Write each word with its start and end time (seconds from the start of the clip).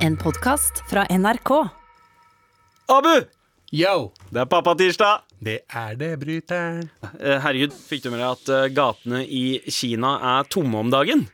En 0.00 0.16
podkast 0.16 0.82
fra 0.90 1.04
NRK. 1.10 1.50
Abu! 2.90 3.14
Yo! 3.72 4.10
Det 4.32 4.40
er 4.42 4.48
pappatirsdag. 4.50 5.26
Det 5.40 5.58
er 5.72 5.96
det, 6.00 6.10
bryteren. 6.20 6.82
Eh, 7.20 7.36
Herregud, 7.40 7.72
fikk 7.86 8.04
du 8.04 8.10
med 8.12 8.20
deg 8.20 8.28
at 8.32 8.50
eh, 8.56 8.64
gatene 8.76 9.20
i 9.24 9.44
Kina 9.72 10.14
er 10.36 10.48
tomme 10.52 10.80
om 10.82 10.90
dagen? 10.92 11.26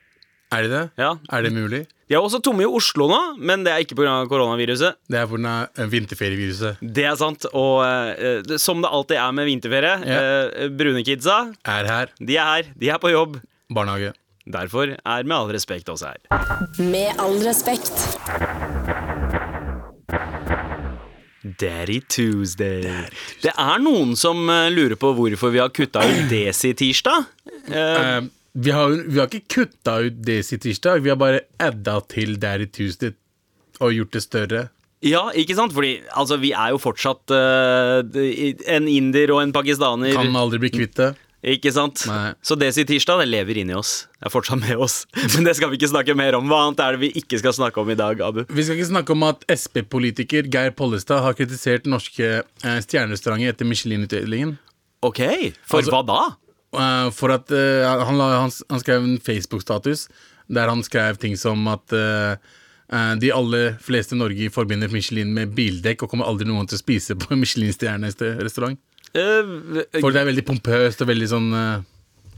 Er 0.54 0.66
det 0.66 0.70
det? 0.74 0.82
Ja. 1.00 1.14
Er 1.34 1.46
det 1.46 1.52
mulig? 1.56 1.80
De 2.06 2.14
er 2.14 2.22
også 2.22 2.38
tomme 2.44 2.62
i 2.62 2.68
Oslo 2.70 3.08
nå, 3.10 3.18
men 3.42 3.64
det 3.66 3.72
er 3.72 3.82
ikke 3.82 3.96
pga. 3.98 4.12
koronaviruset. 4.30 4.98
Det 5.10 5.18
er 5.18 5.26
pga. 5.30 5.54
vinterferieviruset. 5.90 6.82
Det 6.94 7.06
er 7.08 7.16
sant. 7.18 7.48
Og 7.50 7.80
uh, 7.82 8.54
som 8.62 8.84
det 8.84 8.92
alltid 8.94 9.18
er 9.18 9.32
med 9.34 9.48
vinterferie, 9.50 9.96
Ja. 10.06 10.20
uh, 10.46 10.68
brune 10.78 11.02
kidsa, 11.06 11.40
Er 11.66 11.90
her. 11.90 12.12
de 12.20 12.36
er 12.38 12.46
her. 12.52 12.70
De 12.78 12.92
er 12.94 13.02
på 13.02 13.10
jobb. 13.10 13.40
Barnehage. 13.74 14.12
Derfor 14.46 14.94
er 14.94 15.24
Med 15.26 15.36
all 15.36 15.50
respekt 15.50 15.88
også 15.88 16.12
her. 16.12 16.20
Med 16.78 17.18
all 17.18 17.40
respekt. 17.42 17.92
Daddy 21.60 22.00
Tuesday. 22.10 22.82
Det 23.42 23.52
er 23.52 23.82
noen 23.82 24.16
som 24.18 24.48
eh, 24.50 24.68
lurer 24.74 24.98
på 24.98 25.12
hvorfor 25.14 25.54
vi 25.54 25.62
har 25.62 25.70
kutta 25.74 26.02
ut 26.06 26.26
Desi-tirsdag. 26.32 27.26
Uh, 27.70 27.74
Eh, 27.76 28.22
vi, 28.56 28.70
har, 28.70 28.94
vi 29.06 29.20
har 29.20 29.28
ikke 29.28 29.46
kutta 29.52 29.98
ut 30.06 30.22
Desi 30.24 30.58
tirsdag, 30.58 31.02
vi 31.04 31.12
har 31.12 31.18
bare 31.20 31.42
adda 31.60 31.98
til 32.08 32.38
Daddy 32.40 32.70
Tuesday 32.72 33.12
og 33.80 33.92
gjort 33.92 34.14
det 34.16 34.22
større. 34.24 34.62
Ja, 35.04 35.26
ikke 35.36 35.54
sant? 35.58 35.74
Fordi 35.76 35.98
altså, 36.16 36.38
vi 36.40 36.54
er 36.56 36.72
jo 36.72 36.80
fortsatt 36.80 37.34
uh, 37.34 38.00
en 38.72 38.88
inder 38.88 39.34
og 39.34 39.42
en 39.42 39.52
pakistaner. 39.52 40.14
Kan 40.16 40.38
aldri 40.40 40.62
bli 40.62 40.72
kvitt 40.72 40.96
det. 40.96 41.10
Ikke 41.46 41.70
sant? 41.70 42.00
Nei. 42.10 42.32
Så 42.42 42.56
Desi 42.58 42.82
Tirsdag 42.88 43.20
det 43.22 43.28
lever 43.30 43.60
inni 43.62 43.74
oss. 43.78 44.08
Det 44.18 44.26
er 44.26 44.32
fortsatt 44.34 44.58
med 44.64 44.80
oss. 44.82 44.96
Men 45.36 45.46
det 45.46 45.52
skal 45.54 45.70
vi 45.70 45.78
ikke 45.78 45.92
snakke 45.92 46.16
mer 46.18 46.34
om. 46.34 46.48
Hva 46.50 46.64
annet 46.66 46.82
er 46.82 46.96
det 46.96 47.04
vi 47.04 47.10
ikke 47.22 47.38
skal 47.38 47.54
snakke 47.54 47.78
om 47.84 47.92
i 47.92 47.98
dag, 47.98 48.18
Abu? 48.26 48.40
Vi 48.50 48.64
skal 48.66 48.80
ikke 48.80 48.88
snakke 48.90 49.14
om 49.14 49.22
at 49.28 49.44
Sp-politiker 49.54 50.48
Geir 50.50 50.74
Pollestad 50.74 51.22
har 51.22 51.36
kritisert 51.38 51.86
norske 51.86 52.32
eh, 52.42 52.80
stjernerestauranter 52.82 53.54
etter 53.54 53.68
Michelin-utdelingen. 53.70 54.56
Ok, 55.06 55.22
For 55.70 55.78
Altså- 55.84 55.94
hva 55.94 56.02
da? 56.08 56.20
Eh, 56.76 57.10
for 57.14 57.30
at 57.36 57.52
uh, 57.54 57.86
han, 58.10 58.18
han, 58.18 58.50
han 58.50 58.82
skrev 58.82 59.06
en 59.06 59.20
Facebook-status 59.22 60.08
der 60.52 60.68
han 60.70 60.82
skrev 60.86 61.16
ting 61.22 61.34
som 61.38 61.62
at 61.70 61.94
eh, 61.94 62.36
de 63.18 63.30
aller 63.34 63.78
fleste 63.82 64.14
i 64.14 64.18
Norge 64.18 64.50
forbinder 64.54 64.90
Michelin 64.92 65.32
med 65.34 65.54
bildekk 65.56 66.04
og 66.04 66.12
kommer 66.12 66.28
aldri 66.30 66.46
noen 66.46 66.68
til 66.70 66.78
å 66.78 66.82
spise 66.82 67.16
på 67.18 67.32
en 67.34 67.40
Michelin-stjerne-restaurant. 67.42 68.78
For 69.16 70.12
det 70.12 70.20
er 70.20 70.28
veldig 70.28 70.44
pompøst 70.46 71.02
og 71.04 71.10
veldig 71.10 71.28
sånn 71.30 71.46
eh, 71.56 71.84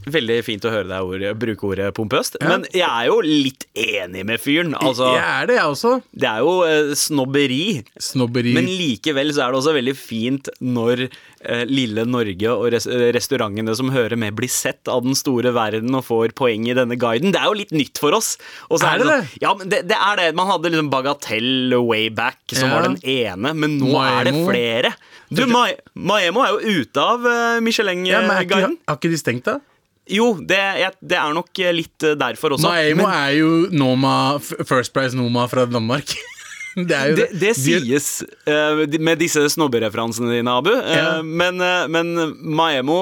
veldig 0.07 0.37
fint 0.47 0.63
å 0.65 0.71
høre 0.71 0.87
deg 0.89 1.09
ord, 1.11 1.23
bruke 1.41 1.67
ordet 1.67 1.89
pompøst. 1.97 2.37
Men 2.45 2.63
jeg 2.71 2.87
er 2.87 3.09
jo 3.09 3.17
litt 3.25 3.65
enig 3.77 4.23
med 4.25 4.39
fyren. 4.41 4.71
Altså, 4.79 5.09
Jeg 5.15 5.25
er 5.25 5.49
det, 5.49 5.55
jeg 5.59 5.73
også. 5.73 5.91
Det 6.23 6.29
er 6.29 6.39
jo 6.45 6.53
eh, 6.65 6.93
snobberi. 6.97 7.63
Snobberi. 7.99 8.53
Men 8.55 8.69
likevel 8.69 9.33
så 9.35 9.43
er 9.45 9.51
det 9.53 9.59
også 9.59 9.73
veldig 9.75 9.95
fint 9.99 10.49
når 10.63 11.03
eh, 11.09 11.65
lille 11.69 12.05
Norge 12.09 12.53
og 12.55 12.69
res 12.73 12.87
eh, 12.89 13.09
restaurantene 13.15 13.75
som 13.77 13.91
hører 13.93 14.15
med, 14.19 14.33
blir 14.39 14.49
sett 14.51 14.87
av 14.91 15.03
den 15.05 15.17
store 15.19 15.51
verden 15.55 15.93
og 15.99 16.05
får 16.07 16.33
poeng 16.39 16.69
i 16.71 16.77
denne 16.77 16.97
guiden. 16.99 17.33
Det 17.35 17.41
er 17.43 17.49
jo 17.51 17.59
litt 17.59 17.75
nytt 17.75 17.99
for 18.01 18.15
oss. 18.17 18.33
Og 18.69 18.79
så 18.81 18.89
Er 18.93 19.03
det 19.03 19.07
sånn- 19.09 19.27
det? 19.29 19.43
Ja, 19.43 19.53
men 19.59 19.69
det, 19.75 19.83
det 19.91 19.99
er 19.99 20.15
det. 20.23 20.29
Man 20.39 20.47
hadde 20.49 20.71
liksom 20.73 20.89
Bagatell 20.93 21.75
way 21.85 22.09
back, 22.09 22.39
som 22.53 22.69
Ja. 22.69 22.75
var 22.79 22.87
den 22.89 22.97
ene, 23.03 23.53
men 23.53 23.77
nå 23.79 23.93
er 24.01 24.23
det 24.29 24.35
flere. 24.47 24.93
Du, 25.29 25.43
Ma 25.45 25.67
Maemo 25.93 26.41
er 26.41 26.55
jo 26.55 26.79
ute 26.81 26.97
av 26.97 27.21
uh, 27.21 27.29
ja, 27.29 27.59
men 27.61 27.61
er 27.61 27.61
ikke, 27.61 27.65
Michelin-guiden. 27.67 28.77
har 28.89 28.97
ikke 28.97 29.11
de 29.13 29.17
stengt, 29.21 29.43
da? 29.45 29.59
Jo, 30.09 30.33
det, 30.41 30.59
det 31.01 31.17
er 31.19 31.33
nok 31.37 31.59
eh, 31.63 31.71
litt 31.75 32.03
eh, 32.07 32.15
derfor 32.19 32.55
også. 32.57 32.67
Maemo 32.69 33.05
Men 33.05 33.13
er 33.15 33.31
jo 33.37 33.49
Noma, 33.71 34.13
First 34.41 34.93
Price 34.95 35.15
Noma 35.17 35.45
fra 35.51 35.65
Danmark. 35.69 36.11
det 36.75 36.85
det, 37.17 37.27
det 37.33 37.39
De- 37.39 37.53
sies 37.57 38.09
uh, 38.47 38.83
med 38.99 39.19
disse 39.21 39.41
snobbereferansene 39.55 40.31
dine, 40.37 40.57
Abu. 40.59 40.71
Uh, 40.73 40.95
Ja. 40.95 41.21
men, 41.23 41.59
uh, 41.61 41.87
men 41.91 42.13
Maemo 42.55 42.99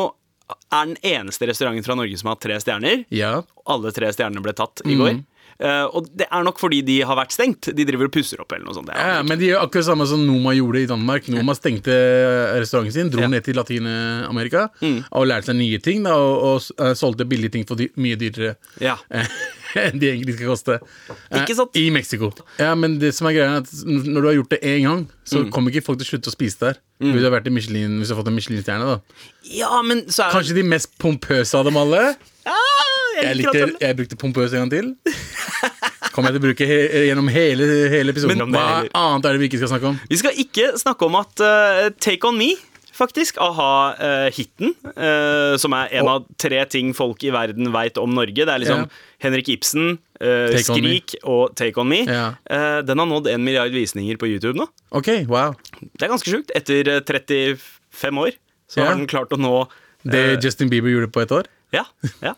er 0.72 0.86
den 0.94 0.98
eneste 1.04 1.48
restauranten 1.50 1.84
fra 1.84 1.96
Norge 2.00 2.18
som 2.20 2.30
har 2.32 2.38
tre 2.40 2.56
stjerner. 2.64 3.02
Ja. 3.12 3.42
Alle 3.68 3.92
tre 3.96 4.08
stjernene 4.16 4.44
ble 4.46 4.54
tatt 4.56 4.82
Mm. 4.86 4.92
i 4.92 4.96
går. 5.02 5.18
Eh, 5.60 5.86
og 5.90 6.06
det 6.16 6.28
er 6.30 6.44
nok 6.46 6.60
fordi 6.62 6.84
de 6.86 7.00
har 7.02 7.18
vært 7.18 7.32
stengt. 7.34 7.72
De 7.74 7.86
driver 7.88 8.06
og 8.06 8.14
pusser 8.14 8.40
opp 8.44 8.52
eller 8.54 8.66
noe 8.70 8.76
sånt. 8.78 8.92
Ja, 8.94 9.24
men 9.26 9.40
de 9.40 9.48
gjør 9.50 9.64
akkurat 9.66 9.88
samme 9.90 10.06
som 10.06 10.22
Noma 10.28 10.54
gjorde 10.54 10.84
i 10.84 10.90
Danmark. 10.90 11.28
Noma 11.34 11.56
stengte 11.58 11.96
restauranten 12.62 12.94
sin, 12.94 13.10
dro 13.10 13.22
Ja. 13.26 13.28
ned 13.28 13.44
til 13.44 13.56
Latin-Amerika 13.58 14.68
og 15.12 15.28
lærte 15.28 15.50
seg 15.50 15.56
nye 15.58 15.80
ting 15.82 16.04
da, 16.06 16.14
og, 16.14 16.36
og 16.44 16.86
eh, 16.86 16.94
solgte 16.94 17.26
billige 17.28 17.52
ting 17.58 17.66
for 17.68 17.76
dy 17.80 17.90
mye 17.98 18.16
dyrere 18.22 18.56
Ja. 18.84 18.98
enn 19.78 20.00
de 20.00 20.08
egentlig 20.10 20.38
skal 20.38 20.48
koste. 20.54 20.76
Eh, 21.32 21.42
Ikke 21.42 21.56
sant? 21.58 21.76
I 21.78 21.90
Mexico. 21.94 22.32
Ja, 22.62 22.72
men 22.80 23.00
det 23.02 23.12
som 23.18 23.28
er 23.30 23.36
greia 23.36 23.58
er 23.58 23.66
at 23.66 23.74
når 23.86 24.22
du 24.24 24.28
har 24.30 24.38
gjort 24.40 24.54
det 24.56 24.62
én 24.66 24.86
gang, 24.88 25.04
så 25.28 25.42
Mm. 25.44 25.50
kommer 25.52 25.70
ikke 25.74 25.84
folk 25.86 26.00
til 26.00 26.08
å 26.08 26.12
slutte 26.14 26.32
å 26.32 26.34
spise 26.38 26.58
der. 26.62 26.78
Hvis 27.02 27.22
du 27.22 27.28
har 27.30 27.42
Michelin, 27.54 28.00
hvis 28.00 28.08
du 28.10 28.16
har 28.16 28.24
fått 28.24 28.30
en 28.32 28.38
Michelin-stjerne. 28.38 28.86
da 28.88 29.02
ja, 29.54 29.82
men 29.86 30.06
så 30.10 30.26
er 30.26 30.32
Kanskje 30.34 30.56
de 30.56 30.64
mest 30.64 30.98
pompøse 30.98 31.54
av 31.54 31.66
dem 31.66 31.78
alle. 31.78 32.16
ah, 32.48 32.87
Jeg, 33.18 33.40
likte, 33.42 33.66
jeg 33.82 33.98
brukte 33.98 34.20
pompøs 34.20 34.54
en 34.54 34.66
gang 34.66 34.72
til. 34.72 34.94
Kommer 36.14 36.32
jeg 36.32 36.38
til 36.38 36.42
å 36.42 36.46
bruke 36.48 36.70
he 36.70 36.80
gjennom 37.10 37.30
hele, 37.34 37.68
hele 37.94 38.14
episoden. 38.14 38.42
Men- 38.46 38.56
Hva 38.56 38.88
annet 38.94 39.28
er 39.28 39.38
det 39.38 39.44
vi 39.44 39.50
ikke 39.52 39.62
skal 39.62 39.74
snakke 39.76 39.92
om? 39.94 40.00
Vi 40.10 40.20
skal 40.22 40.42
ikke 40.46 40.72
snakke 40.82 41.06
om 41.10 41.20
at 41.20 41.44
uh, 41.44 41.90
Take 42.02 42.28
On 42.28 42.38
Me 42.38 42.56
faktisk, 42.98 43.38
a-ha-hiten, 43.38 44.72
som 45.62 45.76
er 45.78 45.92
en 46.00 46.10
av 46.10 46.24
tre 46.42 46.64
ting 46.66 46.96
folk 46.98 47.22
i 47.28 47.30
verden 47.30 47.70
veit 47.74 48.00
om 48.02 48.16
Norge. 48.18 48.34
Det 48.42 48.50
er 48.50 48.64
liksom 48.64 48.88
yeah. 48.88 49.04
Henrik 49.22 49.50
Ibsen, 49.54 49.98
eh, 50.22 50.54
Me. 50.54 50.62
Skrik 50.66 51.16
og 51.24 51.56
Take 51.58 51.78
On 51.82 51.90
Me. 51.90 52.04
Yeah. 52.08 52.38
Eh, 52.50 52.80
den 52.86 53.02
har 53.02 53.10
nådd 53.10 53.30
en 53.32 53.44
milliard 53.46 53.74
visninger 53.74 54.18
på 54.18 54.30
YouTube 54.30 54.58
nå. 54.58 54.68
Ok, 54.98 55.12
wow. 55.30 55.56
Det 55.82 56.08
er 56.08 56.14
ganske 56.14 56.32
sjukt. 56.34 56.54
Etter 56.58 56.90
eh, 56.98 57.02
35 57.06 58.24
år 58.26 58.38
så 58.68 58.82
yeah. 58.82 58.90
har 58.90 58.98
den 58.98 59.08
klart 59.10 59.32
å 59.32 59.40
nå 59.40 59.54
Det 60.08 60.24
eh, 60.34 60.40
Justin 60.44 60.70
Bieber 60.72 60.92
gjorde 60.92 61.12
på 61.14 61.24
et 61.24 61.32
år? 61.34 61.48
Ja, 61.76 61.84
ja. 62.24 62.32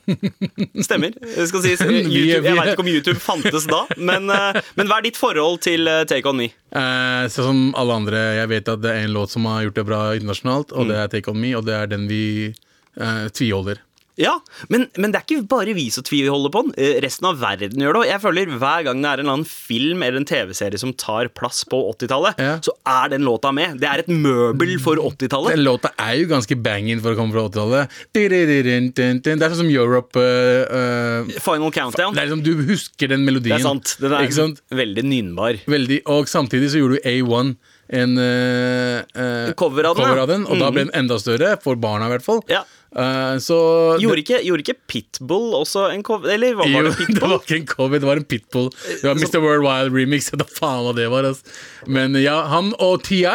Stemmer. 0.81 1.13
Det 1.21 1.45
sies. 1.51 1.81
YouTube, 1.85 2.25
jeg 2.25 2.41
vet 2.41 2.55
veit 2.57 2.71
ikke 2.73 2.81
om 2.85 2.89
YouTube 2.89 3.19
fantes 3.21 3.67
da, 3.69 3.83
men, 3.97 4.25
eh, 4.33 4.57
men 4.79 4.89
hva 4.89 4.97
er 4.97 5.05
ditt 5.05 5.19
forhold 5.21 5.59
til 5.65 5.85
eh, 5.91 6.01
Take 6.09 6.25
On 6.31 6.39
Me? 6.39 6.47
Eh, 6.73 7.27
sånn 7.29 7.45
som 7.51 7.59
alle 7.77 7.99
andre, 8.01 8.23
jeg 8.39 8.49
vet 8.55 8.71
at 8.73 8.81
det 8.81 8.95
er 8.95 9.05
en 9.05 9.13
låt 9.13 9.29
som 9.35 9.45
har 9.45 9.67
gjort 9.67 9.77
det 9.77 9.85
bra 9.89 10.01
internasjonalt, 10.17 10.73
og 10.73 10.89
det 10.89 10.97
Mm. 10.97 11.03
er 11.03 11.13
Take 11.13 11.29
On 11.33 11.39
Me, 11.41 11.53
og 11.59 11.65
det 11.69 11.75
er 11.77 11.91
den 11.91 12.07
vi 12.09 12.23
eh, 12.49 13.27
tviholder. 13.29 13.77
Ja, 14.19 14.33
men, 14.67 14.87
men 14.99 15.13
det 15.13 15.21
er 15.21 15.25
ikke 15.25 15.47
bare 15.47 15.73
vi 15.77 15.85
som 15.93 16.03
tviholder 16.03 16.51
på 16.51 16.63
den. 16.65 16.73
Eh, 16.75 16.97
Resten 17.03 17.29
av 17.29 17.39
verden 17.39 17.79
gjør 17.79 17.95
det. 17.95 18.01
Og 18.01 18.09
jeg 18.09 18.21
føler 18.25 18.51
hver 18.59 18.83
gang 18.89 18.99
det 18.99 19.07
er 19.07 19.21
en 19.21 19.23
eller 19.23 19.35
annen 19.37 19.47
film 19.47 20.03
eller 20.03 20.19
en 20.19 20.27
TV-serie 20.27 20.81
som 20.81 20.91
tar 20.99 21.31
plass 21.31 21.63
på 21.69 21.79
80-tallet, 21.93 22.41
Ja. 22.43 22.57
så 22.65 22.75
er 22.83 23.13
den 23.15 23.23
låta 23.27 23.53
med. 23.55 23.79
Det 23.79 23.87
er 23.87 24.03
et 24.03 24.11
møbel 24.11 24.75
for 24.83 24.99
80-tallet. 24.99 25.55
Den 25.55 25.63
låta 25.63 25.93
er 25.95 26.17
jo 26.19 26.27
ganske 26.33 26.59
banging 26.59 26.99
for 27.03 27.15
å 27.15 27.19
komme 27.19 27.35
fra 27.35 27.47
80-tallet. 27.47 27.97
Det 28.11 28.27
er 29.39 29.49
sånn 29.49 29.61
som 29.63 29.71
Europe 29.71 30.19
eh, 30.19 31.33
Final 31.39 31.71
Countdown. 31.71 32.13
Det 32.15 32.23
er 32.23 32.29
liksom, 32.29 32.43
Du 32.43 32.53
husker 32.73 33.15
den 33.15 33.23
melodien. 33.23 33.55
Det 33.55 33.63
er 33.63 33.67
sant. 33.69 33.95
Den 34.03 34.15
er 34.19 34.31
sant? 34.35 34.63
veldig 34.75 35.03
nynbar. 35.07 35.63
Veldig, 35.69 36.03
og 36.11 36.27
samtidig 36.31 36.73
så 36.73 36.83
gjorde 36.83 36.99
du 36.99 37.07
A1 37.07 37.55
en 37.89 38.17
uh, 38.21 39.01
uh, 39.17 39.53
Cover 39.57 39.87
av 39.89 39.97
den, 39.97 40.11
ja. 40.13 40.25
den, 40.29 40.43
og 40.45 40.59
da 40.61 40.69
ble 40.73 40.85
den 40.85 40.93
enda 40.93 41.17
større, 41.21 41.55
for 41.63 41.79
barna 41.81 42.05
i 42.05 42.13
hvert 42.13 42.25
fall. 42.25 42.43
Ja. 42.51 42.61
Eh, 42.89 43.35
så 43.43 43.57
Gjorde 44.01 44.23
ikke, 44.23 44.39
gjorde 44.41 44.63
ikke 44.65 44.79
Pitbull 44.89 45.53
også 45.59 45.89
en 45.93 46.01
cover? 46.05 46.31
Eller 46.33 46.55
var, 46.57 46.69
jo, 46.69 46.79
var 46.79 46.89
det 46.89 47.07
det 47.19 47.21
var 47.21 47.35
ikke 47.37 47.59
en 47.59 47.67
cover, 47.69 48.01
det 48.01 48.09
var 48.09 48.21
en 48.21 48.25
Pitbull. 48.25 48.69
Det 48.71 49.03
var 49.05 49.19
Mr. 49.19 49.41
Worldwide 49.43 49.93
remix. 49.93 50.31
Da 50.39 50.47
faen 50.47 50.87
hva 50.87 50.95
det 50.97 51.09
var. 51.13 51.27
Altså. 51.29 51.59
Men 51.87 52.17
ja, 52.17 52.39
han 52.49 52.73
og 52.79 53.03
TI 53.05 53.25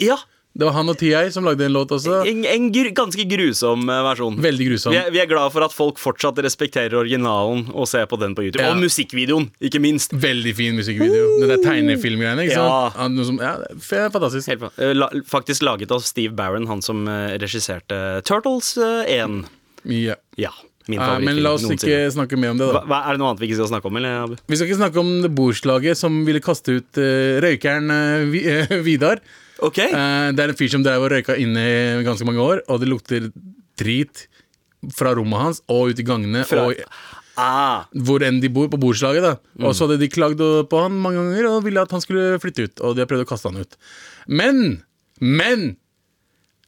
Ja. 0.00 0.18
Det 0.52 0.66
var 0.66 0.74
han 0.74 0.90
og 0.90 0.96
TI 0.98 1.12
som 1.30 1.44
lagde 1.46 1.62
en 1.68 1.72
låt 1.76 1.92
også. 1.94 2.20
En, 2.26 2.40
en 2.44 2.64
gr 2.74 2.88
ganske 2.96 3.22
grusom 3.30 3.84
eh, 3.86 4.00
versjon. 4.02 4.38
Veldig 4.42 4.66
grusom. 4.66 4.92
Vi 4.92 4.98
er, 4.98 5.10
vi 5.14 5.20
er 5.22 5.28
glad 5.30 5.52
for 5.54 5.62
at 5.62 5.74
folk 5.74 6.00
fortsatt 6.02 6.40
respekterer 6.42 6.96
originalen 6.98 7.68
og 7.70 7.86
ser 7.88 8.08
på 8.10 8.18
den 8.20 8.34
på 8.34 8.48
YouTube. 8.48 8.64
Ja. 8.66 8.72
Og 8.74 8.82
musikkvideoen, 8.82 9.46
ikke 9.62 9.80
minst. 9.82 10.12
Veldig 10.12 10.54
fin 10.58 10.74
musikkvideo. 10.80 11.28
Det 11.44 11.52
der 11.52 11.62
tegnefilmgreiene. 11.64 12.48
ikke 12.48 12.58
Ja. 12.58 12.90
sant? 12.96 13.22
Som- 13.30 13.38
Ja, 13.40 13.54
fantastisk. 13.78 14.48
Helt. 14.50 14.66
Eh, 14.76 14.92
la, 14.98 15.08
faktisk 15.26 15.62
laget 15.62 15.94
av 15.94 16.02
Steve 16.02 16.34
Barron, 16.34 16.66
han 16.66 16.82
som 16.82 17.06
eh, 17.08 17.38
regisserte 17.38 18.00
Turtles 18.26 18.76
eh, 18.76 19.22
1. 19.22 19.44
Ja. 19.84 20.18
Ja. 20.36 20.50
Eh, 20.90 21.18
men 21.22 21.38
la 21.44 21.52
oss 21.54 21.66
ikke 21.70 22.08
snakke 22.10 22.38
mer 22.40 22.50
om 22.54 22.58
det, 22.58 22.66
da. 22.74 22.82
hva, 22.88 23.04
er 23.06 23.14
det 23.14 23.22
noe 23.22 23.30
annet 23.30 23.42
vi 23.42 23.50
ikke 23.50 23.60
skal 23.60 23.70
snakke 23.70 23.86
om? 23.90 23.96
Eller? 24.00 24.34
Vi 24.50 24.58
skal 24.58 24.66
ikke 24.66 24.80
snakke 24.80 24.98
om 25.02 25.12
det 25.22 25.30
borettslaget 25.36 26.00
som 26.00 26.24
ville 26.26 26.42
kaste 26.42 26.80
ut 26.80 26.98
uh, 27.00 27.38
røykeren 27.44 27.92
uh, 27.94 28.74
Vidar. 28.88 29.22
Ok. 29.62 29.78
Uh, 29.92 30.30
det 30.32 30.44
er 30.44 30.52
en 30.52 30.58
fyr 30.58 30.70
som 30.72 30.82
drev 30.86 31.02
og 31.06 31.10
røyka 31.12 31.36
inne 31.40 31.62
i 32.00 32.02
ganske 32.06 32.24
mange 32.28 32.40
år, 32.44 32.62
og 32.68 32.80
det 32.80 32.88
lukter 32.90 33.30
drit 33.80 34.26
fra 34.96 35.12
rommet 35.16 35.40
hans 35.42 35.62
og 35.68 35.90
ut 35.92 35.98
i 36.00 36.06
gangene. 36.06 36.44
Fra- 36.48 36.66
Og 36.70 36.84
Ah, 37.40 37.84
hvor 37.94 38.20
enn 38.26 38.40
de 38.42 38.48
bor, 38.52 38.66
på 38.68 38.76
borettslaget. 38.76 39.22
da. 39.22 39.36
Og 39.64 39.72
så 39.72 39.86
hadde 39.86 39.98
de 40.02 40.08
klagd 40.12 40.36
på 40.68 40.80
han 40.82 40.92
mange 41.00 41.16
ganger 41.22 41.46
og 41.48 41.62
ville 41.64 41.80
at 41.80 41.90
han 41.94 42.02
skulle 42.02 42.36
flytte 42.42 42.66
ut. 42.66 42.80
Og 42.84 42.96
de 42.96 43.00
har 43.00 43.06
prøvd 43.08 43.22
å 43.24 43.28
kaste 43.30 43.48
han 43.48 43.62
ut. 43.62 43.76
Men! 44.28 44.82
Men! 45.20 45.76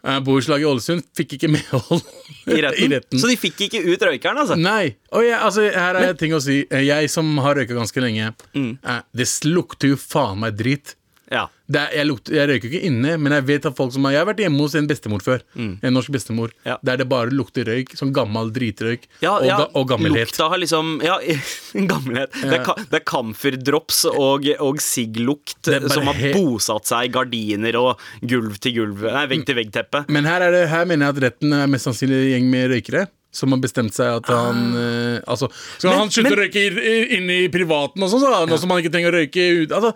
Eh, 0.05 0.19
Borettslaget 0.25 0.65
i 0.65 0.71
Ålesund 0.71 1.05
fikk 1.15 1.35
ikke 1.37 1.50
medhold 1.56 2.00
I 2.47 2.62
retten. 2.65 2.81
i 2.87 2.89
retten. 2.94 3.21
Så 3.21 3.29
de 3.29 3.37
fikk 3.37 3.61
ikke 3.69 3.83
ut 3.85 4.00
røykeren, 4.06 4.41
altså? 4.47 4.56
Nei. 4.56 4.94
Og 5.12 5.27
jeg, 5.27 5.37
altså, 5.39 5.67
her 5.75 5.99
er 6.00 6.15
ting 6.19 6.33
å 6.33 6.41
si. 6.43 6.62
Eh, 6.71 6.87
Jeg 6.89 7.11
som 7.12 7.29
har 7.44 7.55
røyka 7.61 7.77
ganske 7.77 8.00
lenge, 8.00 8.33
Mm. 8.55 8.79
det 9.12 9.29
lukter 9.44 9.93
jo 9.93 9.97
faen 10.00 10.41
meg 10.41 10.56
drit. 10.56 10.94
Ja. 11.32 11.46
Det 11.73 11.81
er, 11.81 11.93
jeg, 11.96 12.06
lukter, 12.11 12.34
jeg 12.37 12.49
røyker 12.50 12.69
ikke 12.69 12.81
inne, 12.84 13.12
men 13.17 13.32
jeg 13.32 13.44
vet 13.49 13.67
at 13.70 13.76
folk 13.79 13.93
som 13.94 14.05
har 14.05 14.12
Jeg 14.12 14.20
har 14.20 14.26
vært 14.29 14.43
hjemme 14.44 14.61
hos 14.61 14.75
en 14.76 14.88
bestemor 14.90 15.23
før. 15.25 15.40
En 15.56 15.94
norsk 15.96 16.11
bestemor. 16.12 16.50
Mm. 16.58 16.67
Ja. 16.69 16.75
Der 16.84 17.00
det 17.00 17.06
bare 17.08 17.32
lukter 17.32 17.64
røyk. 17.64 17.94
Sånn 17.96 18.12
gammel 18.12 18.50
dritrøyk. 18.52 19.06
Ja, 19.25 19.38
og, 19.38 19.46
ja, 19.49 19.56
ga, 19.62 19.69
og 19.81 19.88
gammelhet. 19.88 20.29
Lukta 20.34 20.50
har 20.52 20.61
liksom 20.61 20.99
Ja, 21.06 21.17
gammelhet. 21.93 22.37
Det 22.43 22.58
er, 22.61 22.84
det 22.93 23.00
er 23.00 23.06
camferdrops 23.08 24.02
og, 24.12 24.44
og 24.61 24.82
sigglukt 24.84 25.73
som 25.73 26.11
har 26.11 26.20
bosatt 26.37 26.90
seg 26.93 27.08
i 27.08 27.12
gardiner 27.17 27.79
og 27.81 28.05
gulv 28.20 28.61
til 28.62 28.76
gulv 28.76 29.06
Nei, 29.08 29.25
vegg 29.32 29.46
til 29.49 29.56
vegg-teppe. 29.62 30.05
Men 30.12 30.29
her, 30.29 30.44
er 30.44 30.52
det, 30.58 30.67
her 30.73 30.84
mener 30.88 31.08
jeg 31.08 31.17
at 31.17 31.25
retten 31.31 31.56
er 31.56 31.70
mest 31.73 31.88
sannsynlig 31.88 32.20
en 32.20 32.31
gjeng 32.37 32.52
med 32.52 32.70
røykere. 32.76 33.06
Som 33.32 33.55
har 33.55 33.62
bestemt 33.64 33.94
seg 33.96 34.11
at 34.19 34.26
han 34.29 34.75
eh, 34.76 35.14
Altså, 35.32 35.46
Skal 35.81 35.88
Ah. 35.88 35.93
Men- 35.94 36.00
han 36.02 36.11
slutte 36.12 36.29
men- 36.29 36.34
å 36.37 36.43
røyke 36.43 37.14
inne 37.17 37.37
i 37.46 37.49
privaten 37.49 38.05
og 38.05 38.11
sånn, 38.12 38.20
så, 38.20 38.43
nå 38.44 38.58
som 38.61 38.69
han 38.75 38.82
ikke 38.82 38.93
trenger 38.93 39.08
å 39.08 39.23
røyke 39.23 39.46
ut 39.62 39.73
altså, 39.73 39.94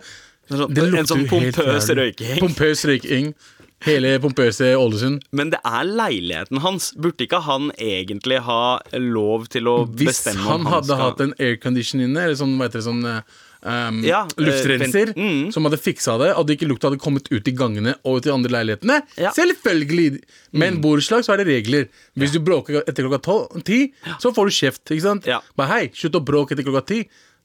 Sånn- 0.49 0.97
en 0.97 1.07
sånn 1.09 1.27
pompøs 1.29 1.89
røyking. 1.97 2.39
Pompøs 2.39 2.85
røyking. 2.87 3.33
Hele 3.85 4.15
pompøse 4.17 4.71
Ålesund. 4.73 5.21
Men 5.37 5.51
det 5.53 5.59
er 5.63 5.83
leiligheten 5.85 6.57
hans. 6.63 6.93
Burde 6.97 7.27
ikke 7.27 7.43
han 7.45 7.69
egentlig 7.77 8.39
ha 8.47 8.79
lov 8.97 9.45
til 9.53 9.69
å 9.69 9.75
Hvis 9.91 10.23
bestemme 10.23 10.41
han 10.41 10.65
han 10.65 10.71
hadde 10.73 10.89
skal 10.89 11.03
hatt 11.03 11.21
en 11.21 11.35
aircondition 11.37 12.01
inne, 12.01 12.23
eller 12.25 12.39
sånn, 12.39 12.55
hva 12.57 12.65
heter 12.65 12.81
det, 12.81 12.87
sånn 12.87 13.05
um, 13.05 13.99
Ja, 14.05 14.23
eh, 14.25 14.41
luftrenser, 14.47 15.13
øh, 15.13 15.21
mm. 15.21 15.53
som 15.53 15.69
hadde 15.69 15.77
fiksa 15.77 16.17
det, 16.23 16.31
og 16.33 16.47
det 16.47 16.57
ikke 16.57 16.71
lukta 16.71 16.89
hadde 16.89 17.01
kommet 17.03 17.29
ut 17.29 17.47
i 17.47 17.53
gangene 17.53 17.93
og 18.01 18.17
ut 18.17 18.25
i 18.25 18.33
andre 18.33 18.55
leilighetene, 18.57 18.97
Ja. 19.13 19.29
Med 19.29 19.37
selvfølgelig! 19.37 20.23
Men 20.57 20.81
borettslag 20.81 21.21
så 21.27 21.35
er 21.35 21.43
det 21.43 21.47
regler. 21.53 21.87
Hvis 22.17 22.33
du 22.33 22.39
bråker 22.41 22.81
etter 22.81 23.05
klokka 23.05 23.63
ti, 23.63 23.93
så 24.17 24.33
får 24.33 24.49
du 24.49 24.57
kjeft. 24.57 24.85
ikke 24.89 25.05
sant? 25.05 25.29
Ja. 25.29 25.41
Bare 25.55 25.67
hei, 25.75 25.83
slutt 25.93 26.17
å 26.17 26.25
bråke 26.25 26.57
etter 26.57 26.65
klokka 26.65 26.85
ti. 26.87 27.03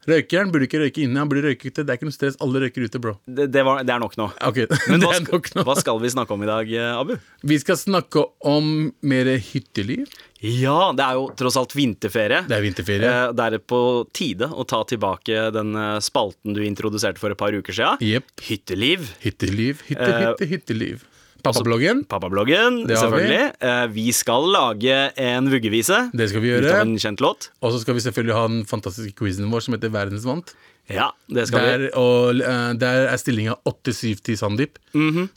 Røykeren 0.08 0.50
burde 0.50 0.66
ikke 0.66 0.80
røyke 0.82 1.04
inne, 1.04 1.20
han 1.22 1.28
burde 1.30 1.44
røyke 1.46 1.68
ute. 1.70 1.84
Det 1.86 1.92
er 1.92 1.98
ikke 2.00 2.08
noe 2.08 2.16
stress, 2.16 2.38
alle 2.42 2.62
røyker 2.64 2.86
ute, 2.88 2.98
bro. 3.02 3.12
det, 3.26 3.46
det, 3.54 3.62
var, 3.66 3.84
det 3.86 3.94
er 3.94 4.02
nok 4.02 4.16
nå. 4.18 4.26
Ok, 4.48 4.58
Men 4.90 5.04
hva, 5.06 5.12
nok 5.28 5.50
nå. 5.54 5.64
hva 5.68 5.76
skal 5.78 6.00
vi 6.02 6.10
snakke 6.14 6.34
om 6.34 6.42
i 6.42 6.48
dag, 6.50 6.72
eh, 6.74 6.90
Abu? 6.98 7.14
Vi 7.46 7.58
skal 7.62 7.78
snakke 7.78 8.24
om 8.50 8.72
mer 9.06 9.30
hytteliv. 9.52 10.10
Ja, 10.42 10.90
det 10.98 11.04
er 11.06 11.20
jo 11.20 11.28
tross 11.38 11.54
alt 11.60 11.76
vinterferie. 11.78 12.40
Det 12.50 12.56
er 12.58 12.64
vinterferie. 12.64 13.12
Eh, 13.12 13.30
Det 13.38 13.46
er 13.46 13.58
på 13.62 13.80
tide 14.16 14.48
å 14.50 14.66
ta 14.66 14.82
tilbake 14.90 15.44
den 15.54 15.70
eh, 15.78 16.00
spalten 16.02 16.56
du 16.58 16.64
introduserte 16.66 17.22
for 17.22 17.30
et 17.30 17.38
par 17.38 17.54
uker 17.54 17.76
siden. 17.78 18.02
Yep. 18.02 18.34
Hytteliv. 18.48 19.06
Hytteliv, 19.22 19.86
hytte, 19.86 20.10
hytte, 20.18 20.50
hytteliv. 20.56 21.06
Pappabloggen, 21.42 22.04
Pappabloggen, 22.08 22.82
selvfølgelig. 22.86 22.88
vi. 22.88 22.96
selvfølgelig. 22.96 23.52
Eh, 23.60 23.86
Vi 23.94 24.12
skal 24.12 24.42
lage 24.54 24.98
en 25.16 25.48
vuggevise. 25.52 26.10
det 26.16 26.28
skal 26.30 26.40
vi 26.44 26.52
Ut 26.54 26.62
gjøre. 26.62 26.74
av 26.80 26.86
en 26.86 26.96
kjent 26.98 27.20
låt. 27.20 27.50
Og 27.62 27.72
så 27.72 27.80
skal 27.82 27.94
vi 27.94 28.00
selvfølgelig 28.04 28.34
ha 28.38 28.46
den 28.48 28.64
fantastiske 28.64 29.14
quizen 29.18 29.50
vår 29.50 29.60
som 29.66 29.74
heter 29.74 29.90
Verdensvant. 29.90 30.54
Ja, 30.90 31.10
det 31.30 31.44
skal 31.46 31.60
vi. 31.62 31.66
Der, 31.86 31.96
og, 31.96 32.34
uh, 32.42 32.72
der 32.74 33.06
er 33.12 33.16
stillinga 33.16 33.54
8-7 33.64 34.18
til 34.26 34.36
Sandeep. 34.36 34.78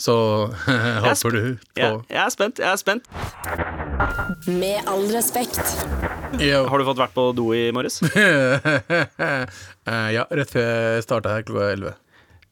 Så 0.01 0.15
håper 1.05 1.29
du 1.35 1.41
på 1.75 1.81
jeg, 1.81 1.99
jeg 2.09 2.21
er 2.25 2.29
spent. 2.33 2.57
jeg 2.59 2.71
er 2.71 2.79
spent 2.81 3.05
Med 4.49 4.81
all 4.89 5.05
respekt. 5.13 5.61
Yo. 6.41 6.65
Har 6.67 6.81
du 6.81 6.85
fått 6.89 6.97
vært 6.99 7.13
på 7.15 7.27
do 7.37 7.51
i 7.55 7.69
morges? 7.71 8.01
uh, 8.03 8.57
ja, 10.17 10.25
rett 10.33 10.49
før 10.51 10.65
jeg 10.97 11.05
starta 11.05 11.35
her 11.37 11.45
klokka 11.47 11.69
11. 11.77 11.93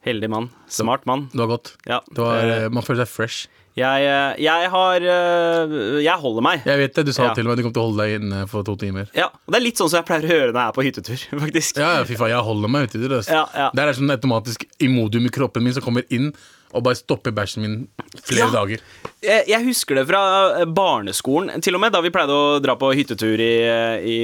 Heldig 0.03 0.29
mann. 0.29 0.50
Smart 0.67 1.05
mann. 1.07 1.29
Det 1.31 1.39
var 1.39 1.47
godt. 1.55 1.75
Ja. 1.88 2.01
Det 2.11 2.19
var, 2.23 2.39
eh, 2.44 2.63
eh, 2.65 2.69
man 2.69 2.83
føler 2.83 3.05
seg 3.05 3.11
fresh. 3.13 3.47
Jeg, 3.73 4.03
eh, 4.05 4.35
jeg 4.44 4.69
har 4.69 5.00
Jeg 5.01 6.17
holder 6.21 6.41
meg. 6.45 6.61
Jeg 6.65 6.77
vet 6.77 6.94
det, 6.94 7.05
du 7.07 7.13
sa 7.13 7.23
Ja. 7.29 7.33
til 7.33 7.45
meg 7.45 7.57
du 7.57 7.63
kom 7.63 7.73
til 7.73 7.81
å 7.81 7.88
holde 7.89 8.03
deg 8.03 8.21
inne 8.21 8.47
for 8.47 8.63
to 8.63 8.75
timer. 8.75 9.07
Ja, 9.15 9.27
og 9.33 9.50
Det 9.50 9.55
er 9.55 9.63
litt 9.63 9.77
sånn 9.77 9.89
som 9.89 10.03
jeg 10.03 10.05
pleier 10.05 10.27
å 10.27 10.29
høre 10.29 10.51
når 10.53 10.59
jeg 10.61 10.67
er 10.67 10.75
på 10.77 10.85
hyttetur, 10.85 11.39
faktisk. 11.45 11.77
Ja, 11.77 11.97
ja, 11.97 12.03
fy 12.03 12.15
faen, 12.15 12.29
jeg 12.29 12.44
holder 12.44 12.69
meg 12.69 12.89
ute 12.89 13.00
i 13.03 13.07
det. 13.07 13.27
Ja, 13.27 13.47
ja. 13.55 13.69
Det 13.73 13.79
er 13.81 13.94
sånn 13.94 14.11
automatisk 14.11 14.65
imodium 14.79 15.25
i 15.25 15.29
kroppen 15.29 15.63
min 15.63 15.73
som 15.73 15.81
kommer 15.81 16.03
inn 16.11 16.33
og 16.74 16.84
bare 16.86 16.98
stopper 17.00 17.31
bæsjen 17.38 17.62
min 17.64 17.75
flere 18.25 18.48
Ja. 18.48 18.52
dager. 18.54 18.81
Jeg, 19.24 19.46
jeg 19.48 19.64
husker 19.70 19.96
det 19.96 20.04
fra 20.10 20.22
eh, 20.60 20.66
barneskolen, 20.68 21.62
til 21.64 21.75
og 21.78 21.81
med 21.84 21.94
da 21.96 22.02
vi 22.04 22.12
pleide 22.12 22.34
å 22.36 22.58
dra 22.64 22.75
på 22.75 22.90
hyttetur 22.98 23.40
i, 23.40 23.52
i 24.04 24.18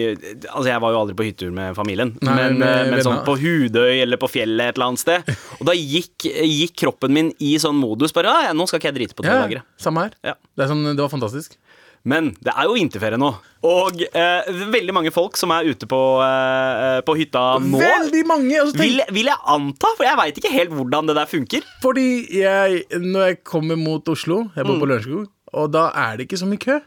Altså, 0.50 0.68
jeg 0.72 0.82
var 0.84 0.92
jo 0.96 1.00
aldri 1.04 1.16
på 1.16 1.28
hyttetur 1.30 1.54
med 1.56 1.78
familien, 1.78 2.16
Nei, 2.26 2.36
men, 2.36 2.58
med 2.60 2.68
eh, 2.82 2.92
men 2.96 3.06
sånn 3.06 3.22
på 3.28 3.38
Hudøy 3.40 4.02
eller 4.02 4.20
på 4.20 4.28
fjellet 4.34 4.74
et 4.74 4.78
eller 4.80 4.90
annet 4.92 5.04
sted. 5.06 5.32
Og 5.60 5.66
da 5.70 5.78
gikk, 5.78 6.28
gikk 6.28 6.76
kroppen 6.84 7.16
min 7.16 7.32
i 7.40 7.54
sånn 7.62 7.78
modus 7.80 8.12
bare 8.16 8.34
ja, 8.34 8.50
ja, 8.50 8.54
nå 8.58 8.68
skal 8.68 8.82
ikke 8.82 8.92
jeg 8.92 9.00
drite 9.00 9.16
på 9.20 9.24
tre 9.28 9.38
Ja, 9.38 9.46
dager. 9.48 9.64
samme 9.80 10.08
her. 10.10 10.18
Ja. 10.34 10.36
Det, 10.60 10.68
sånn, 10.74 10.84
det 10.92 11.00
var 11.00 11.12
fantastisk. 11.14 11.56
Men 12.08 12.30
det 12.40 12.54
er 12.56 12.64
jo 12.70 12.76
vinterferie 12.78 13.18
nå, 13.20 13.30
og 13.68 14.00
eh, 14.08 14.48
veldig 14.72 14.94
mange 14.96 15.12
folk 15.12 15.36
som 15.38 15.52
er 15.52 15.68
ute 15.68 15.88
på, 15.90 16.00
eh, 16.24 17.00
på 17.04 17.16
hytta 17.20 17.42
nå. 17.60 17.82
Veldig 17.82 18.22
mange! 18.30 18.54
Altså, 18.62 18.78
tenk, 18.78 18.86
Vil, 18.86 19.02
vil 19.20 19.32
jeg 19.34 19.42
anta, 19.56 19.92
for 19.98 20.08
jeg 20.08 20.18
veit 20.22 20.40
ikke 20.40 20.54
helt 20.54 20.72
hvordan 20.78 21.10
det 21.12 21.18
der 21.20 21.28
funker. 21.28 21.68
Fordi 21.84 22.06
jeg, 22.40 22.84
når 23.04 23.26
jeg 23.34 23.42
kommer 23.44 23.76
mot 23.80 24.08
Oslo, 24.10 24.46
jeg 24.56 24.66
bor 24.66 24.80
på 24.80 24.88
Mm. 24.88 24.94
Lørenskog, 24.94 25.28
og 25.60 25.72
da 25.74 25.90
er 25.96 26.16
det 26.18 26.30
ikke 26.30 26.40
så 26.40 26.48
mye 26.48 26.62
kø. 26.64 26.80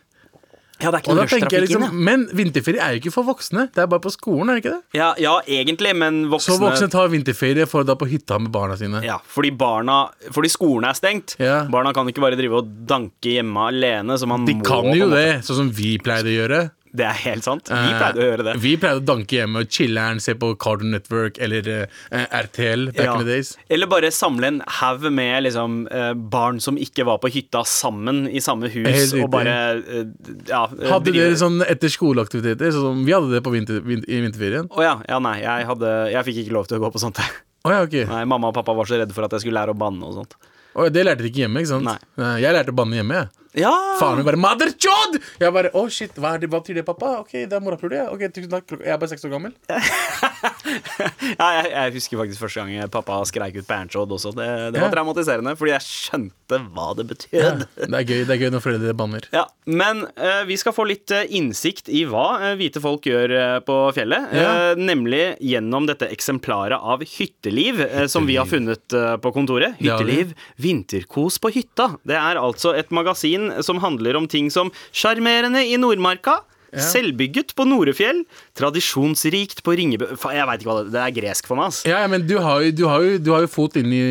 Ja, 0.82 0.90
det 0.90 0.98
er 0.98 1.04
ikke 1.04 1.14
noe 1.14 1.26
rushtrafikk 1.26 1.64
liksom, 1.66 1.84
inn, 1.86 2.02
Men 2.08 2.24
vinterferie 2.36 2.82
er 2.82 2.96
jo 2.96 3.02
ikke 3.02 3.14
for 3.14 3.28
voksne. 3.28 3.68
Det 3.74 3.84
er 3.84 3.88
bare 3.92 4.02
på 4.04 4.12
skolen, 4.14 4.50
er 4.50 4.58
det 4.58 4.64
ikke 4.64 4.74
det? 4.74 4.98
ja. 4.98 5.10
ja, 5.22 5.32
ja, 5.46 5.60
egentlig, 5.62 5.94
men 5.98 6.24
voksne 6.32 6.56
Så 6.56 6.62
voksne 6.62 6.90
tar 6.92 7.10
vinterferie 7.12 7.66
for 7.70 7.84
å 7.84 7.88
dra 7.88 7.96
på 7.98 8.08
hytta 8.10 8.38
med 8.42 8.52
barna 8.54 8.76
sine. 8.80 9.02
Ja, 9.06 9.18
fordi 9.22 9.52
barna 9.56 10.02
Fordi 10.34 10.50
skolen 10.52 10.88
er 10.88 10.98
stengt. 10.98 11.36
Ja. 11.42 11.62
Barna 11.72 11.94
kan 11.96 12.08
ikke 12.10 12.24
bare 12.24 12.38
drive 12.38 12.62
og 12.62 12.70
danke 12.88 13.36
hjemme 13.36 13.68
alene. 13.70 14.18
Så 14.18 14.28
man 14.30 14.46
De 14.48 14.56
må 14.58 14.66
kan 14.66 14.90
jo 14.96 15.10
det, 15.12 15.42
sånn 15.46 15.64
som 15.64 15.74
vi 15.74 15.96
pleide 16.02 16.32
å 16.32 16.36
gjøre. 16.40 16.62
Det 16.92 17.06
er 17.08 17.16
helt 17.24 17.44
sant. 17.46 17.70
Vi 17.72 17.74
Eh, 17.74 17.98
pleide 17.98 18.20
å 18.20 18.24
gjøre 18.26 18.44
det. 18.44 18.52
Vi 18.60 18.72
pleide 18.76 19.00
å 19.00 19.04
danke 19.08 19.38
hjemme 19.38 19.62
og 19.64 19.70
chiller'n, 19.72 20.18
se 20.20 20.34
på 20.36 20.50
Cartoon 20.60 20.90
Network 20.92 21.38
eller 21.40 21.64
uh, 22.12 22.26
RTL 22.42 22.90
back 22.92 23.06
Ja. 23.06 23.14
in 23.14 23.24
the 23.24 23.28
days. 23.30 23.54
Eller 23.72 23.86
bare 23.88 24.10
samle 24.12 24.44
en 24.50 24.58
haug 24.80 25.06
med 25.10 25.44
liksom, 25.46 25.86
uh, 25.88 26.12
barn 26.14 26.60
som 26.60 26.76
ikke 26.76 27.06
var 27.08 27.16
på 27.22 27.30
hytta, 27.32 27.64
sammen 27.64 28.26
i 28.28 28.40
samme 28.44 28.68
hus. 28.68 29.14
Og 29.16 29.30
bare 29.32 29.56
uh, 29.80 30.04
ja, 30.48 30.66
eh, 30.68 30.90
Hadde 30.92 31.08
drive- 31.08 31.30
dere 31.30 31.40
sånn 31.40 31.62
etter 31.64 31.88
skoleaktiviteter? 31.88 32.72
Sånn 32.76 32.90
som 32.92 33.04
vi 33.08 33.16
hadde 33.16 33.32
det 33.32 33.42
på 33.42 33.54
vinter, 33.56 33.80
vinter, 33.80 34.08
i 34.12 34.20
vinterferien? 34.26 34.68
Å 34.68 34.84
ja, 34.84 34.94
ja, 35.08 35.18
nei. 35.18 35.38
Jeg, 35.40 35.64
hadde, 35.72 35.94
jeg 36.12 36.28
fikk 36.28 36.42
ikke 36.44 36.56
lov 36.60 36.68
til 36.68 36.76
å 36.76 36.84
gå 36.84 36.92
på 36.92 37.00
sånt. 37.00 37.22
Oh, 37.64 37.70
ja, 37.72 37.80
okay. 37.86 38.04
Nei, 38.04 38.24
Mamma 38.28 38.48
og 38.52 38.54
pappa 38.60 38.74
var 38.76 38.84
så 38.90 38.98
redde 39.00 39.14
for 39.16 39.24
at 39.24 39.32
jeg 39.38 39.46
skulle 39.46 39.60
lære 39.62 39.72
å 39.72 39.78
banne 39.78 40.02
og 40.04 40.16
sånt. 40.20 40.36
Å, 40.72 40.88
det 40.92 41.04
lærte 41.04 41.24
de 41.24 41.30
ikke 41.32 41.44
hjemme, 41.44 41.62
ikke 41.62 41.72
sant? 41.74 41.84
Nei. 42.16 42.34
Jeg 42.40 42.56
lærte 42.56 42.72
å 42.72 42.76
banne 42.82 42.96
hjemme, 43.00 43.20
jeg. 43.20 43.28
Ja! 43.62 43.72
Faren 44.00 44.16
min 44.22 44.24
bare 44.24 44.38
'mother 44.40 44.70
chod'! 44.80 45.18
Jeg 45.40 45.52
bare 45.52 45.70
'å 45.76 45.84
shit, 45.92 46.14
hva, 46.16 46.34
er 46.34 46.38
det, 46.40 46.48
hva 46.48 46.62
betyr 46.62 46.80
det, 46.80 46.86
pappa?' 46.88 47.18
Ok, 47.20 47.32
det 47.44 47.52
er 47.52 47.60
morapuler, 47.60 47.98
ja. 48.00 48.06
Ok, 48.08 48.24
tusen 48.32 48.48
takk. 48.48 48.64
Jeg 48.80 48.94
er 48.94 48.96
bare 48.96 49.12
seks 49.12 49.26
år 49.28 49.34
gammel. 49.36 49.52
Ja, 51.40 51.48
jeg, 51.58 51.70
jeg 51.72 51.92
husker 51.96 52.20
faktisk 52.22 52.42
første 52.42 52.62
gang 52.64 52.90
pappa 52.92 53.18
skreik 53.28 53.56
ut 53.60 53.66
Berntsodd 53.68 54.12
også. 54.16 54.32
Det, 54.36 54.46
det 54.74 54.80
var 54.80 54.88
Ja. 54.88 54.92
traumatiserende, 54.96 55.54
fordi 55.58 55.72
jeg 55.74 55.84
skjønte 55.86 56.58
hva 56.74 56.88
det 56.98 57.06
betød. 57.10 57.34
Ja, 57.36 57.52
det 57.60 57.98
er 58.00 58.06
gøy 58.08 58.22
det 58.28 58.34
er 58.36 58.40
gøy 58.42 58.50
når 58.54 58.64
foreldre 58.64 58.94
banner. 58.98 59.26
Ja, 59.34 59.44
Men 59.66 60.04
uh, 60.18 60.42
vi 60.48 60.56
skal 60.60 60.74
få 60.76 60.84
litt 60.88 61.10
eh, 61.14 61.24
innsikt 61.38 61.88
i 61.92 62.02
hva 62.10 62.24
uh, 62.42 62.48
hvite 62.60 62.82
folk 62.82 63.06
gjør 63.08 63.34
på 63.66 63.76
fjellet. 63.96 64.32
Nemlig 64.78 65.22
gjennom 65.42 65.86
dette 65.88 66.08
eksemplaret 66.12 66.76
av 66.78 67.02
Hytteliv, 67.02 67.78
hytteliv. 67.82 68.08
som 68.12 68.26
vi 68.28 68.36
har 68.38 68.48
funnet 68.50 68.96
på 69.22 69.32
kontoret. 69.34 69.76
Hytteliv, 69.80 70.32
vinterkos 70.62 71.38
på 71.42 71.52
hytta. 71.54 71.92
Det 72.08 72.16
er 72.18 72.40
altså 72.40 72.74
et 72.78 72.90
magasin 72.94 73.50
som 73.64 73.80
handler 73.82 74.18
om 74.18 74.28
ting 74.30 74.50
som 74.52 74.72
sjarmerende 74.92 75.62
i 75.66 75.78
Nordmarka. 75.80 76.40
Ja. 76.72 76.84
Selvbygget 76.88 77.52
på 77.56 77.66
Norefjell. 77.68 78.22
Tradisjonsrikt 78.56 79.60
på 79.64 79.74
Ringebø 79.76 80.08
Jeg 80.16 80.46
veit 80.48 80.62
ikke 80.62 80.70
hva 80.70 80.78
det 80.80 80.94
Det 80.94 81.02
er 81.02 81.16
gresk 81.18 81.50
for 81.50 81.60
meg, 81.60 81.68
ass. 81.68 81.82
Ja, 81.88 82.00
ja, 82.00 82.08
men 82.08 82.24
du 82.28 82.38
har, 82.40 82.62
jo, 82.64 82.72
du, 82.72 82.86
har 82.88 83.04
jo, 83.04 83.18
du 83.20 83.28
har 83.34 83.44
jo 83.44 83.50
fot 83.52 83.76
inn 83.80 83.92
i 83.92 84.06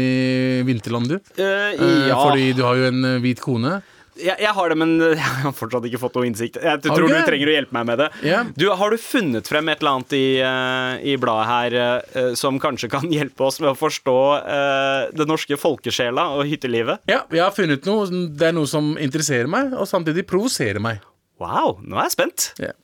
vinterland, 0.68 1.10
du. 1.10 1.18
Eh, 1.42 1.82
ja, 2.12 2.20
Fordi 2.20 2.52
du 2.58 2.62
har 2.68 2.78
jo 2.78 2.92
en 2.92 3.02
eh, 3.16 3.18
hvit 3.24 3.42
kone. 3.42 3.80
jeg, 4.14 4.36
jeg 4.44 4.54
har 4.54 4.70
det, 4.70 4.78
men 4.78 4.94
jeg 5.08 5.18
har 5.26 5.56
fortsatt 5.58 5.90
ikke 5.90 6.04
fått 6.04 6.20
noe 6.20 6.30
innsikt. 6.30 6.62
Jeg 6.62 6.84
tror 6.86 7.08
du 7.10 7.18
trenger 7.26 7.50
å 7.50 7.58
hjelpe 7.58 7.78
meg 7.80 7.90
med 7.90 8.02
det. 8.04 8.10
Yeah. 8.22 8.54
Du, 8.54 8.68
Har 8.78 8.94
du 8.94 9.02
funnet 9.02 9.50
frem 9.50 9.74
et 9.74 9.82
eller 9.82 9.98
annet 9.98 10.18
i, 10.18 10.26
uh, 10.46 11.02
i 11.02 11.18
bladet 11.22 11.50
her 11.50 11.78
uh, 11.82 12.34
som 12.38 12.62
kanskje 12.62 12.92
kan 12.94 13.10
hjelpe 13.18 13.50
oss 13.50 13.58
med 13.64 13.74
å 13.74 13.78
forstå 13.80 14.20
uh, 14.38 15.10
det 15.18 15.26
norske 15.30 15.58
folkesjela 15.58 16.30
og 16.38 16.46
hyttelivet? 16.46 17.02
Ja, 17.10 17.24
jeg 17.26 17.42
har 17.42 17.58
funnet 17.58 17.90
noe. 17.90 18.06
Det 18.38 18.52
er 18.52 18.60
noe 18.60 18.70
som 18.70 18.94
interesserer 19.02 19.50
meg, 19.50 19.74
og 19.74 19.90
samtidig 19.90 20.30
provoserer 20.30 20.84
meg. 20.84 21.02
Wow, 21.42 21.80
nå 21.82 21.98
er 21.98 22.06
jeg 22.06 22.14
spent. 22.14 22.44
Ja. 22.62 22.76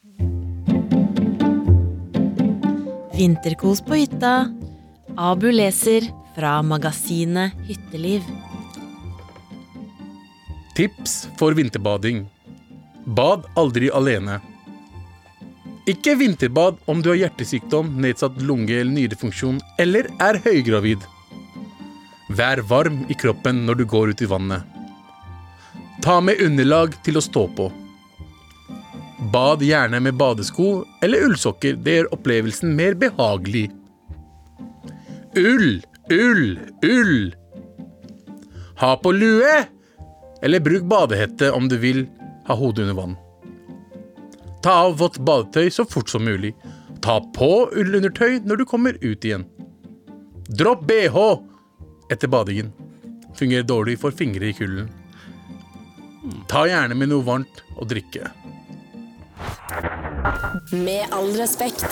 Vinterkos 3.14 3.84
på 3.86 4.00
hytta. 4.00 4.50
Abu 5.18 5.52
leser 5.54 6.08
fra 6.34 6.56
magasinet 6.66 7.54
Hytteliv. 7.70 8.26
Tips 10.78 11.28
for 11.38 11.58
vinterbading. 11.58 12.26
Bad 13.18 13.46
aldri 13.58 13.92
alene. 13.94 14.40
Ikke 15.88 16.18
vinterbad 16.20 16.82
om 16.90 17.02
du 17.02 17.14
har 17.14 17.22
hjertesykdom, 17.22 17.94
nedsatt 18.02 18.42
lunge- 18.42 18.82
eller 18.82 18.94
nyrefunksjon 18.98 19.62
eller 19.80 20.10
er 20.22 20.42
høygravid. 20.44 21.06
Vær 22.38 22.66
varm 22.70 23.04
i 23.08 23.16
kroppen 23.16 23.66
når 23.70 23.82
du 23.82 23.86
går 23.86 24.12
ut 24.12 24.22
i 24.22 24.30
vannet. 24.30 24.66
Ta 26.02 26.20
med 26.22 26.42
underlag 26.42 26.98
til 27.06 27.22
å 27.22 27.24
stå 27.24 27.48
på. 27.56 27.70
Bad 29.18 29.62
gjerne 29.62 30.00
med 30.00 30.14
badesko 30.14 30.86
eller 31.02 31.26
ullsokker. 31.26 31.78
Det 31.82 31.96
gjør 31.96 32.14
opplevelsen 32.14 32.76
mer 32.78 32.94
behagelig. 32.94 33.68
Ull, 35.38 35.82
ull, 36.14 36.60
ull. 36.86 37.36
Ha 38.78 38.92
på 39.02 39.12
lue, 39.12 39.56
eller 40.42 40.62
bruk 40.62 40.86
badehette 40.86 41.50
om 41.52 41.70
du 41.70 41.78
vil 41.82 42.06
ha 42.46 42.56
hodet 42.56 42.86
under 42.86 42.98
vann. 42.98 43.16
Ta 44.64 44.76
av 44.86 44.98
vått 45.02 45.18
badetøy 45.18 45.72
så 45.74 45.86
fort 45.86 46.10
som 46.10 46.26
mulig. 46.26 46.54
Ta 47.02 47.18
på 47.34 47.52
ullundertøy 47.74 48.44
når 48.46 48.62
du 48.62 48.66
kommer 48.70 48.98
ut 49.02 49.26
igjen. 49.26 49.48
Dropp 50.48 50.86
bh 50.88 51.18
etter 52.14 52.30
badingen. 52.30 52.70
Fungerer 53.38 53.66
dårlig 53.66 53.98
for 54.02 54.12
fingre 54.12 54.50
i 54.50 54.54
kulden. 54.54 54.90
Ta 56.50 56.66
gjerne 56.70 56.96
med 56.98 57.12
noe 57.12 57.26
varmt 57.26 57.64
å 57.78 57.86
drikke. 57.86 58.30
Med 60.74 61.08
all 61.16 61.32
respekt. 61.40 61.86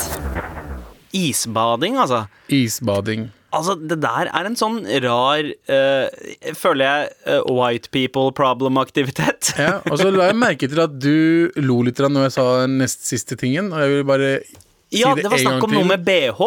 Isbading, 1.15 1.97
altså. 2.01 2.25
Isbading. 2.51 3.29
Altså, 3.55 3.75
Det 3.79 3.97
der 4.03 4.27
er 4.35 4.47
en 4.49 4.57
sånn 4.59 4.81
rar 5.05 5.47
uh, 5.47 6.55
Føler 6.59 6.83
jeg 6.83 7.11
uh, 7.23 7.53
white 7.55 7.91
people 7.93 8.33
problem-aktivitet. 8.35 9.53
Ja, 9.61 9.77
og 9.87 9.99
så 10.01 10.09
la 10.11 10.27
jeg 10.31 10.39
merke 10.41 10.67
til 10.67 10.81
at 10.83 10.95
du 10.99 11.51
lo 11.63 11.79
litt 11.87 12.01
når 12.03 12.27
jeg 12.27 12.35
sa 12.35 12.45
den 12.65 12.77
nest 12.81 13.05
siste 13.07 13.37
tingen. 13.39 13.71
Og 13.71 13.79
jeg 13.85 13.93
vil 13.93 14.07
bare 14.09 14.31
si 14.43 14.99
Ja, 14.99 15.13
det, 15.15 15.23
det 15.23 15.31
var 15.31 15.39
en 15.39 15.45
gang 15.47 15.53
snakk 15.53 15.67
om 15.69 15.71
til. 15.71 15.79
noe 15.79 15.91
med 15.93 16.03
bh. 16.07 16.43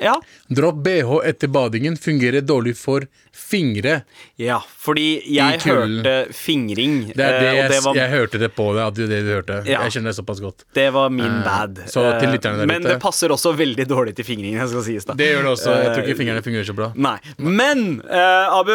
Ja. 0.00 0.14
Dropp 0.48 0.82
bh 0.84 1.14
etter 1.28 1.48
badingen 1.52 1.96
fungerer 1.98 2.40
dårlig 2.46 2.76
for 2.78 3.06
fingre. 3.34 4.02
ja, 4.36 4.58
fordi 4.78 5.22
jeg 5.34 5.60
hørte 5.64 6.14
fingring. 6.34 7.12
Det 7.14 7.24
er 7.24 7.36
det 7.40 7.48
eh, 7.48 7.54
jeg, 7.54 7.64
og 7.64 7.72
det 7.72 7.80
var, 7.84 7.96
jeg 8.00 8.10
hørte 8.12 8.38
det 8.42 8.50
på 8.56 8.66
deg. 8.76 8.82
At 8.86 8.94
det 8.98 9.08
det 9.10 9.20
du 9.26 9.30
hørte. 9.36 9.58
Ja. 9.66 9.82
Jeg 9.86 9.96
kjenner 9.96 10.12
det 10.12 10.18
såpass 10.18 10.40
godt. 10.44 10.64
det 10.74 10.88
var 10.94 11.10
min 11.10 11.40
bad. 11.46 11.82
så 11.86 12.04
til 12.20 12.28
Eh, 12.28 12.34
lytterne 12.34 12.58
der 12.62 12.66
Men 12.66 12.82
ute. 12.84 12.94
det 12.94 13.00
passer 13.02 13.28
også 13.34 13.54
veldig 13.56 13.86
dårlig 13.88 14.14
til 14.18 14.24
fingring. 14.24 14.54
Jeg 14.58 14.68
skal 14.68 14.82
sies 14.86 15.04
da 15.08 15.14
Det 15.18 15.30
gjør 15.32 15.42
det 15.48 15.52
også. 15.56 15.70
Jeg 15.78 15.92
tror 15.94 16.02
Eh, 16.02 16.08
ikke 16.08 16.18
fingrene 16.22 16.42
fungerer 16.44 16.64
så 16.68 16.74
bra. 16.76 16.92
Nei. 16.96 17.16
Men 17.38 18.00
uh, 18.04 18.58
Abu, 18.58 18.74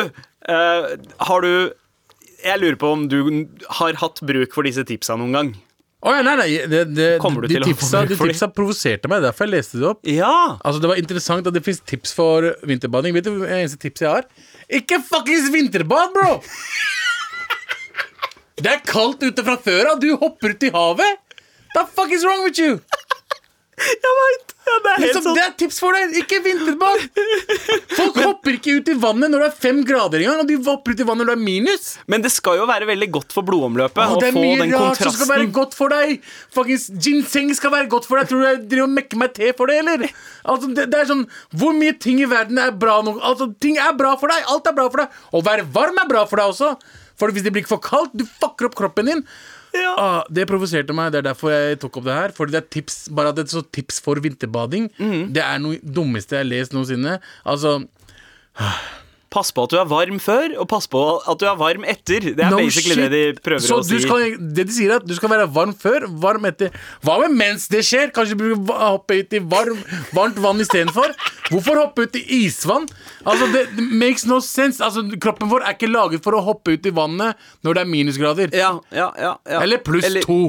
uh, 0.49 0.95
har 1.29 1.41
du 1.41 1.71
Jeg 2.43 2.59
lurer 2.59 2.75
på 2.75 2.89
om 2.91 3.07
du 3.07 3.47
har 3.79 3.93
hatt 4.01 4.19
bruk 4.21 4.51
for 4.53 4.63
disse 4.67 4.83
tipsa 4.83 5.15
noen 5.15 5.31
gang? 5.31 5.53
Å 6.03 6.11
ja, 6.17 6.23
nei, 6.25 6.33
nei, 6.35 6.47
det, 6.67 6.81
det, 6.91 7.05
Kommer 7.23 7.45
du 7.45 7.47
de 7.47 7.55
til 7.55 7.63
å 7.63 7.67
få 7.69 7.71
tipsa, 7.71 8.01
bruk 8.01 8.09
de 8.11 8.15
for 8.19 8.27
de? 8.27 8.35
tipsa 8.35 8.49
provoserte 8.51 9.07
meg. 9.11 9.23
Derfor 9.23 9.47
jeg 9.47 9.53
leste 9.53 9.79
det 9.79 9.87
opp. 9.87 10.01
Ja! 10.03 10.33
Altså 10.59 10.81
Det 10.83 10.89
var 10.91 10.99
interessant 10.99 11.47
at 11.47 11.55
det 11.55 11.63
fins 11.63 11.79
tips 11.87 12.11
for 12.17 12.49
vinterbading. 12.67 13.15
Vet 13.15 13.29
du 13.29 13.37
hva 13.37 13.47
eneste 13.55 13.79
tipset 13.79 14.03
jeg 14.03 14.11
har? 14.11 14.27
Ikke 14.81 14.99
fuckings 15.07 15.47
vinterbad, 15.53 16.11
bro! 16.15 16.41
Det 18.59 18.69
er 18.69 18.83
kaldt 18.85 19.23
ute 19.23 19.45
fra 19.47 19.55
før 19.63 19.93
av. 19.93 20.01
Du 20.03 20.11
hopper 20.19 20.53
ut 20.53 20.67
i 20.67 20.73
havet. 20.75 21.39
The 21.73 21.87
fuck 21.95 22.11
is 22.13 22.27
wrong 22.27 22.43
with 22.45 22.59
you? 22.59 22.81
Jeg 23.77 24.17
veit! 24.19 24.49
Ja, 24.63 24.75
det 24.79 24.91
er 24.93 25.01
Liksom, 25.03 25.23
sånn. 25.25 25.35
det 25.35 25.41
er 25.43 25.53
tips 25.59 25.77
for 25.81 25.95
deg. 25.97 26.13
Ikke 26.21 26.37
vinterbad. 26.45 27.01
Folk 27.97 28.19
hopper 28.21 28.55
ikke 28.55 28.77
ut 28.79 28.91
i 28.93 28.95
vannet 29.01 29.31
når 29.33 29.41
det 29.43 29.47
er 29.49 29.57
fem 29.65 29.81
grader 29.87 30.21
engang, 30.23 30.43
og 30.43 30.47
de 30.47 30.55
hopper 30.63 30.93
ut 30.95 31.01
i 31.03 31.07
vannet 31.07 31.25
når 31.27 31.33
det 31.33 31.35
er 31.35 31.43
minus. 31.43 31.87
Men 32.11 32.23
det 32.23 32.31
skal 32.31 32.61
jo 32.61 32.67
være 32.69 32.87
veldig 32.87 33.09
godt 33.17 33.35
for 33.35 33.43
blodomløpet 33.47 33.99
Å, 33.99 34.15
å 34.15 34.21
det 34.21 34.29
er 34.29 34.37
få 34.37 34.43
mye 34.45 34.59
den 34.61 34.71
rart 34.77 35.01
som 35.03 35.11
skal 35.17 35.29
være 35.33 35.49
godt 35.57 35.75
for 35.77 35.91
deg. 35.91 36.13
Fuckings 36.55 36.87
ginseng 37.03 37.51
skal 37.57 37.73
være 37.75 37.89
godt 37.91 38.07
for 38.07 38.21
deg. 38.21 38.29
Tror 38.31 38.43
du 38.43 38.47
jeg 38.47 38.61
driver 38.71 38.87
og 38.87 38.93
mekker 38.95 39.21
meg 39.25 39.33
te 39.35 39.51
for 39.57 39.71
det, 39.73 39.81
eller? 39.83 40.05
Altså, 40.47 40.69
det, 40.77 40.87
det 40.93 41.01
er 41.01 41.09
sånn 41.11 41.25
Hvor 41.59 41.75
mye 41.75 41.97
ting 42.07 42.21
i 42.23 42.29
verden 42.31 42.61
er 42.63 42.71
bra 42.71 43.01
nok? 43.03 43.19
Altså, 43.25 43.49
ting 43.63 43.75
er 43.83 43.97
bra 43.99 44.13
for 44.21 44.31
deg. 44.31 44.47
Alt 44.53 44.69
er 44.71 44.77
bra 44.79 44.87
for 44.93 45.03
deg. 45.03 45.19
Å 45.33 45.43
være 45.49 45.67
varm 45.75 45.99
er 46.05 46.07
bra 46.13 46.23
for 46.29 46.39
deg 46.39 46.53
også. 46.55 46.71
For 47.19 47.35
hvis 47.35 47.43
det 47.45 47.51
blir 47.55 47.67
for 47.67 47.83
kaldt, 47.83 48.15
du 48.17 48.23
fucker 48.25 48.71
opp 48.71 48.79
kroppen 48.79 49.11
din. 49.11 49.25
Ja. 49.73 49.93
Ah, 49.97 50.23
det 50.29 50.45
provoserte 50.49 50.93
meg. 50.93 51.11
Det 51.13 51.21
er 51.23 51.29
derfor 51.31 51.49
jeg 51.53 51.79
tok 51.81 51.97
opp 52.01 52.05
det 52.05 52.13
her. 52.17 52.33
Fordi 52.37 52.53
det 52.55 52.61
er 52.63 52.67
tips 52.75 52.97
Bare 53.09 53.31
at 53.33 53.39
det 53.39 53.47
er 53.47 53.55
så 53.57 53.63
tips 53.73 53.99
for 54.05 54.21
vinterbading. 54.21 54.89
Mhm. 54.99 55.31
Det 55.33 55.41
er 55.43 55.61
noe 55.63 55.79
dummeste 55.81 56.37
jeg 56.37 56.45
har 56.45 56.49
lest 56.51 56.75
noensinne. 56.77 57.17
Altså 57.45 57.79
Pass 59.33 59.49
på 59.55 59.63
at 59.65 59.71
du 59.73 59.79
er 59.81 59.87
varm 59.89 60.19
før, 60.21 60.51
og 60.61 60.67
pass 60.69 60.85
på 60.91 60.99
at 61.01 61.39
du 61.41 61.47
er 61.49 61.55
varm 61.57 61.85
etter. 61.89 62.27
Det 62.37 62.43
er 62.45 62.51
No 62.53 62.59
basically 62.61 62.93
shit. 62.99 63.09
det 63.09 63.21
de 63.33 63.41
prøver 63.41 63.63
så 63.65 63.79
å 63.79 63.83
du 63.83 63.89
si. 63.89 64.01
Skal, 64.03 64.35
det 64.37 64.67
de 64.69 64.75
sier 64.75 64.93
er 64.93 65.01
at 65.01 65.07
du 65.09 65.13
skal 65.17 65.31
være 65.33 65.47
varm 65.55 65.73
før, 65.73 66.05
varm 66.21 66.45
etter. 66.49 66.75
Hva 67.01 67.15
med 67.23 67.33
mens 67.39 67.65
det 67.73 67.81
skjer? 67.87 68.11
Kanskje 68.13 68.37
du 68.37 68.43
burde 68.43 68.77
hoppe 68.77 69.17
ut 69.23 69.33
i 69.33 69.41
varm, 69.55 69.79
varmt 70.13 70.37
vann 70.43 70.61
istedenfor? 70.61 71.15
Hvorfor 71.49 71.81
hoppe 71.81 72.05
ut 72.05 72.19
i 72.21 72.23
isvann? 72.43 72.85
Altså, 73.25 73.49
det, 73.55 73.65
det 73.77 73.87
makes 74.03 74.27
no 74.29 74.37
sense. 74.45 74.77
Altså, 74.85 75.05
kroppen 75.23 75.49
vår 75.49 75.65
er 75.65 75.77
ikke 75.79 75.89
laget 75.89 76.21
for 76.25 76.37
å 76.37 76.43
hoppe 76.45 76.77
ut 76.77 76.85
i 76.85 76.93
vannet 76.93 77.41
når 77.65 77.79
det 77.79 77.83
er 77.87 77.91
minusgrader. 77.95 78.53
Ja, 78.53 78.75
ja, 78.93 79.09
ja, 79.17 79.33
ja. 79.49 79.63
Eller 79.65 79.81
pluss 79.81 80.05
to. 80.27 80.43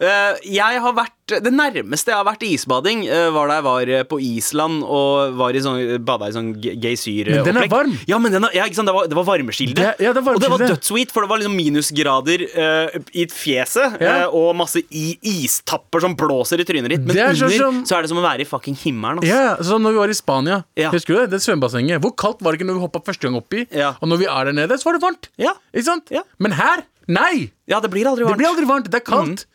Eh, 0.00 0.36
jeg 0.56 0.80
har 0.80 0.92
vært 0.96 1.10
Det 1.40 1.52
nærmeste 1.54 2.10
jeg 2.12 2.18
har 2.18 2.24
vært 2.26 2.42
isbading, 2.44 3.06
eh, 3.08 3.30
var 3.32 3.48
da 3.48 3.54
jeg 3.56 3.64
var 3.64 3.88
eh, 3.88 4.02
på 4.04 4.18
Island 4.20 4.82
og 4.84 5.32
var 5.38 5.56
i 5.56 5.60
sånn, 5.64 5.78
bada 6.04 6.26
i 6.28 6.34
sånn 6.34 6.50
geysyropplegg. 6.60 7.38
Men 7.40 7.46
den 7.48 7.62
er 7.62 7.68
varm. 7.72 7.94
Ja, 8.10 8.18
men 8.20 8.32
den 8.34 8.44
er, 8.44 8.52
ja? 8.58 8.66
Det 8.68 8.92
var, 8.92 9.06
det 9.08 9.16
var 9.16 9.24
varmeskilde. 9.24 9.74
Det- 9.78 10.04
ja, 10.04 10.12
det 10.12 10.20
og 10.20 10.40
det 10.42 10.50
var 10.50 10.58
dødsweet, 10.60 10.74
dødssweet, 10.74 11.10
for 11.14 11.24
det 11.24 11.30
var 11.30 11.40
liksom 11.40 11.56
minusgrader 11.56 12.44
uh, 12.52 12.98
i 13.16 13.24
fjeset 13.32 13.96
Ja. 14.04 14.26
uh, 14.28 14.34
og 14.36 14.52
masse 14.60 14.82
i, 14.90 15.16
istapper 15.22 16.00
som 16.04 16.14
blåser 16.14 16.60
i 16.60 16.64
trynet 16.68 16.92
ditt. 16.92 17.00
Men 17.08 17.16
er 17.16 17.32
under 17.32 17.48
sånn 17.48 17.56
som- 17.58 17.84
så 17.88 17.96
er 17.98 18.02
det 18.02 18.08
som 18.12 18.18
å 18.20 18.26
være 18.26 18.40
i 18.44 18.44
fucking 18.44 18.76
himmelen. 18.76 19.18
ass. 19.24 19.28
Ja, 19.32 19.56
sånn 19.64 19.80
når 19.80 19.92
vi 19.96 20.02
var 20.04 20.08
i 20.08 20.18
Spania, 20.20 20.64
husker 20.92 21.06
du 21.14 21.20
det? 21.24 21.30
Det 21.30 21.40
svømmebassenget. 21.40 22.00
Hvor 22.04 22.12
kaldt 22.14 22.42
var 22.42 22.52
det 22.52 22.60
ikke 22.60 22.68
når 22.68 22.74
vi 22.80 22.84
hoppa 22.84 23.00
første 23.00 23.22
gang 23.24 23.36
oppi? 23.40 23.64
Og 23.72 24.06
når 24.08 24.18
vi 24.18 24.26
er 24.26 24.44
der 24.44 24.52
nede, 24.52 24.76
så 24.76 24.84
var 24.90 24.98
det 24.98 25.02
varmt. 25.08 25.28
Ja. 25.38 25.54
Ikke 25.72 25.84
sant? 25.88 26.04
Ja. 26.10 26.20
Men 26.38 26.52
her, 26.52 26.84
nei! 27.08 27.50
Ja, 27.66 27.80
det 27.80 27.90
blir 27.90 28.04
aldri 28.04 28.24
Det 28.24 28.28
varmt. 28.28 28.38
blir 28.44 28.52
aldri 28.52 28.66
varmt. 28.68 28.90
Det 28.90 29.00
er 29.00 29.06
kaldt. 29.08 29.46
Hvor 29.46 29.53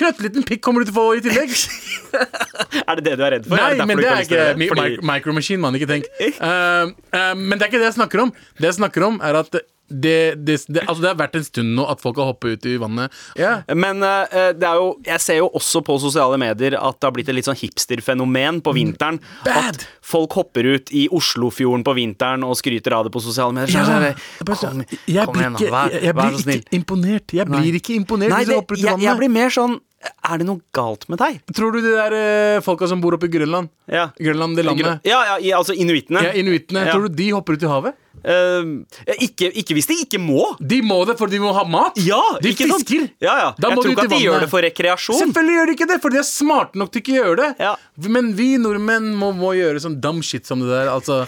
knøttliten 0.00 0.44
pikk 0.48 0.62
kommer 0.64 0.82
du 0.84 0.90
til 0.90 0.94
å 0.94 0.98
få 1.00 1.06
i 1.18 1.22
tillegg? 1.24 1.54
Er 2.86 2.98
det 2.98 3.04
det 3.06 3.14
du 3.18 3.22
er 3.26 3.32
redd 3.36 3.46
for? 3.48 3.58
Nei, 3.58 3.72
det 3.76 3.86
men 3.88 4.00
det 4.00 4.08
er 4.08 4.22
ikke 4.24 4.38
det? 4.40 4.58
mi- 4.60 4.68
Fordi- 4.70 5.00
mi- 5.00 5.56
mann. 5.62 5.76
Ikke 5.78 5.88
tenk. 5.90 6.06
Uh, 6.40 6.92
uh, 7.18 7.32
men 7.36 7.56
det 7.56 7.66
er 7.66 7.70
ikke 7.72 7.80
det 7.82 7.90
jeg 7.90 7.96
snakker 7.98 8.22
om. 8.26 8.32
Det 8.60 8.70
jeg 8.70 8.78
snakker 8.78 9.06
om, 9.08 9.18
er 9.24 9.40
at 9.42 9.58
det, 9.88 10.34
det, 10.46 10.56
det, 10.68 10.82
altså 10.88 11.02
det 11.04 11.10
har 11.12 11.18
vært 11.20 11.36
en 11.38 11.44
stund 11.46 11.74
nå 11.78 11.84
at 11.90 12.00
folk 12.02 12.16
har 12.18 12.26
hoppet 12.32 12.56
ut 12.58 12.66
i 12.66 12.76
vannet. 12.82 13.12
Yeah. 13.38 13.62
Men 13.74 14.02
uh, 14.02 14.26
det 14.56 14.66
er 14.66 14.80
jo, 14.80 14.88
jeg 15.06 15.20
ser 15.22 15.38
jo 15.40 15.48
også 15.54 15.82
på 15.86 15.96
sosiale 16.02 16.38
medier 16.42 16.74
at 16.80 16.98
det 17.00 17.06
har 17.06 17.14
blitt 17.14 17.28
et 17.30 17.36
litt 17.38 17.46
sånn 17.48 17.58
hipsterfenomen 17.60 18.60
på 18.66 18.74
vinteren. 18.76 19.20
Bad. 19.46 19.80
At 19.80 19.86
folk 20.06 20.34
hopper 20.38 20.66
ut 20.76 20.90
i 20.94 21.06
Oslofjorden 21.14 21.84
på 21.86 21.94
vinteren 21.98 22.44
og 22.46 22.56
skryter 22.58 22.96
av 22.98 23.06
det 23.08 23.14
på 23.14 23.22
sosiale 23.24 23.54
medier. 23.56 23.76
Ja, 23.76 24.12
er 24.12 24.44
bare 24.46 24.56
kom, 24.58 24.82
sånn, 24.82 24.86
jeg 25.06 25.26
kom 25.26 25.36
blir 25.38 25.46
igjen, 25.46 25.58
ikke. 25.60 25.72
Vær, 25.74 25.92
jeg, 25.94 26.02
jeg 26.08 26.16
vær 26.18 26.22
blir 26.30 26.38
så 26.38 26.44
snill. 26.46 26.62
ikke 26.64 26.78
imponert. 26.80 27.36
Jeg 27.40 27.50
blir 27.52 27.78
ikke 27.80 27.96
imponert 28.00 28.32
Nei, 28.34 28.40
hvis 28.42 28.52
jeg 28.54 28.60
hopper 28.62 28.76
ut 28.76 28.82
i 28.82 28.88
vannet. 28.90 29.06
jeg 29.06 29.20
blir 29.22 29.32
mer 29.36 29.54
sånn 29.54 29.76
Er 30.30 30.38
det 30.38 30.46
noe 30.46 30.60
galt 30.76 31.06
med 31.10 31.18
deg? 31.18 31.38
Tror 31.56 31.72
du 31.74 31.80
de 31.82 31.90
der 31.96 32.14
eh, 32.14 32.58
folka 32.62 32.86
som 32.90 33.00
bor 33.02 33.16
oppe 33.16 33.26
i 33.26 33.32
Grønland? 33.32 33.70
Ja. 33.90 34.04
Grønland, 34.20 34.54
det 34.58 34.66
landet. 34.68 35.00
Ja, 35.08 35.22
ja, 35.32 35.38
i- 35.42 35.54
altså 35.56 35.74
inuittene. 35.74 36.22
Ja, 36.28 36.34
Inuittene. 36.36 36.84
Ja. 36.86 36.92
Tror 36.94 37.08
du 37.08 37.16
de 37.18 37.30
hopper 37.34 37.56
ut 37.58 37.64
i 37.64 37.70
havet? 37.70 37.96
Eh, 38.26 38.70
ikke, 39.22 39.52
ikke 39.62 39.74
hvis 39.76 39.86
de 39.86 39.96
ikke 40.02 40.18
må. 40.18 40.48
De 40.58 40.80
må 40.82 40.98
det, 41.06 41.14
for 41.20 41.30
de 41.30 41.38
må 41.38 41.52
ha 41.54 41.62
mat. 41.70 41.98
Ja, 42.02 42.18
de 42.42 42.50
fisker. 42.58 43.04
Ja, 43.22 43.36
ja. 43.38 43.50
Jeg 43.54 43.78
tror 43.78 43.90
ikke 43.92 44.06
at 44.08 44.14
de 44.16 44.18
gjør 44.24 44.42
det 44.42 44.48
for 44.50 44.66
rekreasjon. 44.66 45.20
Selvfølgelig 45.20 45.58
gjør 45.58 45.70
de 45.70 45.76
ikke 45.76 45.88
det, 45.92 45.98
for 46.02 46.14
de 46.14 46.18
er 46.18 46.26
smarte 46.26 46.80
nok 46.80 46.90
til 46.90 47.04
ikke 47.04 47.14
å 47.14 47.20
gjøre 47.20 47.36
det. 47.42 47.50
Ja. 47.62 47.74
Men 48.16 48.32
vi 48.38 48.48
nordmenn 48.58 49.12
må, 49.18 49.30
må 49.36 49.52
gjøre 49.54 49.82
sånn 49.84 50.00
dumb 50.02 50.24
shit 50.26 50.48
som 50.48 50.64
det 50.64 50.72
der. 50.72 50.90
Altså, 50.90 51.20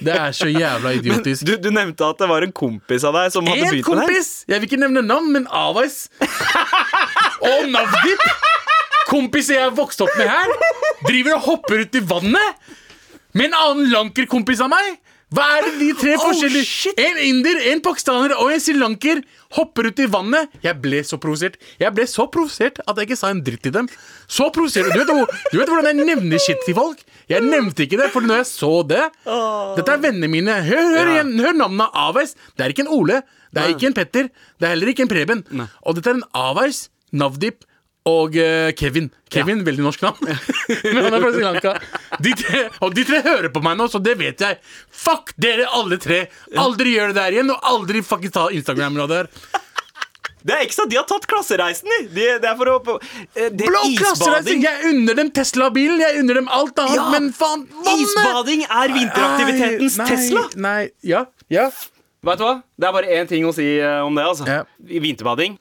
det 0.00 0.14
er 0.16 0.32
så 0.36 0.48
jævla 0.48 0.94
idiotisk. 1.00 1.44
Du, 1.48 1.54
du 1.60 1.68
nevnte 1.74 2.08
at 2.08 2.22
det 2.24 2.30
var 2.32 2.46
en 2.46 2.54
kompis 2.56 3.04
av 3.04 3.18
deg 3.18 3.34
som 3.34 3.44
hadde 3.44 3.68
begynt 3.68 3.84
med 3.84 3.84
det. 3.84 3.84
En 3.84 4.06
kompis! 4.08 4.32
Jeg 4.48 4.62
vil 4.62 4.70
ikke 4.70 4.80
nevne 4.86 5.04
navn, 5.04 5.28
men 5.36 5.48
Avais. 5.52 6.06
Og 7.48 7.68
Navdip. 7.74 8.24
Kompiser 9.08 9.56
jeg 9.56 9.68
har 9.68 9.76
vokst 9.76 10.02
opp 10.04 10.12
med 10.20 10.28
her, 10.28 10.50
driver 11.06 11.38
og 11.38 11.44
hopper 11.46 11.80
ut 11.80 11.96
i 11.96 12.02
vannet 12.04 12.74
med 13.32 13.46
en 13.48 13.54
annen 13.56 13.86
lanker-kompis 13.92 14.60
av 14.64 14.68
meg. 14.72 14.98
Hva 15.28 15.44
er 15.58 15.66
det 15.66 15.72
de 15.76 15.88
tre 15.98 16.14
Oh, 16.16 16.22
forskjellige 16.30 16.88
oh, 16.88 17.00
En 17.04 17.18
inder, 17.20 17.58
en 17.72 17.82
pakistaner 17.84 18.32
og 18.40 18.48
en 18.54 18.62
srilanker 18.64 19.20
hopper 19.58 19.90
ut 19.90 20.00
i 20.00 20.06
vannet. 20.08 20.48
Jeg 20.64 20.80
ble 20.80 21.02
så 21.04 21.18
provosert. 21.20 21.58
Jeg 21.80 21.92
ble 21.96 22.06
så 22.08 22.24
provosert 22.32 22.80
at 22.80 22.96
jeg 22.96 23.08
ikke 23.10 23.18
sa 23.20 23.30
en 23.34 23.42
dritt 23.44 23.60
til 23.66 23.74
dem. 23.74 23.90
Så 24.24 24.48
provosert. 24.54 24.88
Du, 24.88 24.98
vet 24.98 25.08
du 25.52 25.58
vet 25.60 25.68
hvordan 25.68 25.90
jeg 25.92 26.08
nevner 26.08 26.40
shit 26.40 26.60
til 26.64 26.76
folk? 26.78 27.04
Jeg 27.28 27.44
nevnte 27.44 27.84
ikke 27.84 28.00
det, 28.00 28.08
for 28.14 28.24
når 28.24 28.40
jeg 28.40 28.48
så 28.54 28.72
det 28.88 29.04
Dette 29.76 29.92
er 29.98 30.04
vennene 30.06 30.30
mine. 30.32 30.54
Hør, 30.64 30.84
hør, 30.96 31.12
Ja. 31.18 31.24
hør 31.44 31.58
navnet 31.60 31.92
Aveis. 31.92 32.32
Det 32.56 32.64
er 32.64 32.72
ikke 32.72 32.86
en 32.88 32.94
Ole. 32.96 33.20
Det 33.52 33.62
er 33.64 33.74
ikke 33.76 33.88
en 33.92 33.96
Petter. 34.00 34.30
Det 34.60 34.64
er 34.64 34.72
heller 34.76 34.92
ikke 34.94 35.04
en 35.04 35.12
Preben. 35.12 35.44
Og 35.84 35.96
dette 35.98 36.08
er 36.08 36.22
en 36.22 36.28
Aveis, 36.36 36.88
Navdip 37.12 37.64
og 38.08 38.36
uh, 38.40 38.70
Kevin. 38.78 39.10
Kevin, 39.32 39.62
veldig 39.66 39.84
norsk 39.84 40.02
navn. 40.06 40.30
Men 40.94 41.02
han 41.04 41.14
er 41.18 41.22
fra 41.22 41.32
Sri 41.34 41.44
Lanka. 41.44 41.74
De 42.24 42.34
tre, 42.38 42.64
og 42.80 42.96
de 42.96 43.04
tre 43.08 43.22
hører 43.26 43.50
på 43.52 43.62
meg 43.64 43.76
nå, 43.78 43.88
så 43.92 44.00
det 44.02 44.16
vet 44.20 44.44
jeg. 44.44 44.58
Fuck 45.04 45.34
dere 45.40 45.68
alle 45.76 46.00
tre! 46.00 46.24
Aldri 46.58 46.96
gjør 46.96 47.12
det 47.12 47.20
der 47.20 47.36
igjen, 47.38 47.52
og 47.52 47.72
aldri 47.74 48.04
fucking 48.06 48.32
ta 48.34 48.48
Instagram 48.54 48.96
av 49.04 49.10
det 49.12 49.22
her. 49.22 49.32
Det 50.48 50.54
er 50.54 50.70
sant, 50.72 50.90
De 50.90 50.96
har 50.96 51.04
tatt 51.08 51.26
klassereisen, 51.28 51.90
de. 51.90 52.06
de 52.14 52.26
det 52.40 52.48
er 52.48 52.56
for 52.56 52.70
å 52.70 52.76
eh, 52.94 53.50
det, 53.50 53.66
Blå 53.66 53.82
klassereisen! 53.98 54.62
Jeg 54.64 54.92
unner 54.92 55.18
dem 55.18 55.32
Tesla-bilen, 55.34 56.00
jeg 56.04 56.22
unner 56.22 56.40
dem 56.40 56.50
alt 56.54 56.78
annet, 56.78 56.96
Ja, 56.96 57.08
men 57.12 57.30
faen, 57.36 57.66
vannet! 57.74 58.04
Isbading 58.06 58.64
er 58.68 58.94
vinteraktivitetens 58.94 59.98
Nei, 60.00 60.08
Tesla. 60.12 60.46
Nei, 60.68 60.78
ja, 61.06 61.26
ja. 61.52 61.68
Vet 62.28 62.40
du 62.40 62.46
hva? 62.48 62.54
Det 62.78 62.88
er 62.88 62.96
bare 62.96 63.18
én 63.20 63.28
ting 63.30 63.46
å 63.46 63.52
si 63.54 63.66
eh, 63.78 64.00
om 64.06 64.14
det. 64.18 64.26
altså 64.30 64.48
Ja. 64.48 64.62
I 64.88 65.02
Vinterbading. 65.04 65.58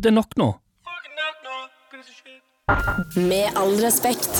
Det 0.00 0.08
er 0.08 0.16
nok 0.16 0.36
nå. 0.40 0.48
Med 3.20 3.58
all 3.58 3.74
respekt. 3.82 4.30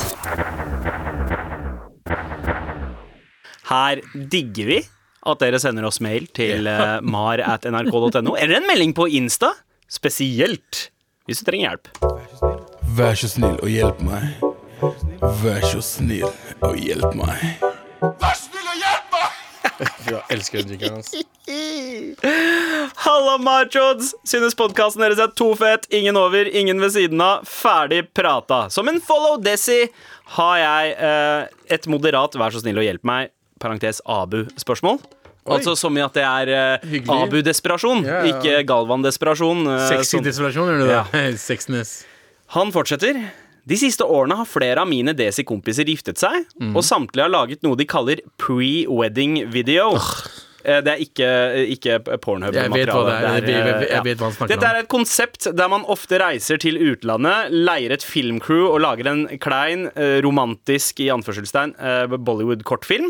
Her 3.71 4.01
digger 4.33 4.71
vi 4.71 4.79
at 5.31 5.43
dere 5.43 5.61
sender 5.61 5.85
oss 5.85 6.01
mail 6.01 6.31
til 6.35 6.65
eh, 6.71 6.97
mar 7.05 7.43
at 7.45 7.69
nrk.no, 7.69 8.33
eller 8.41 8.57
en 8.57 8.69
melding 8.71 8.95
på 8.97 9.05
Insta. 9.21 9.53
Spesielt 9.91 10.87
hvis 11.29 11.43
du 11.43 11.51
trenger 11.51 11.75
hjelp. 11.75 11.93
Vær 12.97 13.21
så 13.21 13.29
snill 13.31 13.61
og 13.61 13.69
hjelp 13.69 14.01
meg. 14.07 14.49
Vær 15.45 15.67
så 15.69 15.85
snill 15.85 16.31
og 16.65 16.81
hjelp 16.81 17.13
meg. 17.21 17.45
Vær 18.01 18.49
så 18.49 18.49
snill 18.49 18.49
og 18.49 18.49
hjelp 18.49 18.49
meg! 18.49 18.60
Jeg 20.11 20.21
elsker 20.35 20.63
den 20.63 20.75
jingeren 20.77 21.01
hans. 21.01 21.11
Halla, 23.05 23.37
machods! 23.41 24.13
Synes 24.29 24.55
podkasten 24.59 25.03
deres 25.05 25.21
er 25.23 25.31
to 25.39 25.51
fet. 25.59 25.87
Ingen 25.95 26.19
over, 26.21 26.49
ingen 26.57 26.81
ved 26.83 26.93
siden 26.95 27.21
av. 27.25 27.47
Ferdig 27.49 28.03
prata. 28.17 28.67
Som 28.73 28.89
en 28.93 29.01
follow 29.05 29.39
Desi 29.43 29.83
har 30.37 30.59
jeg 30.61 30.93
eh, 30.99 31.47
et 31.75 31.89
moderat 31.91 32.37
'vær 32.39 32.53
så 32.55 32.61
snill 32.63 32.79
og 32.79 32.87
hjelp 32.87 33.03
meg' 33.09 33.33
parentes 33.61 34.01
Abu-spørsmål. 34.07 35.01
Altså 35.51 35.73
som 35.77 35.97
i 35.97 36.03
at 36.05 36.15
det 36.15 36.23
er 36.23 36.49
eh, 36.55 36.87
Hyggelig. 36.87 37.25
Abu-desperasjon, 37.27 38.05
Ja, 38.07 38.21
ja. 38.25 38.31
ikke 38.37 38.63
Galvan-desperasjon. 38.69 39.65
eh, 39.67 39.89
Sexy 39.89 40.17
som- 40.19 40.25
desolasjon, 40.25 40.69
gjør 40.69 40.79
du 40.85 40.87
det? 40.93 41.39
Sexiness. 41.49 42.05
Han 42.55 42.71
fortsetter. 42.73 43.17
De 43.69 43.77
siste 43.77 44.05
årene 44.07 44.37
har 44.41 44.47
flere 44.49 44.81
av 44.83 44.89
mine 44.89 45.13
Desi-kompiser 45.17 45.85
giftet 45.91 46.19
seg, 46.19 46.47
mm. 46.61 46.75
og 46.77 46.83
samtlige 46.87 47.27
har 47.27 47.33
laget 47.33 47.63
noe 47.67 47.77
de 47.77 47.85
kaller 47.87 48.23
pre-wedding 48.41 49.43
video. 49.53 49.91
Oh. 49.97 50.13
Det 50.61 50.91
er 50.93 51.01
ikke, 51.01 51.29
ikke 51.73 51.95
pornhub-materiale. 52.21 52.77
Jeg 52.77 52.85
det 52.85 52.93
er. 52.93 53.23
Jeg 53.25 53.33
vet- 53.33 53.49
jeg 53.49 53.65
vet- 53.65 53.83
eh, 53.89 53.95
jeg 53.95 54.05
vet 54.05 54.19
hva 54.19 54.27
han 54.29 54.35
snakker 54.37 54.49
Dette 54.53 54.67
er 54.69 54.81
et 54.83 54.89
konsept 54.93 55.57
der 55.57 55.69
man 55.73 55.85
ofte 55.89 56.19
reiser 56.21 56.59
til 56.61 56.77
utlandet, 56.77 57.49
leier 57.51 57.93
et 57.97 58.03
filmcrew 58.05 58.67
og 58.69 58.81
lager 58.85 59.09
en 59.09 59.23
klein, 59.41 59.87
eh, 59.97 60.21
romantisk 60.21 61.01
i 61.01 61.09
anførselstegn 61.09 61.73
eh, 61.81 62.07
Bollywood-kortfilm. 62.13 63.09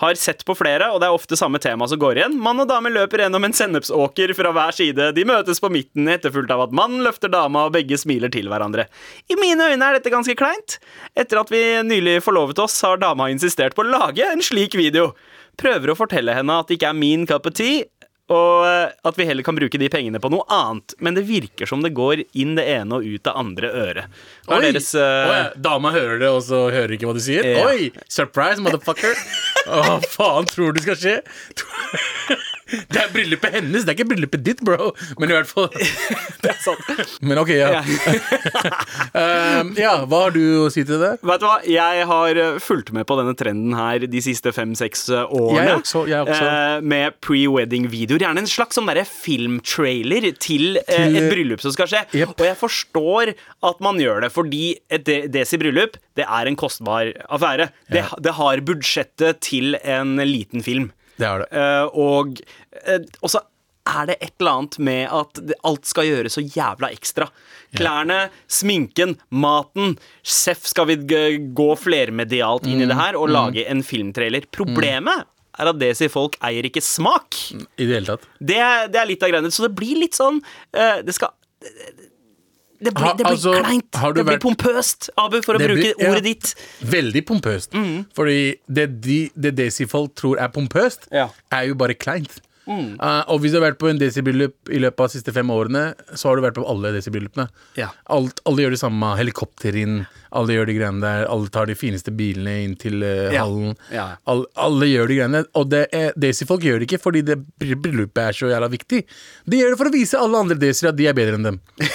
Har 0.00 0.16
sett 0.16 0.44
på 0.48 0.54
flere, 0.56 0.88
og 0.92 1.02
det 1.02 1.08
er 1.08 1.16
ofte 1.16 1.36
samme 1.36 1.60
tema 1.62 1.86
som 1.90 2.00
går 2.00 2.20
igjen. 2.20 2.38
Mann 2.40 2.62
og 2.62 2.70
dame 2.70 2.92
løper 2.92 3.24
gjennom 3.24 3.44
en 3.44 3.56
sennepsåker 3.56 4.32
fra 4.38 4.54
hver 4.56 4.76
side. 4.76 5.10
De 5.16 5.26
møtes 5.28 5.60
på 5.60 5.70
midten, 5.72 6.08
etterfulgt 6.08 6.52
av 6.54 6.64
at 6.66 6.74
mannen 6.76 7.04
løfter 7.06 7.32
dama, 7.32 7.66
og 7.68 7.76
begge 7.76 7.98
smiler 8.00 8.32
til 8.32 8.48
hverandre. 8.52 8.88
I 9.28 9.38
mine 9.40 9.72
øyne 9.72 9.90
er 9.90 9.98
dette 9.98 10.12
ganske 10.14 10.36
kleint. 10.38 10.78
Etter 11.18 11.42
at 11.42 11.52
vi 11.52 11.62
nylig 11.86 12.20
forlovet 12.24 12.62
oss, 12.64 12.80
har 12.86 13.02
dama 13.02 13.28
insistert 13.32 13.76
på 13.76 13.84
å 13.84 13.92
lage 13.92 14.26
en 14.26 14.42
slik 14.44 14.78
video. 14.78 15.12
Prøver 15.60 15.92
å 15.92 15.98
fortelle 15.98 16.32
henne 16.32 16.54
at 16.62 16.70
det 16.70 16.78
ikke 16.78 16.94
er 16.94 16.96
min 16.96 17.26
cup 17.28 17.46
of 17.50 17.56
tea, 17.58 17.84
og 18.30 18.66
eh, 18.66 18.92
at 19.08 19.18
vi 19.18 19.26
heller 19.26 19.44
kan 19.46 19.56
bruke 19.58 19.80
de 19.80 19.88
pengene 19.92 20.20
på 20.22 20.30
noe 20.32 20.46
annet. 20.52 20.94
Men 21.02 21.16
det 21.18 21.24
virker 21.28 21.68
som 21.68 21.82
det 21.82 21.92
går 21.96 22.22
inn 22.38 22.54
det 22.58 22.66
ene 22.70 23.00
og 23.00 23.06
ut 23.06 23.24
det 23.26 23.34
andre 23.34 23.72
øret. 23.82 24.22
Hva 24.46 24.60
Oi! 24.60 24.68
deres 24.68 24.92
eh, 24.94 25.32
Oi, 25.32 25.42
dama 25.64 25.92
hører 25.94 26.22
det, 26.22 26.30
og 26.30 26.42
så 26.46 26.64
hører 26.72 26.96
ikke 26.96 27.10
hva 27.10 27.16
du 27.18 27.22
sier? 27.24 27.46
Ja. 27.46 27.66
Oi! 27.68 27.90
Surprise, 28.06 28.62
motherfucker! 28.62 29.18
Hva 29.62 30.00
faen 30.02 30.48
tror 30.50 30.74
du 30.74 30.82
skal 30.82 30.98
skje? 30.98 31.18
Det 32.92 33.00
er 33.02 33.10
bryllupet 33.12 33.54
hennes, 33.58 33.84
det 33.84 33.92
er 33.92 33.98
ikke 33.98 34.08
bryllupet 34.12 34.42
ditt, 34.46 34.62
bro. 34.64 34.90
Men 35.20 35.32
i 35.32 35.36
hvert 35.36 35.50
fall 35.50 35.68
Det 36.42 36.50
er 36.52 36.58
sant. 36.62 37.18
Men 37.22 37.40
ok, 37.42 37.52
ja. 37.58 37.82
Um, 39.12 39.72
ja, 39.76 39.92
hva 40.08 40.18
har 40.26 40.32
du 40.34 40.40
å 40.64 40.68
si 40.72 40.82
til 40.88 41.00
det? 41.02 41.10
Vet 41.26 41.42
du 41.42 41.46
hva, 41.46 41.56
Jeg 41.68 42.04
har 42.08 42.38
eh, 42.40 42.56
fulgt 42.62 42.92
med 42.96 43.04
på 43.08 43.16
denne 43.18 43.34
trenden 43.38 43.74
her 43.76 44.04
de 44.08 44.22
siste 44.24 44.52
fem-seks 44.56 45.04
eh, 45.12 45.26
årene. 45.36 45.64
Jeg 45.66 45.80
også, 45.82 46.02
jeg 46.08 46.24
også. 46.26 46.46
Eh, 46.48 46.84
med 46.92 47.18
pre-wedding-videoer. 47.24 48.24
Gjerne 48.24 48.44
en 48.44 48.48
slags 48.50 48.78
sånn 48.78 48.88
derre 48.88 49.04
filmtrailer 49.08 50.30
til, 50.40 50.78
Til- 50.88 51.18
et 51.20 51.28
bryllup 51.32 51.62
som 51.64 51.74
skal 51.76 51.90
skje. 51.92 52.02
Yep. 52.22 52.34
Og 52.38 52.46
jeg 52.48 52.58
forstår 52.60 53.34
at 53.68 53.84
man 53.84 54.00
gjør 54.02 54.24
det, 54.26 54.32
fordi 54.34 54.62
et 54.92 55.04
de- 55.08 55.26
desi-bryllup 55.34 55.98
det 56.18 56.26
er 56.28 56.48
en 56.50 56.58
kostbar 56.60 57.12
affære. 57.32 57.70
Det, 57.92 58.06
det 58.24 58.34
har 58.40 58.64
budsjettet 58.68 59.40
til 59.44 59.76
en 59.82 60.16
liten 60.28 60.64
film. 60.64 60.90
Det 61.22 61.30
er 61.30 61.44
det. 61.44 61.48
Eh, 61.54 61.96
og 62.02 62.42
eh, 62.82 63.08
og 63.22 63.32
så 63.32 63.44
er 63.92 64.06
det 64.12 64.16
et 64.22 64.34
eller 64.38 64.60
annet 64.60 64.78
med 64.78 65.02
at 65.10 65.40
alt 65.66 65.88
skal 65.90 66.06
gjøres 66.06 66.36
så 66.38 66.44
jævla 66.44 66.92
ekstra. 66.94 67.26
Klærne, 67.74 68.28
sminken, 68.46 69.16
maten. 69.34 69.96
Seff 70.22 70.68
skal 70.70 70.86
vi 70.92 70.98
gå 71.56 71.68
flermedialt 71.80 72.68
inn 72.70 72.84
i 72.84 72.86
det 72.86 72.98
her 72.98 73.18
og 73.18 73.32
lage 73.32 73.64
en 73.66 73.82
filmtrailer. 73.86 74.46
Problemet 74.54 75.26
er 75.58 75.68
at 75.72 75.80
det 75.80 75.90
sier 75.98 76.12
folk 76.12 76.38
eier 76.46 76.68
ikke 76.68 76.84
smak. 76.84 77.38
I 77.74 77.88
det 77.88 77.90
hele 77.96 78.14
tatt. 78.14 78.28
Det, 78.38 78.60
det 78.94 79.02
er 79.02 79.10
litt 79.10 79.26
av 79.26 79.34
greiene. 79.34 79.50
Så 79.52 79.66
det 79.66 79.74
blir 79.76 79.98
litt 80.04 80.16
sånn 80.16 80.38
eh, 80.70 81.02
Det 81.02 81.16
skal 81.16 81.34
det 82.82 82.92
blir, 82.94 83.12
det 83.18 83.24
blir 83.24 83.32
altså, 83.36 83.52
kleint. 83.62 83.98
Det 84.16 84.24
blir 84.26 84.40
pompøst, 84.42 85.10
Abu, 85.16 85.38
for 85.44 85.54
å 85.54 85.62
bruke 85.62 85.78
blir- 85.78 85.98
ja. 85.98 86.10
ordet 86.10 86.24
ditt. 86.26 86.54
Veldig 86.92 87.22
pompøst. 87.28 87.76
Fordi 88.18 88.38
det, 88.66 88.86
de, 89.04 89.18
det 89.38 89.54
desi-folk 89.58 90.14
tror 90.18 90.40
er 90.42 90.48
pompøst, 90.54 91.06
Ja. 91.14 91.28
er 91.52 91.68
jo 91.70 91.74
bare 91.78 91.94
kleint. 91.94 92.40
Uh, 92.62 93.24
og 93.26 93.40
hvis 93.42 93.50
du 93.52 93.58
har 93.58 93.72
vært 93.72 93.78
på 93.80 93.88
en 93.90 93.98
desi-bryllup 93.98 94.70
i 94.70 94.78
løpet 94.78 95.00
av 95.02 95.08
de 95.10 95.16
siste 95.18 95.32
fem 95.34 95.48
årene, 95.50 95.94
så 96.14 96.28
har 96.30 96.38
du 96.38 96.44
vært 96.44 96.54
på 96.60 96.66
alle 96.70 96.92
desi-bryllupene. 96.94 97.48
Ja. 97.76 97.88
Alt, 98.06 98.38
alle 98.46 98.62
gjør 98.66 98.76
det 98.76 98.82
samme. 98.84 99.08
Helikopter 99.18 99.74
inn, 99.82 100.04
alle 100.32 100.54
gjør 100.56 100.66
de 100.70 100.74
greiene 100.78 101.02
der. 101.04 101.26
Alle 101.32 101.50
tar 101.52 101.66
de 101.68 101.74
fineste 101.78 102.12
bilene 102.16 102.54
inn 102.64 102.74
til 102.80 103.02
uh, 103.04 103.30
hallen. 103.36 103.74
Ja. 103.92 104.06
All, 104.28 104.44
alle 104.56 104.88
gjør 104.88 105.10
de 105.12 105.18
greiene. 105.20 105.42
Og 105.58 105.68
det 105.72 105.82
desi-folk 106.16 106.64
gjør 106.64 106.80
det 106.82 106.88
ikke 106.90 107.00
fordi 107.02 107.22
det 107.28 107.36
bry- 107.60 107.76
bryllupet 107.84 108.22
er 108.24 108.38
så 108.38 108.50
jævla 108.52 108.70
viktig. 108.72 109.02
De 109.46 109.60
gjør 109.60 109.74
det 109.74 109.80
for 109.82 109.90
å 109.90 109.94
vise 109.94 110.18
alle 110.20 110.40
andre 110.44 110.56
Daisy 110.62 110.88
at 110.88 110.96
de 110.98 111.06
er 111.10 111.16
bedre 111.18 111.38
enn 111.40 111.50
dem. 111.50 111.60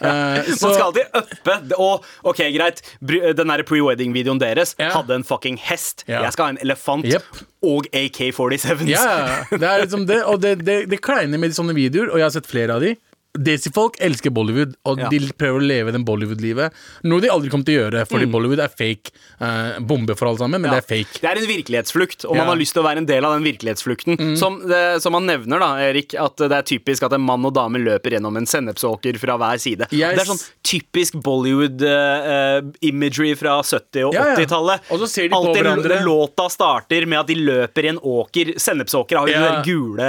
Uh, 0.00 0.40
så- 0.56 0.70
Man 0.70 0.74
skal 0.74 0.82
alltid 0.86 1.16
uppe 1.20 1.54
Og 1.82 2.04
ok, 2.30 2.40
greit, 2.54 2.80
den 3.02 3.50
der 3.52 3.62
pre-wedding-videoen 3.68 4.40
deres 4.40 4.74
Ja. 4.78 4.90
hadde 4.94 5.14
en 5.18 5.24
fucking 5.26 5.58
hest. 5.60 6.04
Ja. 6.08 6.22
Jeg 6.24 6.32
skal 6.36 6.44
ha 6.46 6.54
en 6.54 6.60
elefant 6.64 7.04
Yep. 7.08 7.42
og 7.66 7.86
AK-47s. 7.92 8.88
Ja, 8.88 9.44
det 9.50 9.62
er 9.66 9.82
liksom 9.84 10.06
det. 10.08 10.20
Og 10.30 10.40
det, 10.42 10.54
det, 10.64 10.78
det 10.90 11.00
kleine 11.04 11.38
med 11.40 11.52
sånne 11.56 11.74
videoer, 11.76 12.10
og 12.12 12.20
jeg 12.20 12.26
har 12.28 12.34
sett 12.38 12.48
flere 12.50 12.76
av 12.78 12.84
de 12.84 12.94
Desi-folk 13.38 13.94
elsker 14.02 14.30
Bollywood, 14.34 14.74
og 14.84 14.98
Ja. 14.98 15.08
de 15.08 15.18
prøver 15.38 15.60
å 15.60 15.66
leve 15.66 15.92
den 15.92 16.04
Bollywood-livet. 16.04 16.72
Noe 17.04 17.20
de 17.20 17.28
aldri 17.30 17.48
kommer 17.48 17.64
til 17.64 17.78
å 17.78 17.90
gjøre, 17.90 18.06
fordi 18.08 18.26
Mm. 18.26 18.32
Bollywood 18.32 18.58
er 18.58 18.68
fake. 18.68 19.10
Uh, 19.40 19.78
bombe 19.80 20.16
for 20.16 20.26
alle 20.28 20.38
sammen, 20.38 20.60
men 20.60 20.70
Ja. 20.72 20.80
det 20.80 20.84
er 20.90 20.94
fake. 21.04 21.20
Det 21.20 21.30
er 21.30 21.36
en 21.38 21.46
virkelighetsflukt, 21.46 22.24
og 22.24 22.30
man 22.34 22.36
Ja. 22.36 22.44
man 22.44 22.56
har 22.58 22.64
lyst 22.64 22.72
til 22.74 22.82
å 22.82 22.86
være 22.86 22.96
en 22.98 23.06
del 23.06 23.24
av 23.24 23.32
den 23.38 23.44
virkelighetsflukten. 23.44 24.36
Som, 24.36 24.66
det, 24.66 25.00
som 25.02 25.12
han 25.14 25.26
nevner, 25.26 25.58
da, 25.60 25.76
Erik, 25.78 26.14
at 26.18 26.36
det 26.36 26.50
er 26.52 26.62
typisk 26.62 27.02
at 27.04 27.12
en 27.12 27.20
mann 27.20 27.44
og 27.46 27.54
dame 27.54 27.76
løper 27.78 28.10
gjennom 28.18 28.36
en 28.36 28.46
sennepsåker 28.46 29.16
fra 29.18 29.36
hver 29.38 29.58
side. 29.60 29.86
Yes. 29.92 30.14
Det 30.16 30.20
er 30.20 30.24
sånn 30.34 30.50
typisk 30.64 31.12
Bollywood-imagery 31.22 33.34
fra 33.36 33.62
70- 33.62 34.04
og 34.08 34.14
Ja, 34.14 34.24
ja. 34.30 34.34
80-tallet. 34.36 34.80
Og 34.90 34.98
så 35.00 35.06
ser 35.08 35.22
de 35.28 35.34
på 35.34 35.54
hverandre. 35.54 36.00
Låta 36.04 36.48
starter 36.50 37.06
med 37.06 37.18
at 37.20 37.26
de 37.26 37.34
løper 37.36 37.84
i 37.84 37.88
en 37.88 37.98
åker. 37.98 38.54
Sennepsåker 38.58 39.16
har 39.18 39.26
jo 39.28 39.34
de 39.34 39.62
gule 39.64 40.00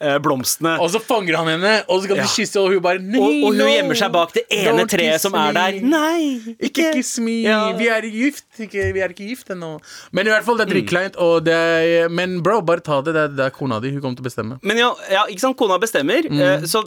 eh, 0.00 0.18
blomstene. 0.18 0.78
Og 0.80 0.90
så 0.90 1.00
fanger 1.02 1.36
han 1.36 1.46
henne, 1.54 1.82
og 1.88 2.00
så 2.00 2.04
skal 2.04 2.16
Ja. 2.20 2.28
de 2.44 2.60
og 2.60 2.68
hun 2.74 2.82
bare 2.84 2.98
Nei, 3.02 3.18
og, 3.20 3.26
og 3.44 3.50
hun 3.54 3.58
no, 3.58 3.66
gjemmer 3.70 3.98
seg 4.00 4.12
bak 4.12 4.32
det 4.36 4.44
ene 4.50 4.86
treet 4.86 5.20
som 5.20 5.34
er 5.34 5.52
der. 5.56 5.80
Nei, 5.82 6.54
Ikke 6.60 6.92
kiss 6.94 7.18
me, 7.18 7.42
Ja. 7.42 7.72
vi 7.76 7.88
er 7.88 8.02
gift 8.10 8.44
ikke, 8.60 8.92
Vi 8.94 9.00
er 9.00 9.08
ikke 9.14 9.28
gift 9.28 9.50
ennå. 9.50 9.80
Men 10.12 10.26
i 10.26 10.30
hvert 10.30 10.44
fall, 10.44 10.56
det 10.60 10.68
er 10.68 10.74
dritkleint. 10.74 11.16
Mm. 11.16 12.14
men 12.14 12.40
bro, 12.42 12.60
bare 12.62 12.80
ta 12.80 13.00
det. 13.02 13.14
Det 13.14 13.22
er, 13.26 13.28
det 13.36 13.44
er 13.46 13.50
kona 13.50 13.80
di. 13.80 13.90
Hun 13.92 14.00
kommer 14.00 14.16
til 14.20 14.24
å 14.24 14.30
bestemme. 14.30 14.58
Men 14.62 14.76
ja, 14.76 14.94
ja, 15.10 15.24
ikke 15.26 15.40
sant, 15.40 15.56
kona 15.56 15.78
bestemmer. 15.78 16.26
Mm. 16.30 16.40
eh, 16.40 16.66
Så 16.70 16.84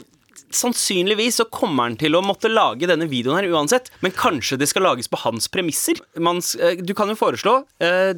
sannsynligvis 0.54 1.40
så 1.40 1.44
kommer 1.50 1.88
han 1.88 1.96
til 1.98 2.14
å 2.14 2.22
måtte 2.24 2.50
lage 2.52 2.86
denne 2.90 3.08
videoen 3.10 3.40
her 3.40 3.48
uansett. 3.50 3.90
Men 4.04 4.12
kanskje 4.14 4.58
det 4.60 4.68
skal 4.70 4.82
lages 4.86 5.08
på 5.10 5.18
hans 5.24 5.48
premisser. 5.48 5.98
Man, 6.18 6.40
eh, 6.60 6.76
du 6.82 6.94
kan 6.94 7.08
jo 7.10 7.14
foreslå 7.18 7.64
eh, 7.80 8.14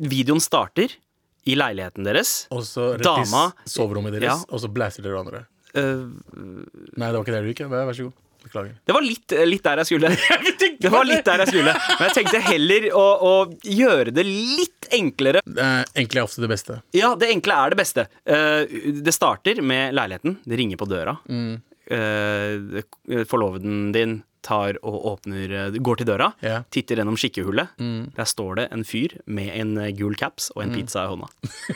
Videoen 0.00 0.40
starter 0.40 0.92
i 1.48 1.54
leiligheten 1.56 2.04
deres. 2.06 2.46
Og 2.52 2.62
så 2.64 2.94
Dama- 3.00 3.50
i 3.66 3.68
soverommet 3.68 4.12
deres, 4.16 4.24
Ja. 4.24 4.36
og 4.48 4.60
så 4.60 4.68
blæser 4.72 5.02
dere 5.02 5.12
hverandre. 5.16 5.46
Eh, 5.74 6.02
Nei, 6.96 7.06
det 7.06 7.14
var 7.14 7.22
ikke 7.24 7.36
det 7.36 7.44
du 7.44 7.52
gikk. 7.52 7.64
Vær 7.70 7.94
så 7.94 8.08
god. 8.08 8.18
Beklager. 8.40 8.72
det 8.88 8.94
var 8.96 9.04
litt, 9.04 9.32
litt 9.44 9.64
der 9.66 9.82
jeg 9.82 9.88
skulle. 9.90 10.10
Det 10.80 10.88
var 10.88 11.04
litt 11.04 11.26
der 11.26 11.42
jeg 11.42 11.50
skulle 11.50 11.74
Men 11.76 12.06
jeg 12.06 12.14
tenkte 12.16 12.38
heller 12.40 12.86
å, 12.96 13.02
å 13.20 13.32
gjøre 13.68 14.14
det 14.16 14.24
litt 14.24 14.88
enklere. 14.96 15.42
Det 15.44 15.60
er 15.60 16.22
ofte 16.22 16.40
det 16.40 16.48
beste. 16.48 16.78
Ja, 16.96 17.10
det 17.20 17.28
enkle 17.34 17.58
er 17.66 17.74
det 17.74 17.78
beste. 17.82 18.06
Uh, 18.24 18.64
det 19.04 19.12
starter 19.12 19.60
med 19.60 19.92
leiligheten. 19.92 20.38
Det 20.40 20.56
ringer 20.56 20.80
på 20.80 20.88
døra. 20.88 21.18
Mm. 21.28 21.60
Uh, 21.92 22.80
forloveden 23.28 23.90
din 23.92 24.22
tar 24.44 24.78
og 24.86 25.06
åpner 25.14 25.52
eh, 25.52 25.78
Går 25.80 26.00
til 26.00 26.08
døra, 26.08 26.30
yeah. 26.44 26.64
titter 26.72 27.00
gjennom 27.00 27.18
skikkehullet. 27.20 27.74
Mm. 27.80 28.10
Der 28.16 28.28
står 28.28 28.60
det 28.60 28.68
en 28.74 28.84
fyr 28.88 29.18
med 29.26 29.52
en 29.56 29.74
eh, 29.80 29.92
gul 29.96 30.16
caps 30.18 30.50
og 30.56 30.64
en 30.64 30.74
pizza 30.74 31.04
i 31.04 31.12
hånda. 31.12 31.28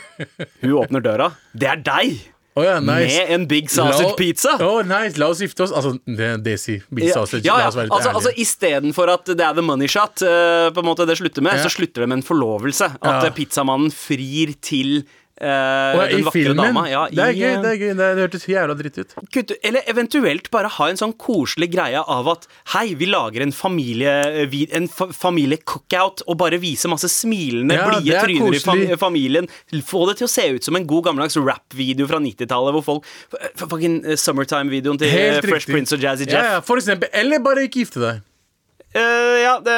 Hun 0.62 0.78
åpner 0.80 1.04
døra. 1.04 1.30
Det 1.52 1.70
er 1.70 1.84
deg! 1.84 2.22
Å 2.54 2.62
ja, 2.62 2.74
nice. 2.78 3.16
med 3.18 3.30
en 3.34 3.46
Big 3.50 3.70
Sausage 3.72 4.12
La- 4.12 4.14
Pizza. 4.18 4.52
Å, 4.62 4.84
nice. 4.86 5.18
La 5.18 5.26
oss 5.32 5.40
gifte 5.42 5.64
oss. 5.64 5.72
Altså, 5.74 5.96
det 6.06 6.28
Desi. 6.44 6.76
Big 6.94 7.08
Ja, 7.08 7.14
sausage. 7.18 7.42
ja, 7.48 7.56
ja. 7.58 7.66
Altså, 7.66 8.12
altså. 8.14 8.30
Istedenfor 8.38 9.10
at 9.10 9.26
det 9.26 9.40
er 9.42 9.54
the 9.58 9.64
money 9.66 9.88
shot, 9.90 10.22
uh, 10.22 10.70
på 10.70 10.78
en 10.84 10.86
måte 10.86 11.06
det 11.08 11.16
slutter 11.18 11.42
med, 11.42 11.58
så 11.58 11.72
slutter 11.72 12.04
det 12.04 12.08
med 12.12 12.20
en 12.20 12.26
forlovelse. 12.28 12.92
At 13.02 13.26
pizzamannen 13.34 13.90
frir 13.90 14.54
til 14.62 15.02
eh, 15.40 15.46
ja, 15.48 16.06
den 16.10 16.20
I 16.26 16.30
filmen. 16.30 16.56
dama. 16.56 16.84
Ja, 16.88 17.06
det 17.10 17.18
er 17.18 17.32
i, 17.34 17.38
gøy. 17.40 17.48
eh, 17.54 17.62
Det 17.62 17.70
er 17.72 17.78
gøy 17.80 17.88
Det, 17.94 18.08
det 18.16 18.22
hørtes 18.24 18.46
jævla 18.48 18.74
dritt 18.78 18.98
ut. 18.98 19.14
Kutt- 19.34 19.54
Eller 19.64 19.82
eventuelt 19.90 20.50
bare 20.50 20.68
ha 20.68 20.88
en 20.88 20.96
sånn 21.00 21.12
koselig 21.18 21.70
greie 21.72 21.98
av 22.00 22.28
at 22.28 22.46
hei, 22.74 22.94
vi 22.94 23.06
lager 23.06 23.42
en 23.42 23.52
familie 23.52 24.12
En 24.74 24.88
fa 24.88 25.06
familie-cookout 25.12 26.22
og 26.26 26.36
bare 26.38 26.58
vise 26.62 26.88
masse 26.88 27.08
smilende, 27.10 27.74
Ja, 27.74 27.88
blide 27.90 28.20
tryner 28.24 28.50
koselig. 28.60 28.84
i 28.90 28.96
fam 28.96 28.98
familien. 29.04 29.48
Få 29.84 30.06
det 30.08 30.18
til 30.18 30.26
å 30.26 30.30
se 30.30 30.46
ut 30.54 30.64
som 30.64 30.76
en 30.76 30.86
god 30.86 31.04
gammeldags 31.04 31.36
rap-video 31.36 32.06
fra 32.06 32.18
90-tallet, 32.18 32.72
hvor 32.78 32.84
folk 32.84 33.04
Fucking 33.56 34.04
eh, 34.04 34.16
Summertime-videoen 34.16 34.98
til 34.98 35.08
eh, 35.08 35.40
Fresh. 35.42 35.66
Prince 35.70 35.92
og 35.94 36.00
Jazzy 36.00 36.26
Ja, 36.28 36.36
Jeff. 36.38 36.44
ja, 36.52 36.60
for 36.60 36.76
eksempel. 36.80 37.08
Eller 37.12 37.38
bare 37.44 37.66
ikke 37.68 37.82
gifte 37.84 38.00
deg. 38.00 38.22
Eh, 38.94 39.36
ja, 39.42 39.56
det 39.58 39.74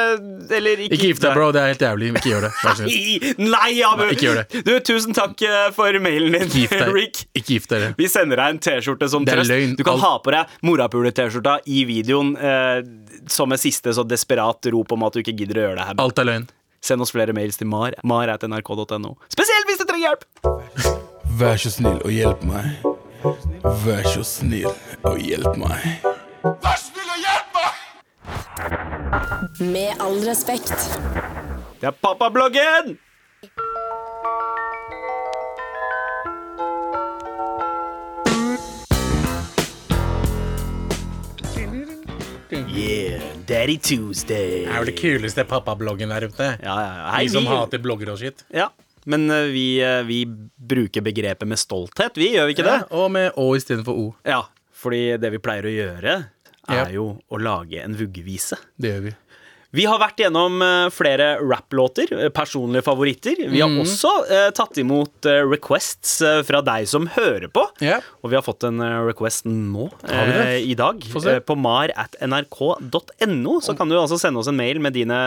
Eller 0.53 0.77
ikke 0.85 0.93
Ikke 0.93 1.07
gift 1.09 1.23
deg, 1.25 1.33
bro. 1.33 1.47
Det 1.55 1.61
er 1.63 1.71
helt 1.71 1.81
jævlig. 1.81 2.09
Ikke 2.19 2.29
gjør 2.35 2.43
det. 2.45 2.51
Vær 2.61 2.75
så 2.77 2.85
snill. 2.85 3.23
Nei, 3.41 3.71
Abu! 3.87 4.03
Nei, 4.03 4.11
ikke 4.13 4.27
gjør 4.27 4.39
det. 4.43 4.61
Du, 4.67 4.71
tusen 4.85 5.15
takk 5.17 5.41
eh, 5.47 5.63
for 5.73 5.97
mailen 6.03 6.35
din, 6.37 6.45
Ikke. 6.63 6.83
Rick. 6.93 7.23
Ikke 7.33 7.55
gift 7.55 7.73
dere. 7.73 7.89
Vi 7.97 8.09
sender 8.13 8.37
deg 8.43 8.53
en 8.55 8.59
T-skjorte 8.67 9.09
som 9.09 9.25
Det 9.25 9.33
er 9.33 9.41
trøst. 9.41 9.49
løgn. 9.55 9.73
Du 9.79 9.81
kan 9.87 9.95
Alt- 9.97 10.05
ha 10.05 10.11
på 10.21 10.35
deg 10.35 10.53
morapule-T-skjorta 10.69 11.57
i 11.65 11.81
videoen 11.89 12.35
uh, 12.37 12.83
som 13.31 13.51
et 13.57 13.63
siste 13.63 13.93
så 13.97 14.05
desperat 14.05 14.69
rop 14.75 14.93
om 14.93 15.07
at 15.09 15.17
du 15.17 15.23
ikke 15.25 15.33
gidder 15.41 15.63
å 15.63 15.65
gjøre 15.67 15.79
det 15.81 15.87
her. 15.89 15.97
Alt 16.05 16.21
er 16.21 16.29
løgn. 16.29 16.47
Send 16.87 17.01
oss 17.01 17.09
flere 17.11 17.33
mails 17.33 17.57
til 17.57 17.67
mar. 17.67 17.97
mar.nrk.no. 18.05 19.15
Spesielt 19.33 19.65
hvis 19.71 19.81
du 19.81 19.85
trenger 19.89 20.13
hjelp! 20.13 20.29
Vær 21.41 21.57
så 21.57 21.73
snill 21.73 21.97
og 22.05 22.13
hjelp 22.13 22.45
meg. 22.45 22.85
Vær 23.83 24.05
så 24.13 24.21
snill 24.25 24.69
og 25.01 25.17
hjelp 25.25 25.57
meg. 25.57 26.05
Med 29.59 29.93
all 30.01 30.19
respekt. 30.25 30.73
Det 31.79 31.87
er 31.91 31.91
pappabloggen! 32.01 32.97
Yeah, 42.49 43.21
Daddy 43.47 43.77
Tuesday. 43.81 44.63
Det 44.65 44.71
er 44.71 44.79
jo 44.81 44.87
det 44.87 44.95
kuleste 44.99 45.43
pappabloggen 45.47 46.11
der 46.13 46.27
ute. 46.29 46.47
Ja, 46.63 46.75
ja, 46.79 46.91
ja. 47.01 47.07
Hei, 47.15 47.23
De 47.27 47.31
som 47.33 47.43
vi- 47.43 47.49
hater 47.51 47.79
blogger 47.83 48.11
og 48.13 48.17
shit. 48.19 48.43
Ja, 48.53 48.69
men 49.05 49.29
uh, 49.31 49.47
vi, 49.51 49.79
uh, 49.83 50.03
vi 50.07 50.25
bruker 50.57 51.01
begrepet 51.01 51.47
med 51.47 51.57
stolthet, 51.59 52.15
vi 52.15 52.33
gjør 52.35 52.47
vi 52.47 52.55
ikke 52.55 52.63
det? 52.67 52.77
Ja, 52.81 52.87
og 52.91 53.11
med 53.11 53.31
Å 53.35 53.47
istedenfor 53.57 53.93
O. 53.99 54.15
Ja, 54.25 54.43
fordi 54.71 55.17
det 55.19 55.31
vi 55.31 55.37
pleier 55.43 55.63
å 55.67 55.73
gjøre, 55.73 56.15
er 56.69 56.91
jo 56.97 57.07
å 57.29 57.39
lage 57.39 57.81
en 57.83 57.95
vuggevise. 57.97 58.59
Det 58.77 58.93
gjør 58.95 59.07
vi. 59.07 59.15
Vi 59.75 59.83
har 59.83 59.99
vært 59.99 60.21
gjennom 60.21 60.61
eh, 60.63 60.87
flere 60.95 61.25
rapplåter, 61.43 62.07
eh, 62.15 62.29
personlige 62.33 62.85
favoritter. 62.85 63.41
Vi 63.51 63.59
har 63.59 63.67
har 63.67 63.81
også 63.83 64.11
eh, 64.31 64.45
tatt 64.55 64.79
imot 64.79 65.27
eh, 65.27 65.41
requests 65.43 66.21
fra 66.47 66.61
deg 66.63 66.87
som 66.87 67.09
hører 67.17 67.49
på. 67.51 67.65
Yeah. 67.83 68.05
Og 68.23 68.31
vi 68.31 68.37
har 68.39 68.45
fått 68.45 68.63
en 68.67 68.79
request 69.05 69.45
nå 69.49 69.89
eh, 70.07 70.63
i 70.63 70.75
dag. 70.79 71.03
På 71.45 71.57
mar 71.59 71.91
at 71.99 72.15
nrk.no. 72.23 73.57
Så 73.61 73.75
kan 73.77 73.91
du 73.91 73.97
altså 73.99 74.19
sende 74.21 74.39
oss 74.39 74.47
en 74.47 74.57
mail 74.57 74.79
med 74.79 74.95
dine, 74.95 75.19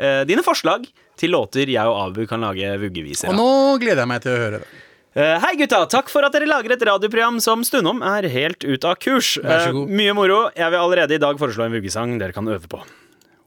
eh, 0.00 0.22
dine 0.28 0.44
forslag 0.46 0.88
til 1.20 1.32
låter 1.36 1.68
jeg 1.68 1.84
og 1.88 2.00
Abu 2.10 2.24
kan 2.28 2.42
lage 2.44 2.74
vuggeviser 2.80 3.30
Og 3.32 3.38
nå 3.38 3.48
gleder 3.80 4.04
jeg 4.04 4.10
meg 4.10 4.24
til 4.24 4.34
å 4.34 4.40
høre 4.40 4.64
det. 4.64 4.72
Eh, 5.16 5.38
Hei 5.40 5.54
gutta, 5.56 5.78
takk 5.88 6.10
for 6.12 6.26
at 6.26 6.34
dere 6.36 6.44
lager 6.48 6.74
et 6.74 6.82
radioprogram 6.84 7.38
som 7.40 7.62
stundom 7.64 8.02
er 8.04 8.26
helt 8.28 8.66
ut 8.68 8.84
av 8.84 8.98
kurs. 9.00 9.38
Vær 9.40 9.62
så 9.64 9.68
Eh, 9.70 9.72
god. 9.72 9.88
mye 9.88 10.12
moro. 10.14 10.50
Jeg 10.54 10.70
vil 10.70 10.78
allerede 10.78 11.14
i 11.14 11.18
dag 11.22 11.38
foreslå 11.40 11.64
en 11.64 11.72
vuggesang 11.72 12.18
dere 12.18 12.32
kan 12.34 12.44
øve 12.46 12.68
på. 12.68 12.82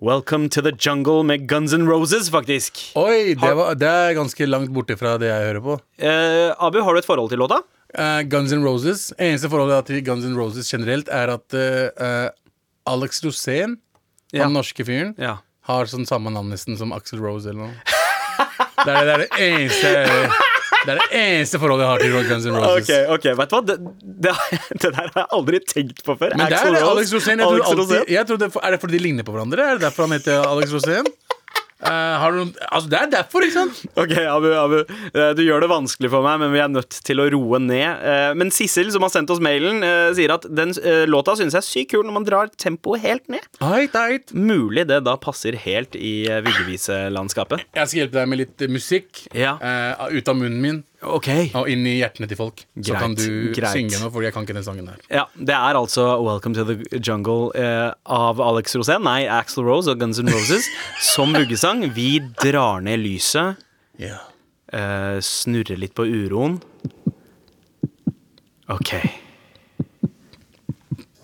Welcome 0.02 0.50
to 0.50 0.62
the 0.62 0.72
jungle 0.72 1.24
med 1.24 1.46
Guns 1.48 1.72
N' 1.74 1.86
Roses, 1.88 2.30
faktisk. 2.32 2.96
Oi, 2.96 3.36
det, 3.36 3.54
var, 3.56 3.76
det 3.76 3.86
er 3.88 4.16
ganske 4.16 4.48
langt 4.50 4.72
borte 4.74 4.98
fra 4.98 5.18
det 5.20 5.28
jeg 5.30 5.46
hører 5.54 5.62
på. 5.62 5.80
Eh, 6.00 6.56
Abu, 6.60 6.82
har 6.82 6.94
du 6.94 7.00
et 7.00 7.06
forhold 7.06 7.30
til 7.30 7.38
låta? 7.38 7.62
Eh, 7.94 8.24
Guns 8.24 8.52
N' 8.52 8.64
Roses. 8.64 9.14
Eneste 9.20 9.50
forholdet 9.52 9.86
til 9.86 10.02
Guns 10.02 10.26
N' 10.26 10.38
Roses 10.40 10.72
generelt, 10.72 11.08
er 11.10 11.30
at 11.36 11.54
eh, 11.54 11.90
eh, 12.00 12.30
Alex 12.88 13.22
Rosén, 13.22 13.78
Ja. 14.34 14.44
han 14.46 14.54
norske 14.54 14.84
fyren, 14.86 15.14
Ja. 15.20 15.38
har 15.68 15.86
sånn 15.86 16.08
samme 16.08 16.32
navn 16.34 16.50
nesten 16.50 16.78
som 16.78 16.92
Axel 16.94 17.20
Rose 17.20 17.46
eller 17.50 17.68
noe. 17.68 17.74
Det 18.86 18.88
er 18.88 19.06
det, 19.06 19.06
det, 19.06 19.14
er 19.14 19.28
det 19.28 19.30
eneste 19.38 20.49
Det 20.80 20.94
er 20.94 21.00
det 21.02 21.08
eneste 21.20 21.60
forholdet 21.60 21.84
jeg 21.84 21.92
har 21.92 22.04
til 22.04 22.30
Guns 22.30 22.46
N' 22.48 22.56
Roses. 22.56 22.90
Ok, 22.90 22.92
ok, 23.16 23.26
vet 23.40 23.52
du 23.52 23.56
hva? 23.58 23.62
Det, 23.68 23.76
det, 24.28 24.36
det 24.82 24.92
der 24.96 25.00
har 25.00 25.18
jeg 25.18 25.28
aldri 25.40 25.60
tenkt 25.68 26.04
på 26.06 26.16
før. 26.20 26.36
Men 26.40 26.46
det 26.48 26.60
er 26.60 26.78
det, 26.78 26.84
Alex 26.88 27.12
Rosén. 27.16 27.42
Jeg 27.42 27.50
Alex 27.50 27.72
alltid, 27.74 28.14
jeg 28.16 28.30
trodde, 28.30 28.52
er 28.64 28.76
det 28.76 28.80
fordi 28.84 28.96
de 28.96 29.04
ligner 29.04 29.28
på 29.28 29.36
hverandre? 29.36 29.66
Er 29.66 29.80
det 29.80 29.88
derfor 29.90 30.08
han 30.08 30.16
heter 30.16 30.46
Alex 30.48 30.72
Rosén? 30.78 31.10
Eh, 31.80 32.16
har 32.20 32.34
du 32.34 32.38
noen, 32.42 32.50
altså 32.76 32.90
det 32.92 32.98
er 33.00 33.12
derfor, 33.14 33.46
ikke 33.46 33.56
sant? 33.56 33.78
Ok, 33.96 34.12
Abu, 34.20 34.48
Abu, 34.52 34.78
eh, 35.14 35.30
du 35.38 35.42
gjør 35.46 35.64
det 35.64 35.70
vanskelig 35.72 36.10
for 36.12 36.26
meg, 36.26 36.42
men 36.42 36.52
vi 36.52 36.60
er 36.60 36.68
nødt 36.74 36.98
til 37.08 37.22
å 37.24 37.28
roe 37.32 37.60
ned. 37.64 38.04
Uh, 38.04 38.34
Men 38.36 38.52
Sissel, 38.52 38.90
som 38.92 39.06
har 39.06 39.14
sendt 39.14 39.32
oss 39.32 39.40
mailen, 39.44 39.80
uh, 39.86 40.10
sier 40.18 40.34
at 40.36 40.44
den 40.50 40.74
låta 41.08 41.38
synes 41.40 41.56
jeg 41.56 41.62
er 41.64 41.68
sykt 41.70 41.92
kul 41.94 42.04
når 42.08 42.16
man 42.20 42.28
drar 42.28 42.52
tempoet 42.60 43.02
helt 43.06 43.30
ned. 43.32 43.48
Heit, 43.64 43.96
heit. 43.96 44.34
Mulig 44.36 44.86
det 44.90 45.00
da 45.08 45.16
passer 45.22 45.56
helt 45.56 45.96
i 45.96 46.28
vuggeviselandskapet. 46.46 47.64
Jeg 47.76 47.88
skal 47.90 48.02
hjelpe 48.04 48.20
deg 48.20 48.30
med 48.32 48.42
litt 48.44 48.66
musikk 48.72 49.24
Ja. 49.36 49.56
eh, 49.62 50.18
ut 50.20 50.28
av 50.30 50.36
munnen 50.36 50.62
min 50.62 50.84
Ok. 51.02 51.28
og 51.56 51.70
inn 51.72 51.86
i 51.88 51.94
hjertene 52.02 52.28
til 52.28 52.36
folk. 52.36 52.66
Så 52.76 52.92
Greit, 52.92 53.00
kan 53.00 53.14
du 53.16 53.54
greit. 53.56 53.72
synge 53.72 54.00
nå, 54.02 54.10
fordi 54.12 54.26
jeg 54.28 54.34
kan 54.36 54.44
ikke 54.44 54.54
den 54.58 54.64
sangen 54.66 54.86
der. 54.90 54.98
Ja, 55.10 55.24
Det 55.38 55.56
er 55.56 55.78
altså 55.80 56.08
Welcome 56.26 56.54
to 56.56 56.66
the 56.68 57.00
Jungle 57.00 57.52
eh, 57.56 57.94
av 58.06 58.42
Alex 58.42 58.76
Rosén, 58.76 59.02
nei, 59.08 59.24
Axl 59.32 59.62
Rose 59.64 59.88
og 59.90 60.00
Guns 60.02 60.20
N' 60.20 60.28
Roses, 60.34 60.68
som 61.16 61.32
vuggesang. 61.34 61.86
Vi 61.96 62.20
drar 62.44 62.82
ned 62.82 63.00
lyset, 63.00 63.56
Ja. 63.98 64.18
eh, 64.74 65.20
snurrer 65.24 65.78
litt 65.80 65.96
på 65.96 66.04
uroen. 66.04 66.60
Ok. 68.68 68.92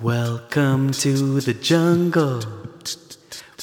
Welcome 0.02 0.92
to 0.94 1.40
the 1.42 1.54
jungle. 1.54 2.40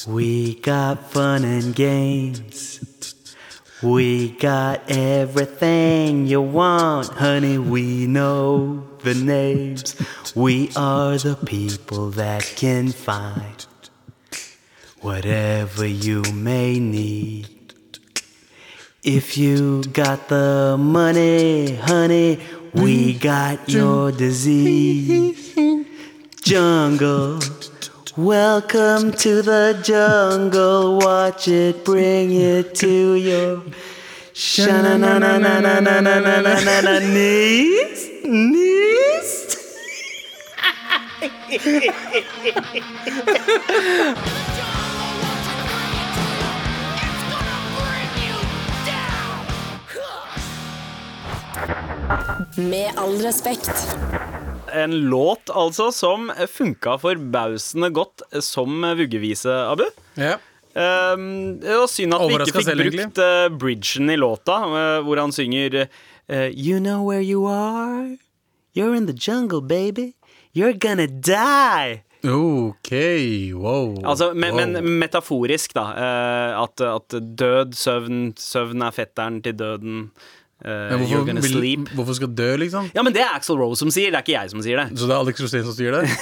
We 0.08 0.54
got 0.60 1.10
fun 1.12 1.44
and 1.44 1.74
games. 1.74 2.80
We 3.82 4.30
got 4.30 4.88
everything 4.88 6.26
you 6.28 6.40
want, 6.40 7.08
honey. 7.08 7.58
We 7.58 8.06
know 8.06 8.86
the 9.00 9.14
names. 9.14 9.96
We 10.36 10.70
are 10.76 11.18
the 11.18 11.34
people 11.34 12.10
that 12.10 12.44
can 12.54 12.92
find 12.92 13.66
whatever 15.00 15.84
you 15.84 16.22
may 16.32 16.78
need. 16.78 17.74
If 19.02 19.36
you 19.36 19.82
got 19.82 20.28
the 20.28 20.76
money, 20.78 21.74
honey, 21.74 22.38
we 22.72 23.14
got 23.14 23.68
your 23.68 24.12
disease. 24.12 25.56
Jungle. 26.40 27.40
Welcome 28.16 29.12
to 29.12 29.40
the 29.40 29.80
jungle. 29.82 30.98
Watch 30.98 31.48
it, 31.48 31.82
bring 31.82 32.30
it 32.32 32.74
to 32.74 33.14
your 33.14 33.62
knees. 37.00 38.10
Knees. 38.22 39.56
Med 52.56 52.92
all 52.98 53.16
respekt. 53.16 53.96
En 54.72 54.94
låt 55.12 55.50
altså 55.52 55.90
som 55.92 56.30
funka 56.48 56.96
forbausende 57.02 57.92
godt 57.92 58.24
som 58.40 58.82
vuggevise, 58.96 59.52
Abu. 59.68 59.84
Ja. 60.16 60.38
Um, 60.72 61.60
det 61.60 61.74
var 61.76 61.88
synd 61.90 62.14
at 62.16 62.22
vi 62.24 62.36
ikke 62.38 62.54
fikk 62.56 62.64
selv, 62.64 62.86
brukt 62.88 63.18
uh, 63.20 63.48
bridgen 63.60 64.08
i 64.08 64.16
låta, 64.16 64.54
uh, 64.64 65.02
hvor 65.04 65.20
han 65.20 65.34
synger 65.34 65.82
uh, 65.84 66.48
You 66.48 66.80
know 66.80 67.04
where 67.04 67.20
you 67.20 67.44
are? 67.44 68.16
You're 68.72 68.96
in 68.96 69.04
the 69.04 69.12
jungle, 69.12 69.60
baby. 69.60 70.14
You're 70.56 70.72
gonna 70.72 71.06
die. 71.06 72.04
Ok, 72.24 72.92
wow. 73.52 73.98
Altså, 74.04 74.32
men, 74.32 74.54
wow. 74.54 74.64
men 74.64 74.98
metaforisk, 75.02 75.74
da. 75.74 75.84
at, 76.62 76.80
at 76.80 77.16
død, 77.38 77.74
søvn 77.74 78.32
Søvn 78.38 78.82
er 78.86 78.94
fetteren 78.94 79.42
til 79.42 79.58
døden. 79.58 80.06
Uh, 80.62 80.94
hvorfor, 80.94 81.24
gonna 81.26 81.42
vil, 81.42 81.86
hvorfor 81.96 82.14
skal 82.14 82.30
dø, 82.38 82.52
liksom? 82.62 82.90
Ja, 82.94 83.02
men 83.02 83.14
det 83.14 83.24
er 83.24 83.34
Axel 83.34 83.58
Rose 83.58 83.82
som 83.82 83.90
sier, 83.90 84.12
det 84.14 84.20
er 84.20 84.26
ikke 84.26 84.36
jeg 84.36 84.52
som 84.52 84.62
sier 84.62 84.78
det. 84.78 84.92
Så 84.94 85.08
det 85.10 85.16
er 85.16 85.24
Alex 85.24 85.42
Rosén 85.42 85.66
som 85.66 85.74
sier 85.74 85.96
det? 85.96 86.06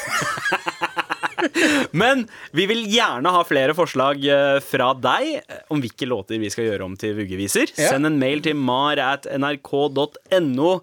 Men 1.97 2.27
vi 2.53 2.67
vil 2.69 2.85
gjerne 2.89 3.31
ha 3.33 3.41
flere 3.49 3.75
forslag 3.75 4.21
eh, 4.29 4.59
fra 4.65 4.91
deg 4.97 5.31
eh, 5.41 5.63
om 5.73 5.81
hvilke 5.83 6.07
låter 6.09 6.39
vi 6.41 6.51
skal 6.53 6.69
gjøre 6.69 6.87
om 6.87 6.97
til 7.01 7.17
vuggeviser. 7.17 7.73
Ja. 7.81 7.95
Send 7.95 8.09
en 8.09 8.19
mail 8.21 8.43
til 8.45 8.57
mar 8.57 9.01
at 9.01 9.27
nrk.no 9.29 10.75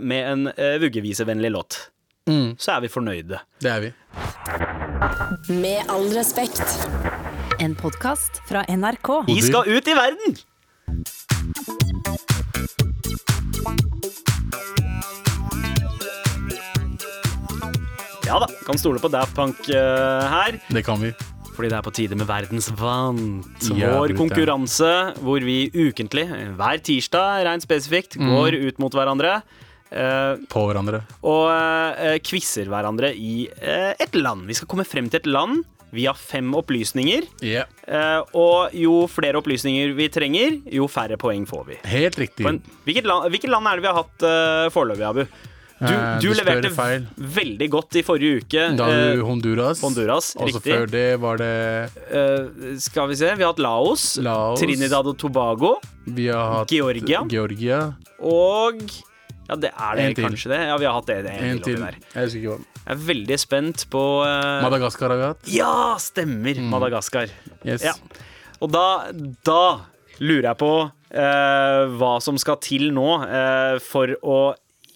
med 0.00 0.20
en 0.24 0.46
vuggevisevennlig 0.80 1.50
låt. 1.52 1.80
Så 2.30 2.76
er 2.76 2.84
vi 2.84 2.92
fornøyde. 2.92 3.40
Det 3.60 3.72
er 3.72 3.82
vi. 3.82 3.90
Med 5.52 5.90
all 5.92 6.06
respekt. 6.14 6.64
En 7.60 7.74
podkast 7.76 8.40
fra 8.48 8.62
NRK. 8.68 9.10
Vi 9.26 9.40
skal 9.44 9.68
ut 9.68 9.90
i 9.90 9.96
verden! 9.98 10.38
Ja 18.30 18.38
da, 18.38 18.46
kan 18.66 18.78
stole 18.78 19.00
på 19.02 19.10
Daft 19.10 19.34
Punk 19.34 19.66
eh, 19.74 20.26
her. 20.30 20.58
Det 20.70 20.84
kan 20.86 21.00
vi. 21.02 21.10
Fordi 21.56 21.68
det 21.72 21.76
er 21.76 21.84
på 21.84 21.92
tide 21.92 22.16
med 22.16 22.28
Verdens 22.28 22.70
vant. 22.78 23.64
Vår 23.74 24.14
konkurranse 24.16 24.90
hvor 25.20 25.42
vi 25.44 25.64
ukentlig, 25.74 26.28
hver 26.56 26.84
tirsdag 26.86 27.42
rent 27.48 27.66
spesifikt, 27.66 28.16
går 28.20 28.56
ut 28.68 28.78
mot 28.80 28.94
hverandre. 28.96 29.40
eh, 29.90 30.38
På 30.48 30.62
hverandre. 30.68 31.02
og 31.26 31.50
uh, 31.50 32.16
quizer 32.22 32.70
hverandre 32.70 33.10
i 33.18 33.48
eh, 33.50 33.92
et 33.98 34.14
land. 34.14 34.46
Vi 34.46 34.54
skal 34.54 34.70
komme 34.70 34.86
frem 34.86 35.10
til 35.10 35.20
et 35.24 35.26
land. 35.28 35.64
Vi 35.92 36.06
har 36.06 36.14
fem 36.14 36.52
opplysninger. 36.54 37.26
Yeah. 37.42 37.66
og 38.34 38.74
jo 38.76 39.06
flere 39.10 39.40
opplysninger 39.40 39.94
vi 39.98 40.08
trenger, 40.08 40.60
jo 40.70 40.86
færre 40.90 41.16
poeng 41.18 41.46
får 41.50 41.64
vi. 41.66 41.78
Helt 41.90 42.18
riktig. 42.20 42.44
Men 42.46 42.60
hvilket 42.86 43.04
land, 43.10 43.30
hvilket 43.32 43.50
land 43.50 43.66
er 43.66 43.80
det 43.80 43.82
vi 43.86 43.90
har 43.90 43.98
hatt 44.04 44.22
uh, 44.26 44.70
foreløpig, 44.74 45.06
Abu? 45.10 45.24
Du, 45.80 45.86
Eh, 45.88 46.18
du 46.20 46.26
du 46.28 46.34
leverte 46.36 46.68
feil. 46.76 47.06
veldig 47.16 47.66
godt 47.72 47.96
i 47.96 48.02
forrige 48.04 48.42
uke. 48.42 48.64
Da 48.76 48.84
har 48.84 48.98
Eh, 48.98 49.14
du 49.16 49.22
Honduras. 49.24 49.80
Honduras, 49.80 50.34
Og 50.36 50.50
så 50.52 50.60
før 50.60 50.84
det 50.92 51.06
var 51.22 51.38
det 51.40 51.88
uh, 52.12 52.76
skal 52.76 53.08
vi 53.08 53.16
se, 53.16 53.30
vi 53.34 53.42
har 53.46 53.54
hatt 53.54 53.62
Laos, 53.64 54.18
Laos. 54.20 54.60
Trinidad 54.60 55.08
og 55.08 55.16
Tobago 55.16 55.78
Vi 56.04 56.28
har 56.28 56.52
hatt 56.58 56.68
Georgia. 56.68 57.22
Georgia. 57.32 57.94
og 58.20 58.76
Ja, 59.50 59.56
det 59.58 59.70
er 59.74 59.96
det 59.98 60.02
En 60.04 60.14
til. 60.14 60.26
kanskje 60.28 60.52
det? 60.52 60.60
Ja, 60.68 60.76
vi 60.78 60.86
har 60.86 60.94
hatt 60.94 61.08
det. 61.10 61.18
det 61.26 61.32
En 61.34 61.48
en 61.50 61.62
til. 61.64 61.80
Jeg 61.82 62.28
husker 62.28 62.38
ikke 62.38 62.52
hva. 62.52 62.58
Jeg 62.80 62.94
er 62.94 63.00
veldig 63.10 63.38
spent 63.42 63.84
på 63.90 64.02
uh... 64.22 64.62
Madagaskar 64.64 65.10
har 65.10 65.18
vi 65.18 65.26
hatt. 65.26 65.50
Ja, 65.50 65.74
stemmer! 65.98 66.60
Madagaskar. 66.70 67.32
Yes. 67.66 67.84
Ja. 67.84 67.96
Og 68.62 68.70
da, 68.70 68.86
da 69.46 69.62
lurer 70.22 70.50
jeg 70.52 70.60
på 70.60 70.72
uh, 70.86 71.82
hva 71.98 72.12
som 72.22 72.38
skal 72.40 72.60
til 72.62 72.90
nå 72.94 73.08
uh, 73.24 73.76
for 73.82 74.14
å 74.22 74.40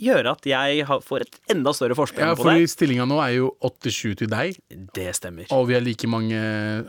gjøre 0.04 0.32
at 0.36 0.46
jeg 0.48 0.84
får 1.04 1.24
et 1.26 1.38
enda 1.54 1.72
større 1.76 1.96
forsprang 1.98 2.28
Ja, 2.32 2.34
på 2.36 2.44
for 2.46 2.54
det. 2.58 2.70
stillinga 2.70 3.06
nå 3.08 3.18
er 3.24 3.34
jo 3.38 3.50
8-7 3.64 4.16
til 4.22 4.28
deg, 4.32 4.56
Det 4.94 5.08
stemmer. 5.16 5.46
og 5.50 5.66
vi 5.68 5.74
er 5.78 5.80
like 5.84 6.06
mange 6.08 6.34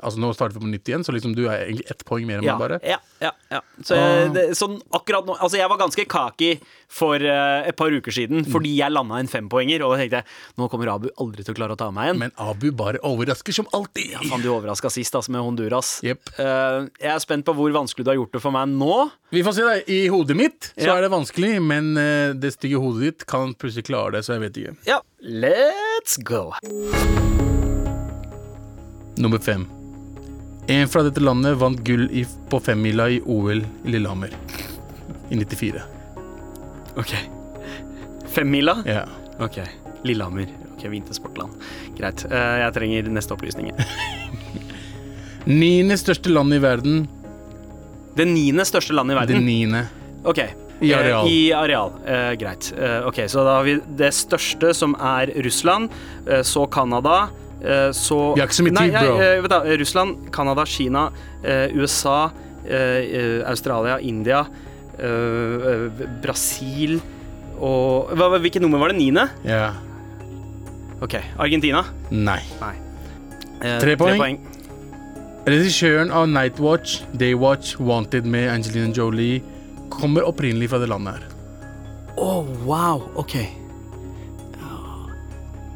Altså 0.01 0.19
nå 0.21 0.33
starter 0.35 0.53
vi 0.59 0.63
på 0.65 0.71
nytt 0.71 0.89
igjen, 0.91 1.03
så 1.05 1.13
liksom 1.15 1.35
du 1.35 1.45
er 1.47 1.65
egentlig 1.67 1.89
ett 1.91 2.03
poeng 2.05 2.25
mer 2.27 2.39
enn 2.39 2.43
Ja, 2.49 2.57
meg, 2.57 2.69
bare. 2.69 2.79
ja, 2.83 2.97
ja, 3.21 3.31
ja. 3.51 3.61
Så 3.83 3.95
jeg, 3.95 4.33
det, 4.35 4.45
sånn 4.57 4.79
akkurat 4.93 5.25
nå 5.25 5.35
Altså, 5.39 5.57
jeg 5.57 5.69
var 5.69 5.77
ganske 5.81 6.05
kaki 6.07 6.51
for 6.87 7.15
uh, 7.15 7.65
et 7.67 7.75
par 7.75 7.89
uker 7.91 8.11
siden 8.13 8.43
Mm. 8.45 8.51
fordi 8.51 8.75
jeg 8.77 8.91
landa 8.91 9.15
en 9.19 9.27
fempoenger, 9.27 9.81
og 9.85 9.93
da 9.95 10.01
tenkte 10.03 10.19
jeg 10.21 10.25
nå 10.57 10.69
kommer 10.69 10.89
Abu 10.93 11.09
aldri 11.21 11.43
til 11.45 11.53
å 11.53 11.57
klare 11.57 11.75
å 11.75 11.77
ta 11.79 11.89
meg 11.91 12.09
igjen. 12.09 12.19
Men 12.19 12.31
Abu 12.37 12.71
bare 12.71 12.99
overrasker 13.03 13.53
som 13.53 13.67
alltid. 13.73 14.11
Ja, 14.11 14.19
Faen, 14.27 14.41
du 14.43 14.49
overraska 14.51 14.89
sist, 14.91 15.13
altså, 15.15 15.31
med 15.31 15.41
Honduras. 15.41 15.99
Yep. 16.03 16.31
Uh, 16.39 16.87
jeg 16.99 17.11
er 17.15 17.19
spent 17.23 17.45
på 17.47 17.55
hvor 17.55 17.71
vanskelig 17.71 18.03
du 18.05 18.11
har 18.11 18.17
gjort 18.19 18.33
det 18.35 18.41
for 18.43 18.51
meg 18.55 18.67
nå. 18.69 19.09
Vi 19.31 19.41
får 19.43 19.55
se, 19.57 19.61
da. 19.65 19.75
I 19.91 20.07
hodet 20.11 20.35
mitt 20.37 20.69
så 20.77 20.85
Ja. 20.89 20.95
er 20.97 21.01
det 21.07 21.11
vanskelig, 21.11 21.61
men 21.63 21.95
uh, 21.97 22.33
det 22.33 22.53
stygge 22.55 22.79
hodet 22.79 23.04
ditt 23.05 23.25
kan 23.29 23.53
plutselig 23.57 23.85
klare 23.87 24.17
det, 24.17 24.23
så 24.27 24.35
jeg 24.35 24.43
vet 24.47 24.59
ikke. 24.61 24.75
Ja, 24.89 24.99
let's 25.23 26.17
go. 26.25 26.51
Nummer 29.17 29.39
fem. 29.39 29.65
En 30.67 30.87
fra 30.89 31.03
dette 31.05 31.21
landet 31.21 31.57
vant 31.61 31.79
gull 31.85 32.07
i, 32.11 32.23
på 32.49 32.59
femmila 32.65 33.05
i 33.13 33.19
OL 33.21 33.61
i 33.61 33.93
Lillehammer 33.93 34.33
i 35.29 35.37
94. 35.37 35.81
OK. 36.97 37.13
Femmila? 38.33 38.79
Ja. 38.85 39.03
OK. 39.39 39.59
Lillehammer. 40.05 40.49
Ok, 40.75 40.87
Vintersportland. 40.91 41.53
Greit. 41.97 42.25
Eh, 42.29 42.55
jeg 42.63 42.73
trenger 42.75 43.09
neste 43.13 43.33
opplysning. 43.37 43.71
Niende 45.45 45.97
største 46.01 46.33
land 46.33 46.53
i 46.57 46.59
verden. 46.63 47.03
Det 48.17 48.25
niende 48.29 48.65
største 48.65 48.95
landet 48.97 49.15
i 49.15 49.19
Det 49.19 49.35
verden. 49.35 49.45
niende. 49.45 49.83
Ok. 50.25 50.41
I 50.81 50.91
Eh, 50.91 50.97
areal. 50.99 51.27
I 51.27 51.51
areal. 51.53 51.91
Eh, 52.05 52.35
greit. 52.35 52.73
Eh, 52.77 53.07
ok, 53.07 53.15
Så 53.27 53.43
da 53.45 53.55
har 53.57 53.63
vi 53.63 53.79
det 53.95 54.11
største, 54.13 54.73
som 54.75 54.95
er 54.99 55.27
Russland. 55.43 55.89
eh, 56.27 56.41
så 56.43 56.65
Canada. 56.69 57.29
eh, 57.63 57.91
så 57.91 58.33
Vi 58.35 58.41
har 58.41 58.47
ikke 58.47 58.59
så 58.61 58.63
mye 58.63 58.73
Nei, 58.73 58.89
tid, 58.89 58.99
bro. 58.99 59.19
eh, 59.19 59.41
vet 59.41 59.49
da, 59.49 59.59
Russland, 59.79 60.31
Canada, 60.31 60.65
Kina, 60.65 61.09
eh, 61.43 61.69
USA, 61.75 62.29
Australia, 63.45 63.99
India, 64.01 64.45
Brasil 66.23 66.99
og 67.61 68.09
hva, 68.17 68.37
Hvilket 68.41 68.61
nummer 68.61 68.79
var 68.81 68.89
det? 68.91 68.97
Niende? 68.99 69.27
Ja. 69.45 69.71
Ok. 71.01 71.15
Argentina. 71.39 71.83
Nei. 72.11 72.39
Eh, 73.61 73.79
Tre 73.79 73.95
poeng. 73.95 74.39
Regissøren 75.45 76.09
av 76.11 76.27
Nightwatch, 76.27 77.01
Daywatch, 77.15 77.75
Wanted 77.79 78.25
med 78.25 78.49
Angelina 78.49 78.91
Jolie 78.97 79.41
kommer 79.89 80.25
opprinnelig 80.27 80.69
fra 80.71 80.79
det 80.81 80.89
landet 80.91 81.19
her. 81.19 81.23
Å, 82.15 82.45
wow. 82.65 83.03
Ok. 83.19 83.35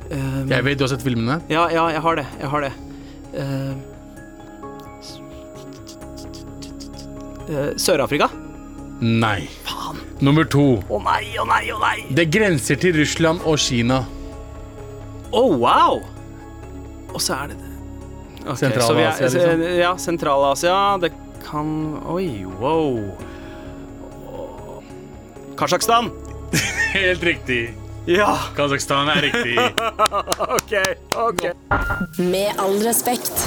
Eh, 0.09 0.39
Jeg 0.49 0.63
vet 0.65 0.77
du 0.79 0.83
har 0.85 0.91
sett 0.93 1.03
filmene. 1.05 1.39
Ja, 1.51 1.67
ja, 1.73 1.87
jeg 1.93 2.01
har 2.01 2.15
det. 2.19 2.27
Jeg 2.39 2.49
har 2.49 2.61
det. 2.65 2.73
Eh, 3.33 3.73
Sør-Afrika? 7.77 8.29
Nei. 9.01 9.47
Nummer 10.21 10.43
to. 10.43 10.81
Å 10.91 10.99
nei, 11.03 11.23
å 11.39 11.45
nei, 11.47 11.63
å 11.71 11.79
nei! 11.79 12.03
Det 12.15 12.25
grenser 12.33 12.79
til 12.81 12.97
Russland 12.99 13.39
og 13.47 13.55
Kina. 13.61 14.01
Å, 15.31 15.43
wow! 15.61 16.01
Og 17.13 17.21
så 17.23 17.37
er 17.43 17.53
det 17.53 17.59
det 17.61 17.67
Okay, 18.39 18.55
Sentral-Asia, 18.55 19.27
liksom. 19.27 19.63
Ja, 19.77 19.89
Sentral-Asia. 19.99 20.75
Det 21.03 21.09
kan 21.43 21.67
Oi, 22.09 22.45
wow. 22.59 22.95
Kasjokstan! 25.59 26.09
Helt 26.95 27.23
riktig. 27.23 27.73
Ja, 28.07 28.31
Kasakhstan 28.55 29.09
er 29.11 29.19
riktig. 29.27 29.57
OK. 30.55 30.71
ok 31.19 31.43
Med 32.23 32.55
all 32.57 32.79
respekt. 32.85 33.43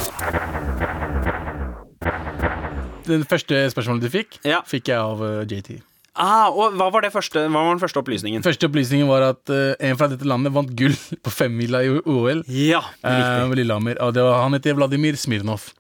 Den 3.09 3.25
første 3.27 3.65
spørsmålet 3.73 4.05
du 4.05 4.11
fikk, 4.13 4.37
Ja. 4.47 4.61
fikk 4.69 4.93
jeg 4.93 5.01
av 5.01 5.25
eh, 5.27 5.41
JT. 5.51 5.81
Ah, 6.13 6.53
og 6.53 6.77
hva 6.77 6.91
var, 6.93 7.03
det 7.07 7.11
første, 7.15 7.47
hva 7.49 7.63
var 7.65 7.73
den 7.73 7.81
første 7.81 7.99
opplysningen? 8.03 8.45
Første 8.45 8.69
opplysningen 8.69 9.09
var 9.09 9.25
at 9.33 9.49
eh, 9.51 9.73
en 9.89 9.97
fra 9.99 10.11
dette 10.13 10.29
landet 10.29 10.53
vant 10.55 10.71
gull 10.79 10.95
på 11.25 11.33
femmila 11.33 11.81
i 11.83 11.91
OL. 12.05 12.45
Ja, 12.53 12.85
eh, 13.01 13.17
riktig. 13.17 13.63
Lillehammer. 13.63 13.99
Og 14.05 14.13
det 14.15 14.23
var, 14.29 14.43
han 14.45 14.55
heter 14.59 14.77
Vladimir 14.79 15.17
Smirnov. 15.19 15.71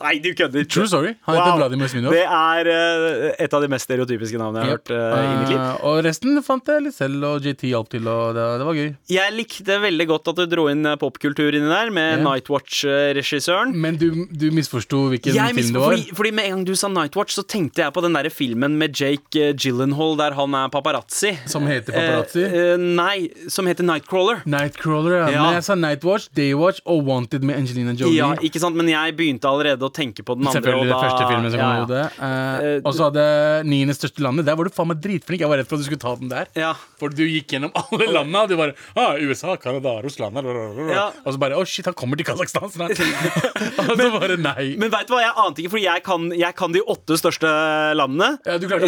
Nei, 0.00 0.14
du 0.22 0.30
kødder. 0.36 0.66
True 0.70 0.86
story. 0.90 1.14
Han 1.26 1.36
heter 1.38 1.56
Vladimir 1.58 1.90
Sminov. 1.90 2.14
Det 2.14 2.24
er 2.24 2.70
uh, 2.70 3.26
et 3.40 3.56
av 3.56 3.64
de 3.64 3.70
mest 3.72 3.88
stereotypiske 3.88 4.40
navnene 4.40 4.64
jeg 4.64 4.70
har 4.70 4.78
hørt 4.78 4.92
uh, 4.92 5.20
i 5.20 5.36
mitt 5.40 5.52
liv. 5.52 5.60
Eh, 5.60 5.84
og 5.88 6.00
resten 6.06 6.40
fant 6.46 6.70
jeg 6.70 6.84
litt 6.84 6.96
selv, 6.96 7.24
og 7.26 7.46
JT 7.46 7.66
hjalp 7.70 7.90
til, 7.92 8.08
og 8.10 8.36
det, 8.36 8.46
det 8.60 8.68
var 8.68 8.78
gøy. 8.78 8.88
Jeg 9.14 9.34
likte 9.36 9.78
veldig 9.84 10.06
godt 10.12 10.30
at 10.32 10.40
du 10.42 10.44
dro 10.54 10.66
inn 10.72 10.90
popkultur 11.00 11.56
inni 11.56 11.70
der, 11.70 11.92
med 11.94 12.18
yeah. 12.18 12.24
Nightwatch-regissøren. 12.26 13.74
Men 13.74 13.98
du, 14.00 14.24
du 14.30 14.48
misforsto 14.54 15.06
hvilken 15.14 15.36
Jeg 15.36 15.56
film 15.56 15.74
det 15.74 15.84
var. 15.84 15.94
fordi, 15.94 16.16
fordi 16.20 16.34
med 16.36 16.50
en 16.50 16.56
gang 16.58 16.66
du 16.70 16.74
sa 16.78 16.90
Nightwatch, 16.92 17.38
så 17.38 17.46
tenkte 17.46 17.84
jeg 17.84 17.96
på 17.96 18.04
den 18.04 18.18
der 18.18 18.30
filmen 18.34 18.78
med 18.80 18.96
Jake 19.00 19.52
Gyllenhaal 19.56 20.18
der 20.20 20.36
han 20.38 20.58
er 20.58 20.70
paparazzi. 20.72 21.34
Som 21.50 21.68
heter 21.70 21.96
Paparazzi? 21.96 22.46
Nei, 22.80 23.30
som 23.50 23.68
heter 23.70 23.86
Nightcrawler. 23.86 24.44
Nightcrawler, 24.50 25.16
ja. 25.20 25.30
Ja. 25.34 25.44
Men 25.44 25.58
jeg 25.58 25.66
sa 25.66 25.76
Nightwatch, 25.78 26.28
Daywatch 26.36 26.82
og 26.88 27.04
Wanted 27.08 27.44
med 27.46 27.58
Angelina 27.60 27.94
Jolie. 27.96 28.18
Ja, 28.18 28.32
ikke 28.42 28.60
sant, 28.62 28.76
Men 28.78 28.88
jeg 28.90 29.16
begynte 29.18 29.48
allerede 29.48 29.69
å 29.78 29.92
tenke 29.94 30.24
på 30.26 30.36
den 30.38 30.48
andre. 30.48 30.58
Selvfølgelig 30.58 30.90
det 30.90 31.00
første 31.04 31.28
filmen 31.30 31.50
som 31.52 31.60
kom 31.60 31.70
ja, 31.70 32.00
ja. 32.00 32.08
Eh, 32.26 32.60
Eh, 32.60 32.80
og 32.84 32.94
så 32.96 33.08
hadde 33.08 33.24
niende 33.68 33.94
største 33.96 34.22
landet. 34.24 34.46
Der 34.48 34.56
var 34.58 34.68
du 34.68 34.74
faen 34.74 34.90
meg 34.90 35.00
dritflink. 35.02 35.42
Jeg 35.44 35.50
var 35.50 35.60
redd 35.60 35.68
for 35.70 35.78
at 35.78 35.84
du 35.84 35.88
skulle 35.88 36.02
ta 36.02 36.14
den 36.18 36.30
der. 36.32 36.50
Ja. 36.58 36.72
For 37.00 37.12
du 37.12 37.22
gikk 37.24 37.54
gjennom 37.54 37.72
alle 37.78 38.08
landene. 38.10 38.42
Og 38.44 38.50
du 38.50 38.56
bare 38.58 38.74
ah, 38.98 39.16
USA, 39.20 39.56
Canada, 39.60 39.96
Russland. 40.04 40.40
Og 40.40 41.30
så 41.34 41.40
bare 41.40 41.58
Å, 41.60 41.64
shit, 41.68 41.86
han 41.88 41.96
kommer 41.98 42.20
til 42.20 42.28
Kasakhstan 42.28 42.70
snart. 42.72 43.00
og 43.80 43.92
så 43.94 44.08
bare 44.16 44.38
nei. 44.40 44.74
Men 44.80 44.92
vet 44.92 45.08
du 45.08 45.14
hva, 45.14 45.22
jeg 45.24 45.34
ante 45.44 45.64
ikke, 45.64 45.74
fordi 45.76 45.86
jeg 45.86 46.04
kan, 46.06 46.28
jeg 46.36 46.58
kan 46.58 46.76
de 46.76 46.84
åtte 46.94 47.18
største 47.20 47.50
landene. 47.98 48.30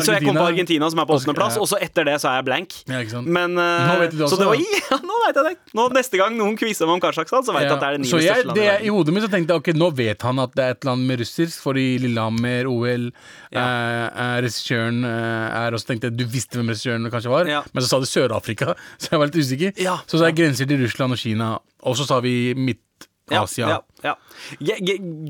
Så 0.02 0.16
jeg 0.16 0.26
kom 0.26 0.38
på 0.38 0.46
Argentina, 0.48 0.90
som 0.92 1.02
er 1.02 1.08
på 1.08 1.18
åttendeplass, 1.18 1.58
og 1.62 1.68
så 1.70 1.80
etter 1.82 2.08
det 2.08 2.18
så 2.22 2.32
er 2.32 2.40
jeg 2.40 2.48
blank. 2.48 2.78
Men, 2.88 3.58
eh, 3.58 3.88
Nå 3.92 3.98
vet 4.02 4.14
du 4.14 4.20
det 4.20 4.28
så 4.28 4.36
også, 4.36 4.40
det 4.42 4.50
var, 4.50 4.62
ja, 4.92 5.00
nå 5.02 5.20
vet 5.26 5.40
jeg 5.40 5.48
det. 5.48 5.54
Nå, 5.78 5.88
neste 5.96 6.20
gang 6.20 6.36
noen 6.38 6.58
quizer 6.60 6.88
meg 6.88 6.98
om 6.98 7.04
Kasakhstan, 7.04 7.46
så 7.46 7.56
vet 7.56 7.66
jeg 7.66 7.74
at 7.76 7.82
det 7.82 7.90
er 7.90 7.98
det 7.98 8.04
niende 8.04 8.12
største 8.12 8.48
landet 8.48 8.62
det 8.62 8.88
i 8.88 8.92
hodet 8.92 9.14
mitt 9.14 9.26
så 9.26 9.30
tenkte 9.32 9.54
jeg 9.54 9.62
ok, 9.62 9.70
nå 9.78 9.88
vet 9.96 10.26
han 10.26 10.42
at 10.42 10.54
det 10.58 10.68
et 10.72 10.80
eller 10.82 10.94
annet 10.96 11.08
med 11.12 11.20
russisk, 11.22 11.60
for 11.62 11.78
i 11.80 11.86
Lillehammer-OL 12.02 13.08
Ja. 13.52 13.62
eh, 13.62 14.06
eh, 14.08 14.36
Regissøren 14.44 15.04
eh, 15.04 15.58
er 15.62 15.76
også 15.76 15.92
tenkte 15.92 16.10
du 16.16 16.24
visste 16.26 16.58
hvem 16.58 16.72
regissøren 16.72 17.08
kanskje 17.12 17.30
var, 17.32 17.46
Ja. 17.50 17.62
men 17.72 17.84
så 17.84 17.88
sa 17.94 18.00
du 18.02 18.08
Sør-Afrika, 18.10 18.74
så 18.98 19.12
jeg 19.14 19.20
var 19.22 19.30
litt 19.30 19.40
usikker. 19.44 19.72
Ja. 19.80 19.98
Så 20.06 20.18
sa 20.18 20.28
jeg 20.30 20.40
grenser 20.42 20.66
til 20.70 20.82
Russland 20.82 21.12
og 21.16 21.20
Kina, 21.22 21.52
og 21.82 21.96
så 22.00 22.06
sa 22.08 22.20
vi 22.24 22.54
Midt-Asia. 22.58 23.78
Ja, 24.02 24.16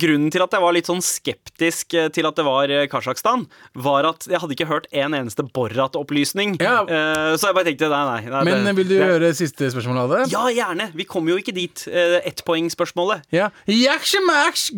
grunnen 0.00 0.30
til 0.32 0.42
at 0.44 0.54
jeg 0.56 0.62
var 0.64 0.72
litt 0.76 0.88
sånn 0.88 1.02
skeptisk 1.04 1.94
eh, 1.98 2.08
til 2.14 2.26
at 2.28 2.38
det 2.38 2.44
var 2.46 2.70
eh, 2.72 2.86
Kasjokstan, 2.90 3.44
var 3.84 4.08
at 4.08 4.26
jeg 4.30 4.40
hadde 4.42 4.56
ikke 4.56 4.68
hørt 4.70 4.86
en 4.96 5.16
eneste 5.18 5.44
Borat-opplysning. 5.44 6.56
Ja. 6.62 6.82
Eh, 6.86 7.34
så 7.36 7.50
jeg 7.50 7.58
bare 7.58 7.68
tenkte 7.68 7.90
nei, 7.92 8.02
nei. 8.08 8.30
nei 8.32 8.42
Men 8.48 8.64
det, 8.68 8.74
vil 8.80 8.88
du 8.88 8.94
det, 8.96 9.08
høre 9.10 9.32
siste 9.36 9.68
spørsmål 9.74 10.00
av 10.04 10.14
det? 10.16 10.22
Ja, 10.32 10.46
gjerne. 10.54 10.90
Vi 10.96 11.04
kommer 11.08 11.34
jo 11.34 11.40
ikke 11.42 11.54
dit. 11.56 11.84
Ettpoengspørsmålet. 11.92 13.26
Ja. 13.34 13.50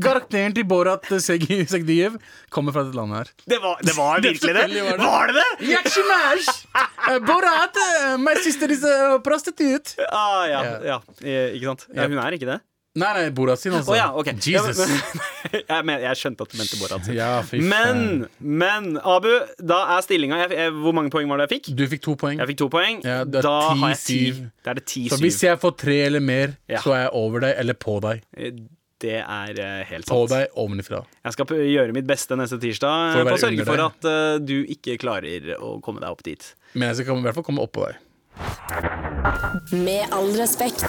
Karakteren 0.02 0.54
til 0.57 0.66
Borat 0.68 1.07
Seg- 1.22 1.46
Segdiev, 1.70 2.18
kommer 2.54 2.74
fra 2.74 2.85
dette 2.87 2.98
landet 2.98 3.22
her. 3.22 3.33
Det 3.54 3.61
var, 3.62 3.78
det 3.85 3.94
var 3.96 4.22
virkelig 4.26 4.54
det. 4.59 4.66
var 4.85 4.98
det. 4.98 5.04
Var 5.04 5.33
det 5.33 5.40
det? 5.40 5.48
Borat, 7.26 7.78
my 8.20 8.35
sister 8.42 8.70
is 8.74 8.85
a 8.85 9.18
prostitute. 9.24 9.94
Ah, 10.11 10.44
ja, 10.50 10.62
Ja. 10.85 11.00
Ikke 11.24 11.70
sant? 11.70 11.87
Hun 11.94 12.18
er 12.18 12.37
ikke 12.37 12.48
det? 12.50 12.61
Nei, 12.94 13.09
nei, 13.16 13.30
Borat 13.35 13.59
sin, 13.59 13.72
altså. 13.74 13.90
altså. 13.90 13.96
ja, 13.98 14.12
okay. 14.14 14.35
Jesus. 14.38 14.78
Ja, 14.78 14.85
men, 14.87 15.62
jeg, 15.72 15.87
men, 15.88 15.96
jeg 16.04 16.18
skjønte 16.20 16.46
at 16.46 16.52
du 16.52 16.61
mente 16.61 16.78
Borat. 16.78 17.09
sin. 17.09 17.16
Ja. 17.18 17.30
Men, 17.59 18.04
men 18.38 18.87
Abu, 19.02 19.33
da 19.59 19.80
er 19.96 20.04
stillinga 20.07 20.44
Hvor 20.76 20.94
mange 20.94 21.11
poeng 21.11 21.26
var 21.33 21.42
det 21.42 21.48
jeg 21.48 21.57
fikk? 21.57 21.72
Du 21.74 21.83
fikk 21.90 22.04
to 22.07 22.14
poeng. 22.20 22.38
Jeg 22.38 22.52
fikk 22.52 22.61
to 22.62 22.68
poeng. 22.70 23.02
Ja, 23.02 23.24
det 23.26 23.40
er 23.42 23.48
da 23.48 23.57
ti, 23.66 23.80
har 23.83 23.92
jeg 23.96 24.00
ti. 24.04 24.20
Da 24.62 24.74
er 24.76 24.78
det 24.78 24.87
ti 24.92 25.04
Så 25.11 25.18
hvis 25.24 25.40
jeg 25.42 25.59
får 25.64 25.74
tre 25.83 25.98
eller 26.07 26.22
mer, 26.22 26.54
så 26.78 26.94
er 26.94 27.04
jeg 27.09 27.12
over 27.24 27.46
deg 27.48 27.59
eller 27.64 27.78
på 27.83 27.98
deg. 28.07 28.22
Eh, 28.38 28.62
Det 29.04 29.18
er 29.20 29.59
helt 29.90 30.07
sant. 30.07 30.14
På 30.14 30.22
deg 30.30 30.54
ovenifra. 30.62 31.02
Jeg 31.26 31.35
skal 31.35 31.59
gjøre 31.66 31.98
mitt 31.98 32.07
beste 32.09 32.38
neste 32.38 32.61
tirsdag 32.62 33.18
For 33.18 33.35
å 33.35 33.40
sørge 33.42 33.66
for 33.66 33.83
at 33.90 34.07
uh, 34.07 34.38
du 34.38 34.61
ikke 34.70 34.94
klarer 35.02 35.50
å 35.59 35.76
komme 35.85 36.00
deg 36.00 36.14
opp 36.14 36.22
dit. 36.24 36.46
Men 36.78 36.92
jeg 36.92 37.02
skal 37.02 37.18
i 37.18 37.26
hvert 37.26 37.42
fall 37.42 37.50
komme 37.50 37.66
oppå 37.66 37.88
deg. 37.90 37.98
Med 39.73 40.12
all 40.12 40.33
respekt. 40.37 40.85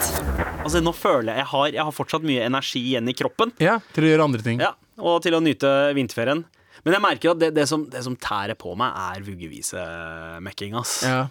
Altså, 0.66 0.82
nå 0.84 0.92
føler 0.96 1.32
jeg 1.32 1.44
jeg 1.44 1.50
har, 1.52 1.68
jeg 1.78 1.86
har 1.88 1.96
fortsatt 1.96 2.26
mye 2.26 2.46
energi 2.48 2.82
igjen 2.92 3.10
i 3.12 3.16
kroppen. 3.18 3.54
Ja, 3.62 3.78
til 3.96 4.08
å 4.08 4.12
gjøre 4.12 4.28
andre 4.28 4.46
ting. 4.46 4.62
Ja, 4.64 4.74
og 4.98 5.22
til 5.26 5.38
å 5.38 5.42
nyte 5.44 5.72
vinterferien. 5.98 6.44
Men 6.86 6.98
jeg 6.98 7.04
merker 7.06 7.34
at 7.34 7.42
det, 7.42 7.52
det, 7.56 7.66
som, 7.70 7.86
det 7.90 8.04
som 8.06 8.18
tærer 8.20 8.58
på 8.60 8.76
meg, 8.78 8.94
er 9.16 9.24
vuggevisemekking. 9.26 10.76
ass. 10.78 11.00
Ja. 11.06 11.24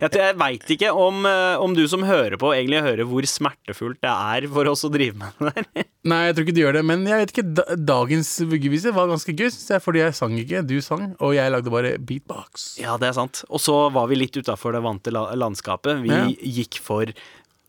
Jeg, 0.00 0.10
jeg 0.18 0.34
veit 0.40 0.70
ikke 0.74 0.88
om, 0.98 1.20
eh, 1.28 1.56
om 1.62 1.74
du 1.76 1.84
som 1.90 2.02
hører 2.02 2.34
på, 2.40 2.50
egentlig 2.56 2.80
hører 2.82 3.06
hvor 3.06 3.26
smertefullt 3.28 4.00
det 4.02 4.10
er 4.10 4.46
for 4.50 4.70
oss 4.72 4.82
å 4.88 4.90
drive 4.90 5.14
med 5.20 5.36
det 5.38 5.52
der. 5.74 5.84
Nei, 6.10 6.18
jeg 6.26 6.34
tror 6.34 6.46
ikke 6.48 6.54
du 6.56 6.60
gjør 6.64 6.78
det, 6.80 6.84
men 6.88 7.04
jeg 7.06 7.20
vet 7.20 7.34
ikke, 7.36 7.76
dagens 7.86 8.30
vuggevise 8.50 8.90
var 8.96 9.06
ganske 9.12 9.34
gøy, 9.38 9.46
syns 9.54 9.70
jeg, 9.76 9.82
fordi 9.84 10.02
jeg 10.02 10.16
sang 10.18 10.34
ikke, 10.40 10.64
du 10.66 10.74
sang, 10.82 11.12
og 11.22 11.36
jeg 11.36 11.52
lagde 11.54 11.70
bare 11.70 11.92
beatbox. 12.02 12.72
Ja, 12.82 12.96
det 12.98 13.12
er 13.12 13.18
sant. 13.20 13.44
Og 13.52 13.62
så 13.62 13.76
var 13.94 14.08
vi 14.10 14.18
litt 14.18 14.34
utafor 14.40 14.74
det 14.74 14.82
vante 14.82 15.14
landskapet. 15.14 16.02
Vi 16.02 16.10
Ja. 16.10 16.24
gikk 16.58 16.80
for 16.82 17.06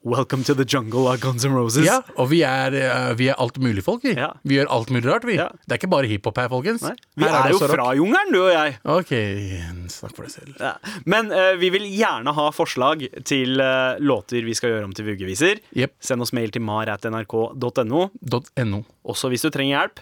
Welcome 0.04 0.44
to 0.44 0.54
the 0.54 0.66
jungle 0.68 1.08
av 1.08 1.22
Guns 1.24 1.46
N' 1.48 1.54
Roses. 1.56 1.86
Ja, 1.88 2.02
og 2.20 2.28
vi 2.28 2.42
er, 2.44 2.74
uh, 2.76 3.14
vi 3.16 3.30
er 3.32 3.38
alt 3.40 3.56
mulig 3.64 3.86
folk, 3.86 4.02
vi. 4.04 4.12
Ja. 4.20 4.34
Vi 4.44 4.58
gjør 4.58 4.68
alt 4.76 4.90
mulig 4.92 5.08
rart, 5.08 5.24
vi. 5.24 5.38
Ja. 5.38 5.46
Det 5.64 5.78
er 5.78 5.80
ikke 5.80 5.90
bare 5.94 6.10
hiphop 6.12 6.42
her, 6.42 6.50
folkens. 6.52 6.82
Nei, 6.84 6.92
Vi 7.16 7.24
Her 7.24 7.30
er, 7.32 7.38
er 7.48 7.54
jo 7.54 7.60
også 7.62 7.70
rock. 7.70 7.76
fra 7.78 7.86
jungelen, 7.96 8.34
du 8.36 8.40
og 8.42 8.50
jeg. 8.52 8.74
Ok, 8.84 9.14
snakk 9.94 10.18
for 10.18 10.26
deg 10.28 10.34
selv. 10.34 10.58
Ja. 10.60 10.74
Men 11.08 11.32
uh, 11.32 11.54
vi 11.62 11.70
vil 11.72 11.86
gjerne 11.88 12.34
ha 12.36 12.48
forslag 12.52 13.06
til 13.30 13.64
uh, 13.64 13.96
låter 14.04 14.44
vi 14.44 14.56
skal 14.60 14.74
gjøre 14.74 14.90
om 14.90 14.96
til 14.98 15.08
vuggeviser. 15.08 15.62
Yep. 15.72 15.94
Send 16.04 16.26
oss 16.26 16.34
mail 16.36 16.52
til 16.52 16.66
mar.nrk.no. 16.68 18.02
.no. 18.68 18.82
Også 19.08 19.32
hvis 19.32 19.46
du 19.48 19.52
trenger 19.56 19.78
hjelp. 19.78 20.02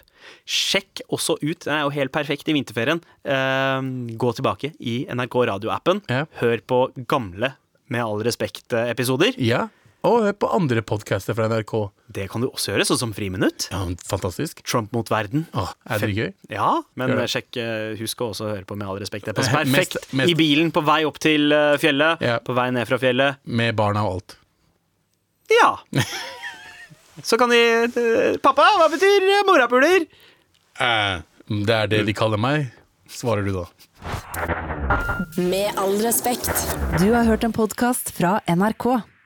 Sjekk 0.49 1.03
også 1.13 1.35
ut, 1.43 1.59
det 1.67 1.75
er 1.75 1.83
jo 1.85 1.93
helt 1.93 2.13
perfekt 2.13 2.49
i 2.49 2.55
vinterferien. 2.57 2.99
Eh, 3.25 3.85
gå 4.21 4.33
tilbake 4.37 4.69
i 4.81 5.03
NRK 5.13 5.37
radioappen. 5.49 6.01
Ja. 6.09 6.25
Hør 6.41 6.61
på 6.69 6.81
gamle 7.09 7.53
Med 7.91 7.99
all 8.05 8.21
respekt-episoder. 8.23 9.33
Ja, 9.43 9.65
og 10.07 10.23
hør 10.25 10.33
på 10.41 10.47
andre 10.55 10.81
podcaster 10.81 11.35
fra 11.37 11.45
NRK. 11.51 11.73
Det 12.11 12.25
kan 12.31 12.41
du 12.41 12.47
også 12.49 12.71
gjøre, 12.73 12.85
sånn 12.89 12.99
som 12.99 13.11
Friminutt. 13.13 13.67
Ja, 13.71 13.83
fantastisk. 14.07 14.63
Trump 14.65 14.91
mot 14.95 15.07
verden. 15.11 15.43
Åh, 15.53 15.71
er 15.93 16.01
det 16.01 16.09
gøy? 16.17 16.31
Ja, 16.49 16.71
men 16.97 17.13
sjekk, 17.29 17.51
eh, 17.61 17.93
husk 17.99 18.23
å 18.25 18.31
også 18.33 18.49
høre 18.49 18.65
på 18.65 18.75
Med 18.79 18.87
all 18.89 18.99
respekt. 19.03 19.25
Det 19.29 19.35
passer 19.37 19.53
perfekt 19.59 19.97
mest- 19.99 20.13
mest- 20.17 20.33
i 20.33 20.35
bilen 20.39 20.71
på 20.73 20.81
vei 20.87 21.03
opp 21.05 21.19
til 21.21 21.51
eh, 21.53 21.75
fjellet, 21.81 22.21
Ja. 22.25 22.39
på 22.41 22.55
vei 22.57 22.69
ned 22.73 22.89
fra 22.89 22.97
fjellet. 23.01 23.37
Med 23.45 23.75
barna 23.77 24.03
og 24.07 24.17
alt. 24.19 24.37
Ja. 25.51 25.75
Så 27.27 27.37
kan 27.37 27.51
de 27.53 27.59
eh, 27.85 28.37
Pappa, 28.41 28.65
hva 28.79 28.87
betyr 28.89 29.27
morapuler? 29.45 30.07
Eh, 30.81 31.21
det 31.51 31.75
er 31.77 31.87
det 31.91 32.05
de 32.07 32.13
kaller 32.17 32.39
meg, 32.41 32.69
svarer 33.11 33.45
du 33.45 33.51
da. 33.59 33.67
Med 35.37 35.77
all 35.77 35.97
respekt. 36.01 36.49
Du 36.97 37.11
har 37.13 37.27
hørt 37.27 37.43
en 37.45 37.53
podkast 37.53 38.09
fra 38.17 38.39
NRK. 38.49 39.01